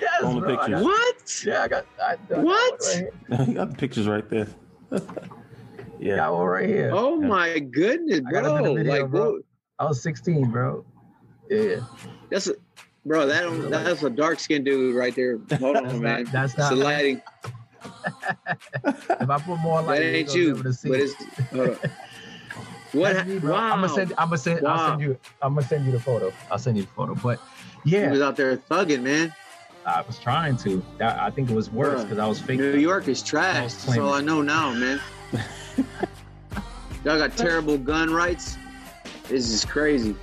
[0.00, 0.54] yes, On the bro.
[0.54, 0.82] I pictures.
[0.82, 1.42] got- What?
[1.46, 1.86] yeah, I got.
[2.02, 2.80] I, I got What?
[2.80, 4.48] one Right you got the pictures right there.
[6.00, 6.16] yeah.
[6.16, 6.90] Got one right here.
[6.92, 8.62] Oh my goodness, I got bro!
[8.64, 9.32] the video, like, bro.
[9.32, 9.40] bro,
[9.78, 10.84] I was 16, bro.
[11.50, 11.80] Yeah,
[12.30, 12.54] that's a,
[13.04, 13.26] bro.
[13.26, 15.38] That that's a dark skinned dude right there.
[15.58, 16.24] Hold on, man.
[16.24, 16.32] not.
[16.32, 17.22] That's It's the lighting.
[18.84, 21.02] If I put more light, That ain't you're be able to see but it.
[21.04, 21.76] it's hold on.
[22.92, 23.26] What?
[23.26, 23.54] Me, wow.
[23.72, 24.12] I'm gonna send.
[24.18, 24.66] I'm gonna send.
[24.66, 25.18] I'll send you.
[25.40, 26.30] I'm gonna send you the photo.
[26.50, 27.14] I'll send you the photo.
[27.14, 27.40] But
[27.86, 29.32] yeah, He was out there thugging, man.
[29.86, 30.84] I was trying to.
[30.98, 32.60] That, I think it was worse because I was fake.
[32.60, 33.72] New York is trash.
[33.72, 35.00] That's all I know now, man.
[37.04, 38.58] Y'all got terrible gun rights.
[39.28, 40.14] This is crazy.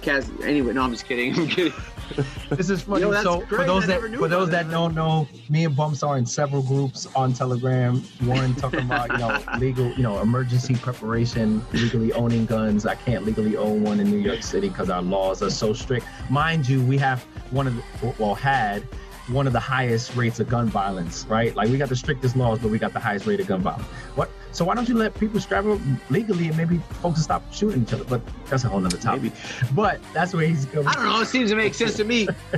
[0.00, 1.34] Cats, anyway, no, I'm just kidding.
[1.34, 1.72] I'm kidding.
[2.50, 3.02] This is funny.
[3.02, 4.70] Yo, so for those I that for those that that.
[4.70, 8.00] don't know, me and Bumps are in several groups on Telegram.
[8.24, 12.86] One talking about you know legal, you know, emergency preparation, legally owning guns.
[12.86, 16.06] I can't legally own one in New York City because our laws are so strict.
[16.30, 18.86] Mind you, we have one of the well had
[19.28, 21.54] one of the highest rates of gun violence, right?
[21.56, 23.86] Like we got the strictest laws, but we got the highest rate of gun violence.
[24.16, 24.30] What?
[24.52, 25.80] So why don't you let people travel
[26.10, 28.04] legally and maybe folks will stop shooting each other?
[28.04, 29.22] But that's a whole nother topic.
[29.22, 29.34] Maybe.
[29.74, 30.86] But that's where he's coming.
[30.88, 31.20] I don't know.
[31.20, 32.28] It seems to make sense to me.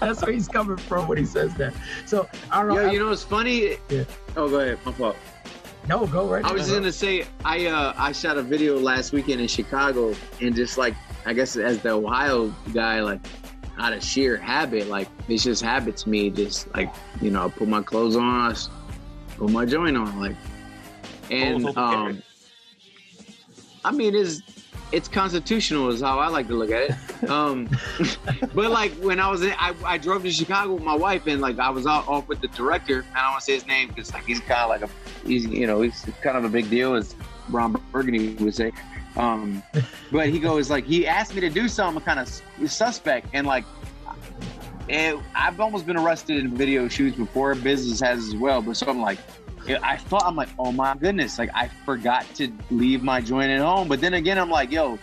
[0.00, 1.74] that's, where he's coming from when he says that.
[2.06, 2.82] So I don't know.
[2.82, 3.76] Yo, you know what's funny?
[3.88, 4.04] Yeah.
[4.36, 4.78] Oh, go ahead.
[4.84, 5.16] My fault.
[5.88, 6.44] no, go right.
[6.44, 10.14] I was just gonna say I uh I shot a video last weekend in Chicago
[10.40, 10.94] and just like
[11.26, 13.20] I guess as the Ohio guy like
[13.80, 17.48] out of sheer habit like it's just habit to me just like you know I
[17.48, 18.54] put my clothes on I
[19.40, 20.36] with my joint on, like,
[21.30, 22.22] and um,
[23.84, 24.42] I mean, it's
[24.92, 26.96] it's constitutional is how I like to look at it.
[27.28, 27.68] Um,
[28.54, 31.42] but like when I was in, I, I drove to Chicago with my wife and
[31.42, 33.00] like I was out off with the director.
[33.00, 34.88] And I don't want to say his name because like he's kind of like a
[35.26, 37.14] he's you know he's kind of a big deal as
[37.50, 38.72] Ron Burgundy would say.
[39.16, 39.62] Um,
[40.12, 42.28] but he goes like he asked me to do something kind of
[42.70, 43.64] suspect and like
[44.88, 47.54] and I've almost been arrested in video shoots before.
[47.54, 49.18] Business has as well, but so I'm like
[49.82, 53.60] I thought I'm like, oh my goodness, like I forgot to leave my joint at
[53.60, 53.88] home.
[53.88, 54.98] But then again, I'm like, yo,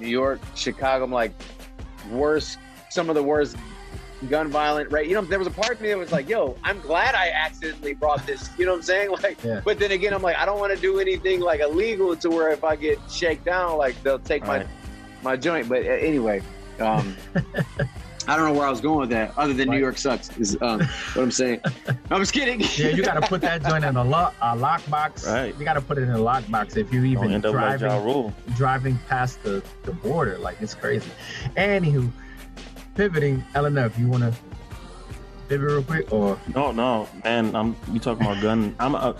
[0.00, 1.32] New York, Chicago, I'm like,
[2.10, 2.58] worst,
[2.90, 3.56] some of the worst
[4.28, 5.06] gun violent, right?
[5.06, 7.30] You know, there was a part of me that was like, yo, I'm glad I
[7.30, 8.50] accidentally brought this.
[8.58, 9.10] You know what I'm saying?
[9.22, 9.60] Like, yeah.
[9.64, 12.50] but then again, I'm like, I don't want to do anything like illegal to where
[12.50, 14.66] if I get shaken down, like they'll take All my right.
[15.22, 15.68] my joint.
[15.68, 16.42] But uh, anyway,
[16.80, 17.14] um,
[18.28, 20.36] I don't know where I was going with that, other than New York sucks.
[20.38, 21.60] Is um, what I'm saying.
[22.10, 22.60] I'm just kidding.
[22.60, 25.26] yeah, you got to put that joint in a lock, a lockbox.
[25.26, 25.54] Right.
[25.58, 29.42] You got to put it in a lockbox if you even driving like driving past
[29.42, 30.38] the, the border.
[30.38, 31.10] Like it's crazy.
[31.56, 32.10] Anywho,
[32.94, 33.44] pivoting.
[33.54, 34.34] LNF, you want to
[35.48, 36.38] pivot real quick or?
[36.54, 37.54] No, no, man.
[37.54, 38.74] I'm you talking about gun.
[38.78, 39.12] I'm uh,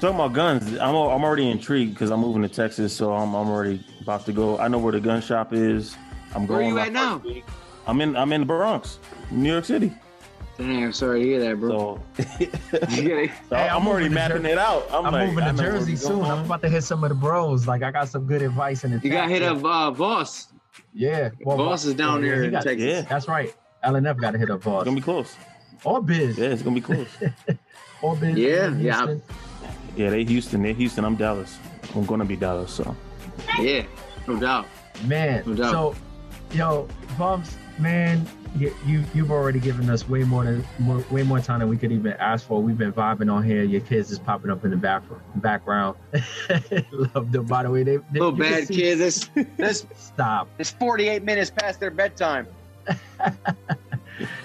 [0.00, 0.72] talking about guns.
[0.78, 4.32] I'm I'm already intrigued because I'm moving to Texas, so I'm I'm already about to
[4.32, 4.58] go.
[4.58, 5.96] I know where the gun shop is.
[6.34, 6.74] I'm going.
[6.74, 7.18] Where are you at now?
[7.18, 7.44] Week.
[7.86, 8.98] I'm in I'm in the Bronx,
[9.30, 9.92] New York City.
[10.58, 12.00] Damn, sorry to hear that, bro.
[12.16, 12.22] So,
[12.78, 14.86] so hey, I'm, I'm already mapping Jer- it out.
[14.92, 16.24] I'm, I'm like, moving to Jersey soon.
[16.24, 17.66] I'm about to hit some of the bros.
[17.66, 18.98] Like I got some good advice in the.
[18.98, 20.51] You got hit up uh, Voss.
[20.92, 22.78] Yeah, well, Voss is down there in Texas.
[22.78, 23.54] Yeah, that's right.
[23.84, 24.82] LNF got to hit up Voss.
[24.82, 25.36] It's gonna be close.
[25.84, 26.38] Or Biz.
[26.38, 27.08] Yeah, it's gonna be close.
[28.02, 28.36] or Biz.
[28.36, 29.14] Yeah, yeah.
[29.96, 30.62] Yeah, they Houston.
[30.62, 31.04] They Houston.
[31.04, 31.58] I'm Dallas.
[31.94, 32.72] I'm gonna be Dallas.
[32.72, 32.96] So.
[33.58, 33.84] Yeah,
[34.26, 34.66] no doubt.
[35.06, 35.72] Man, no doubt.
[35.72, 35.94] so,
[36.52, 36.88] yo,
[37.18, 41.60] bumps, man, you, you you've already given us way more than more, way more time
[41.60, 42.62] than we could even ask for.
[42.62, 43.62] We've been vibing on here.
[43.62, 45.02] Your kids is popping up in the back,
[45.36, 45.96] background.
[46.92, 47.46] Love them.
[47.46, 49.30] By the way, they, they little bad see, kids.
[49.56, 50.48] This stop.
[50.58, 52.46] It's 48 minutes past their bedtime.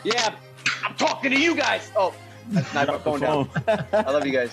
[0.03, 0.35] yeah,
[0.83, 1.91] I'm talking to you guys.
[1.95, 2.13] Oh,
[2.49, 3.49] that's not my phone down.
[3.67, 4.51] I love you guys.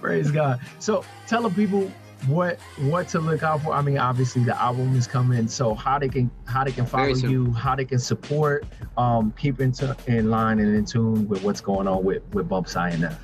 [0.00, 0.60] Praise God.
[0.78, 1.90] So tell the people
[2.26, 3.72] what what to look out for.
[3.72, 7.06] I mean, obviously the album is coming, so how they can how they can follow
[7.06, 8.64] you, how they can support,
[8.96, 12.48] um, keep in, t- in line and in tune with what's going on with with
[12.48, 13.18] Bumps INF.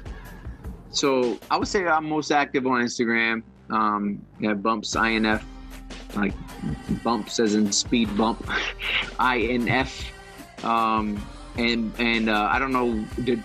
[0.91, 3.43] So I would say I'm most active on Instagram.
[3.71, 5.45] Um, yeah, Bumps INF,
[6.15, 6.33] like
[7.05, 8.49] bumps as in speed bump,
[9.21, 10.13] INF.
[10.65, 11.25] Um,
[11.57, 13.41] and and uh, I don't know did,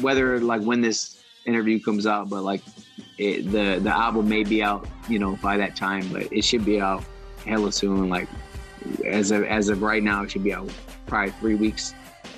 [0.00, 2.62] whether like when this interview comes out, but like
[3.18, 6.64] it, the the album may be out, you know, by that time, but it should
[6.64, 7.04] be out
[7.46, 8.08] hella soon.
[8.08, 8.28] Like
[9.04, 10.70] as of as of right now, it should be out
[11.06, 11.94] probably three weeks.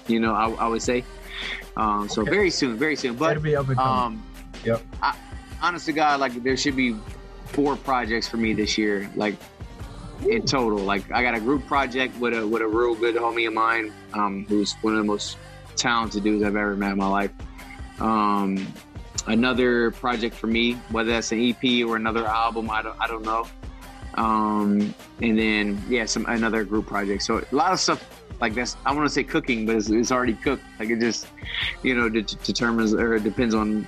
[0.07, 1.05] You know, I, I would say.
[1.77, 2.31] Um, so okay.
[2.31, 3.15] very soon, very soon.
[3.15, 3.37] But
[3.79, 4.23] um,
[4.65, 4.83] yep.
[5.03, 5.17] I,
[5.63, 6.97] honest to God, like there should be
[7.47, 9.11] four projects for me this year.
[9.15, 9.35] Like
[10.27, 10.79] in total.
[10.79, 13.93] Like I got a group project with a with a real good homie of mine,
[14.15, 15.37] um, who's one of the most
[15.77, 17.31] talented dudes I've ever met in my life.
[18.01, 18.73] Um,
[19.29, 23.25] another project for me, whether that's an EP or another album, I don't, I don't
[23.25, 23.47] know.
[24.15, 27.23] Um, and then yeah, some another group project.
[27.23, 28.05] So a lot of stuff
[28.41, 30.65] like that's I want to say cooking, but it's, it's, already cooked.
[30.79, 31.29] Like it just
[31.83, 33.87] you know de- determines or it depends on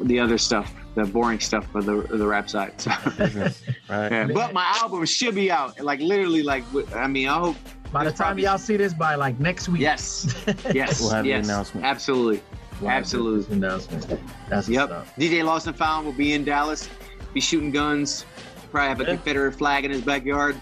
[0.00, 2.80] the other stuff, the boring stuff of the the rap side.
[2.80, 3.54] So, right.
[3.88, 5.78] yeah, but my album should be out.
[5.80, 7.56] Like literally, like I mean, I hope.
[7.92, 8.44] By the time probably...
[8.44, 9.80] y'all see this, by like next week.
[9.80, 10.34] Yes.
[10.72, 11.00] Yes.
[11.00, 11.44] we'll have yes.
[11.44, 11.84] the announcement.
[11.84, 12.40] Absolutely.
[12.88, 13.56] Absolutely.
[13.56, 14.20] Announcement.
[14.48, 14.90] That's yep.
[15.18, 16.88] DJ Lost and Found will be in Dallas.
[17.34, 18.24] Be shooting guns.
[18.70, 19.16] Probably have a yeah.
[19.16, 20.56] Confederate flag in his backyard.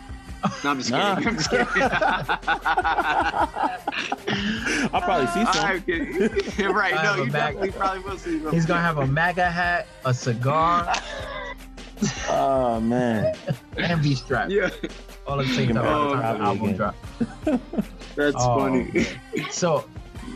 [0.65, 1.17] No, I'm just nah.
[1.17, 1.29] kidding.
[1.29, 1.67] I'm just kidding.
[4.93, 5.65] I'll probably see some.
[5.65, 6.73] I'm kidding.
[6.73, 6.95] right.
[6.95, 8.53] no, you definitely probably will see some.
[8.53, 10.93] He's gonna have a MAGA hat, a cigar.
[12.29, 13.35] oh man.
[13.77, 14.53] and be strapped.
[14.53, 14.71] Yeah.
[15.27, 15.85] All at oh, the same time.
[15.85, 16.95] Oh, album drop.
[18.15, 19.07] That's oh, funny.
[19.51, 19.89] So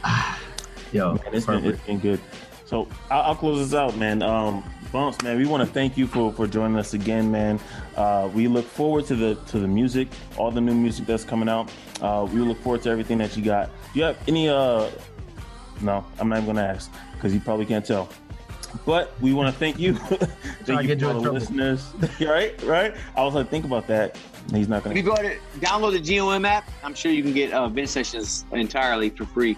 [0.92, 2.20] Yo, man, it's been, it's been good.
[2.66, 4.22] So I'll, I'll, close this out, man.
[4.22, 4.62] Um,
[4.92, 7.58] Bumps, man, we want to thank you for for joining us again, man.
[7.96, 11.48] Uh, we look forward to the to the music, all the new music that's coming
[11.48, 11.70] out.
[12.02, 13.70] Uh, we look forward to everything that you got.
[13.92, 14.50] Do you have any?
[14.50, 14.90] Uh,
[15.80, 18.10] no, I'm not even gonna ask because you probably can't tell.
[18.84, 19.94] But we want to thank you.
[20.64, 21.92] thank you for the listeners.
[22.20, 22.94] right, right.
[23.16, 24.18] I was like, think about that.
[24.50, 24.94] He's not gonna.
[24.94, 27.88] If you go to download the GOM app, I'm sure you can get uh, vent
[27.88, 29.56] sessions entirely for free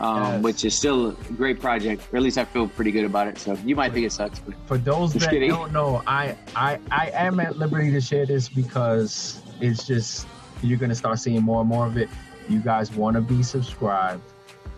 [0.00, 0.42] um, yes.
[0.42, 2.02] which is still a great project.
[2.12, 3.38] Or at least I feel pretty good about it.
[3.38, 5.50] So you might think it sucks, but for those that kidding.
[5.50, 10.26] don't know, I, I I am at liberty to share this because it's just
[10.62, 12.08] you're gonna start seeing more and more of it.
[12.48, 14.22] You guys want to be subscribed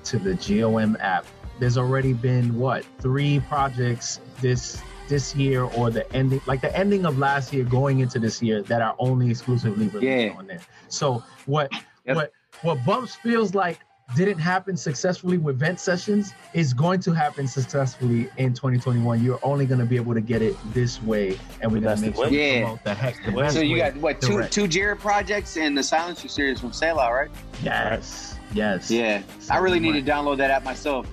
[0.05, 1.27] to the GOM app.
[1.59, 7.05] there's already been what three projects this this year or the ending like the ending
[7.05, 10.39] of last year going into this year that are only exclusively released yeah.
[10.39, 10.61] on there.
[10.89, 11.71] So what
[12.07, 12.17] yep.
[12.17, 12.33] what
[12.63, 13.81] what bumps feels like
[14.17, 19.23] didn't happen successfully with vent sessions is going to happen successfully in 2021.
[19.23, 22.03] You're only going to be able to get it this way, and we're going to
[22.03, 22.63] make sure yeah.
[22.63, 26.29] promote the heck the So you got what two two Jared projects and the Silencer
[26.29, 27.31] series from Selah, right?
[27.63, 28.91] Yes, yes.
[28.91, 31.07] Yeah, so I really need to download that app myself.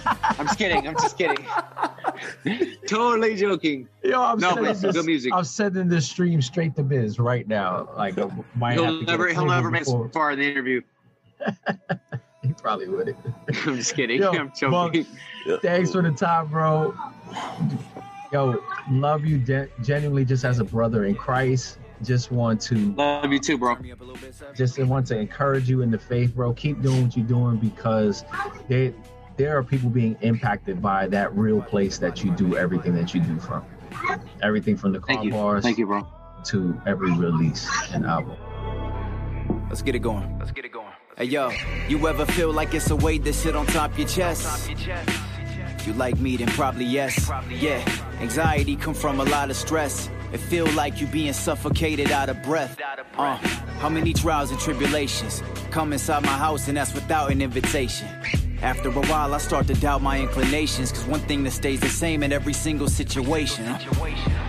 [0.00, 0.86] I'm just kidding.
[0.88, 1.46] I'm just kidding.
[2.86, 3.88] totally joking.
[4.02, 5.32] Yo, I'm no, but this, good music.
[5.34, 7.90] I'm sending this stream straight to Biz right now.
[7.96, 8.16] Like,
[8.56, 10.80] might he'll never, he'll never make so far in the interview.
[12.42, 13.16] he probably would.
[13.66, 14.20] I'm just kidding.
[14.20, 15.06] Yo, I'm joking.
[15.62, 16.94] thanks for the time, bro.
[18.32, 21.78] Yo, love you de- genuinely just as a brother in Christ.
[22.02, 23.76] Just want to love you too, bro.
[24.54, 26.54] Just want to encourage you in the faith, bro.
[26.54, 28.24] Keep doing what you're doing because
[28.68, 28.94] they
[29.36, 33.20] there are people being impacted by that real place that you do everything that you
[33.20, 33.64] do from.
[34.42, 36.06] Everything from the car Thank bars Thank you, bro.
[36.44, 38.36] to every release and album.
[39.68, 40.38] Let's get it going.
[40.38, 40.92] Let's get it going.
[41.20, 41.50] Hey yo,
[41.86, 44.70] you ever feel like it's a weight that sit on top your chest?
[45.86, 47.30] You like me, then probably yes.
[47.50, 47.84] Yeah,
[48.20, 50.08] anxiety come from a lot of stress.
[50.32, 52.80] It feel like you being suffocated out of breath.
[53.18, 53.36] Uh,
[53.80, 58.08] how many trials and tribulations come inside my house and that's without an invitation?
[58.62, 61.88] After a while, I start to doubt my inclinations, cause one thing that stays the
[61.88, 63.64] same in every single situation.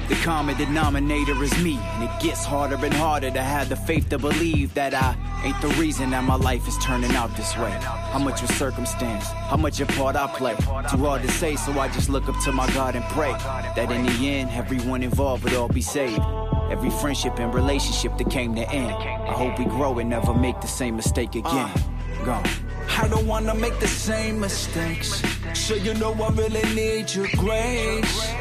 [0.09, 4.09] The common denominator is me, and it gets harder and harder to have the faith
[4.09, 5.15] to believe that I
[5.45, 7.71] ain't the reason that my life is turning out this way.
[7.71, 9.25] How much was circumstance?
[9.27, 10.55] How much a part I play?
[10.55, 13.89] Too hard to say, so I just look up to my God and pray that
[13.91, 16.21] in the end, everyone involved would all be saved.
[16.69, 18.93] Every friendship and relationship that came to end.
[18.93, 21.71] I hope we grow and never make the same mistake again.
[21.73, 21.91] Uh.
[22.25, 22.70] Gone.
[22.97, 25.21] I don't wanna make the same mistakes.
[25.53, 28.33] So you know I really need your grace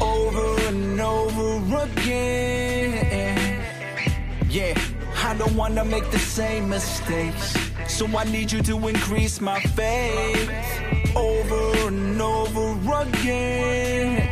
[0.00, 3.64] over and over again.
[4.48, 4.78] Yeah,
[5.24, 7.56] I don't wanna make the same mistakes.
[7.88, 10.50] So I need you to increase my faith
[11.14, 14.25] over and over again.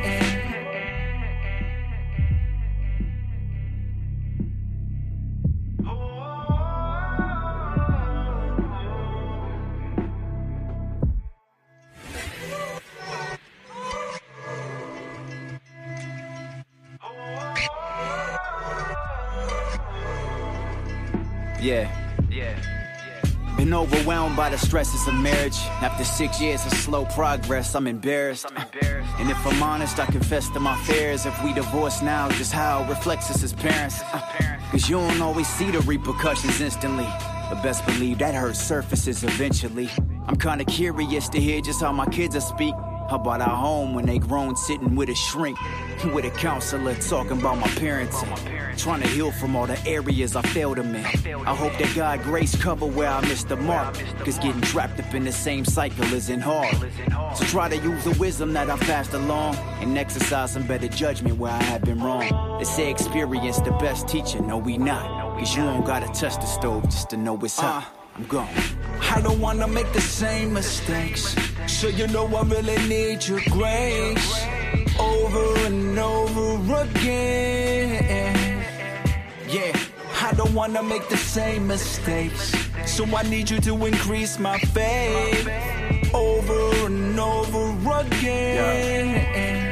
[21.65, 21.89] Yeah.
[22.31, 22.55] Yeah.
[23.57, 25.57] Been overwhelmed by the stresses of marriage.
[25.81, 28.45] After six years of slow progress, I'm embarrassed.
[28.51, 29.11] I'm embarrassed.
[29.19, 31.24] And if I'm honest, I confess to my fears.
[31.24, 34.03] If we divorce now, just how it reflects us as parents.
[34.73, 37.09] Cause you don't always see the repercussions instantly.
[37.49, 39.89] But best believe that hurt surfaces eventually.
[40.27, 42.74] I'm kinda curious to hear just how my kids are speak.
[43.09, 45.59] How about our home when they grown sitting with a shrink?
[46.14, 48.78] With a counselor talking about my parenting.
[48.78, 51.05] Trying to heal from all the areas I failed them in.
[51.05, 53.94] I hope that God grace cover where I missed the mark.
[54.24, 56.74] Cause getting trapped up in the same cycle isn't hard.
[57.36, 61.36] So try to use the wisdom that I've passed along and exercise some better judgment
[61.39, 62.59] where I have been wrong.
[62.59, 65.39] They say experience the best teacher, no we not.
[65.39, 67.85] Cause you don't gotta touch the stove just to know it's hot.
[67.85, 68.01] Uh.
[68.16, 68.48] I'm gone.
[69.01, 71.35] I don't wanna make the same mistakes.
[71.66, 74.47] So you know I really need your grace
[74.99, 78.65] over and over again.
[79.49, 79.77] Yeah,
[80.23, 82.55] I don't wanna make the same mistakes.
[82.86, 85.49] So I need you to increase my faith
[86.15, 89.65] over and over again.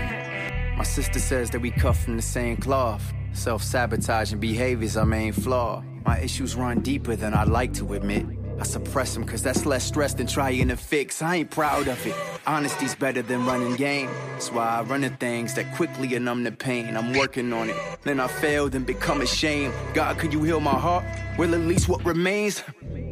[0.76, 3.12] My sister says that we cut from the same cloth.
[3.32, 5.82] Self sabotaging behaviors are main flaw.
[6.04, 8.26] My issues run deeper than I'd like to admit.
[8.58, 11.22] I suppress them cause that's less stress than trying to fix.
[11.22, 12.14] I ain't proud of it.
[12.44, 14.10] Honesty's better than running game.
[14.32, 16.96] That's why I run the things that quickly and numb the pain.
[16.96, 17.76] I'm working on it.
[18.02, 19.74] Then I failed and become ashamed.
[19.94, 21.04] God, could you heal my heart?
[21.38, 22.62] Well, at least what remains?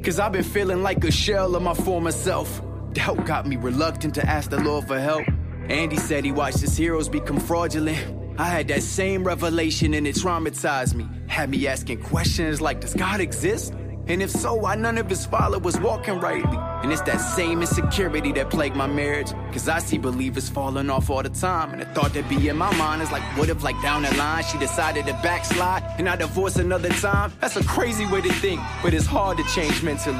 [0.04, 2.62] Cause I've been feeling like a shell of my former self.
[2.92, 5.24] Doubt got me reluctant to ask the Lord for help.
[5.68, 7.98] Andy said he watched his heroes become fraudulent.
[8.38, 11.06] I had that same revelation and it traumatized me.
[11.26, 13.74] Had me asking questions like, does God exist?
[14.10, 16.58] And if so, why none of his followers walking rightly?
[16.82, 19.30] And it's that same insecurity that plagued my marriage.
[19.52, 21.70] Cause I see believers falling off all the time.
[21.70, 24.12] And the thought that be in my mind is like, what if, like, down the
[24.16, 27.32] line, she decided to backslide and I divorce another time?
[27.40, 30.16] That's a crazy way to think, but it's hard to change mentally.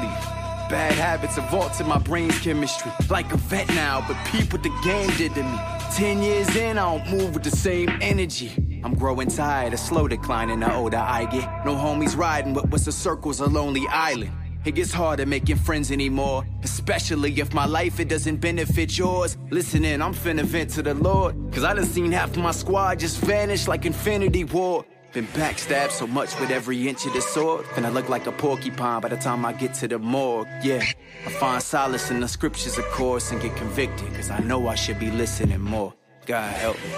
[0.69, 2.93] Bad habits have altered my brain's chemistry.
[3.09, 5.59] Like a vet now, but peep what the game did to me.
[5.93, 8.70] Ten years in, I don't move with the same energy.
[8.83, 11.65] I'm growing tired of slow decline declining the older I get.
[11.65, 14.31] No homies riding, but what's the circle's a lonely island.
[14.63, 19.35] It gets harder making friends anymore, especially if my life it doesn't benefit yours.
[19.49, 22.99] Listening, I'm finna vent to the Lord, cause I done seen half of my squad
[22.99, 24.85] just vanish like Infinity War.
[25.13, 27.65] Been backstabbed so much with every inch of the sword.
[27.65, 30.47] Finna look like a porcupine by the time I get to the morgue.
[30.63, 30.85] Yeah,
[31.25, 34.75] I find solace in the scriptures, of course, and get convicted, cause I know I
[34.75, 35.93] should be listening more.
[36.27, 36.91] God help me.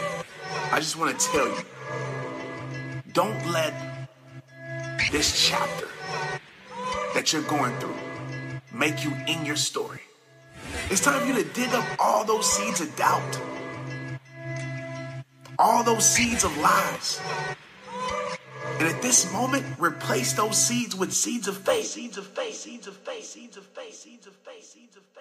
[0.71, 1.63] I just wanna tell you
[3.13, 3.73] don't let
[5.11, 5.87] this chapter
[7.13, 7.95] that you're going through
[8.73, 10.01] make you in your story.
[10.89, 13.39] It's time for you to dig up all those seeds of doubt,
[15.59, 17.21] all those seeds of lies.
[18.79, 22.87] And at this moment, replace those seeds with seeds of faith, seeds of faith, seeds
[22.87, 25.12] of faith, seeds of faith, seeds of faith, seeds of faith.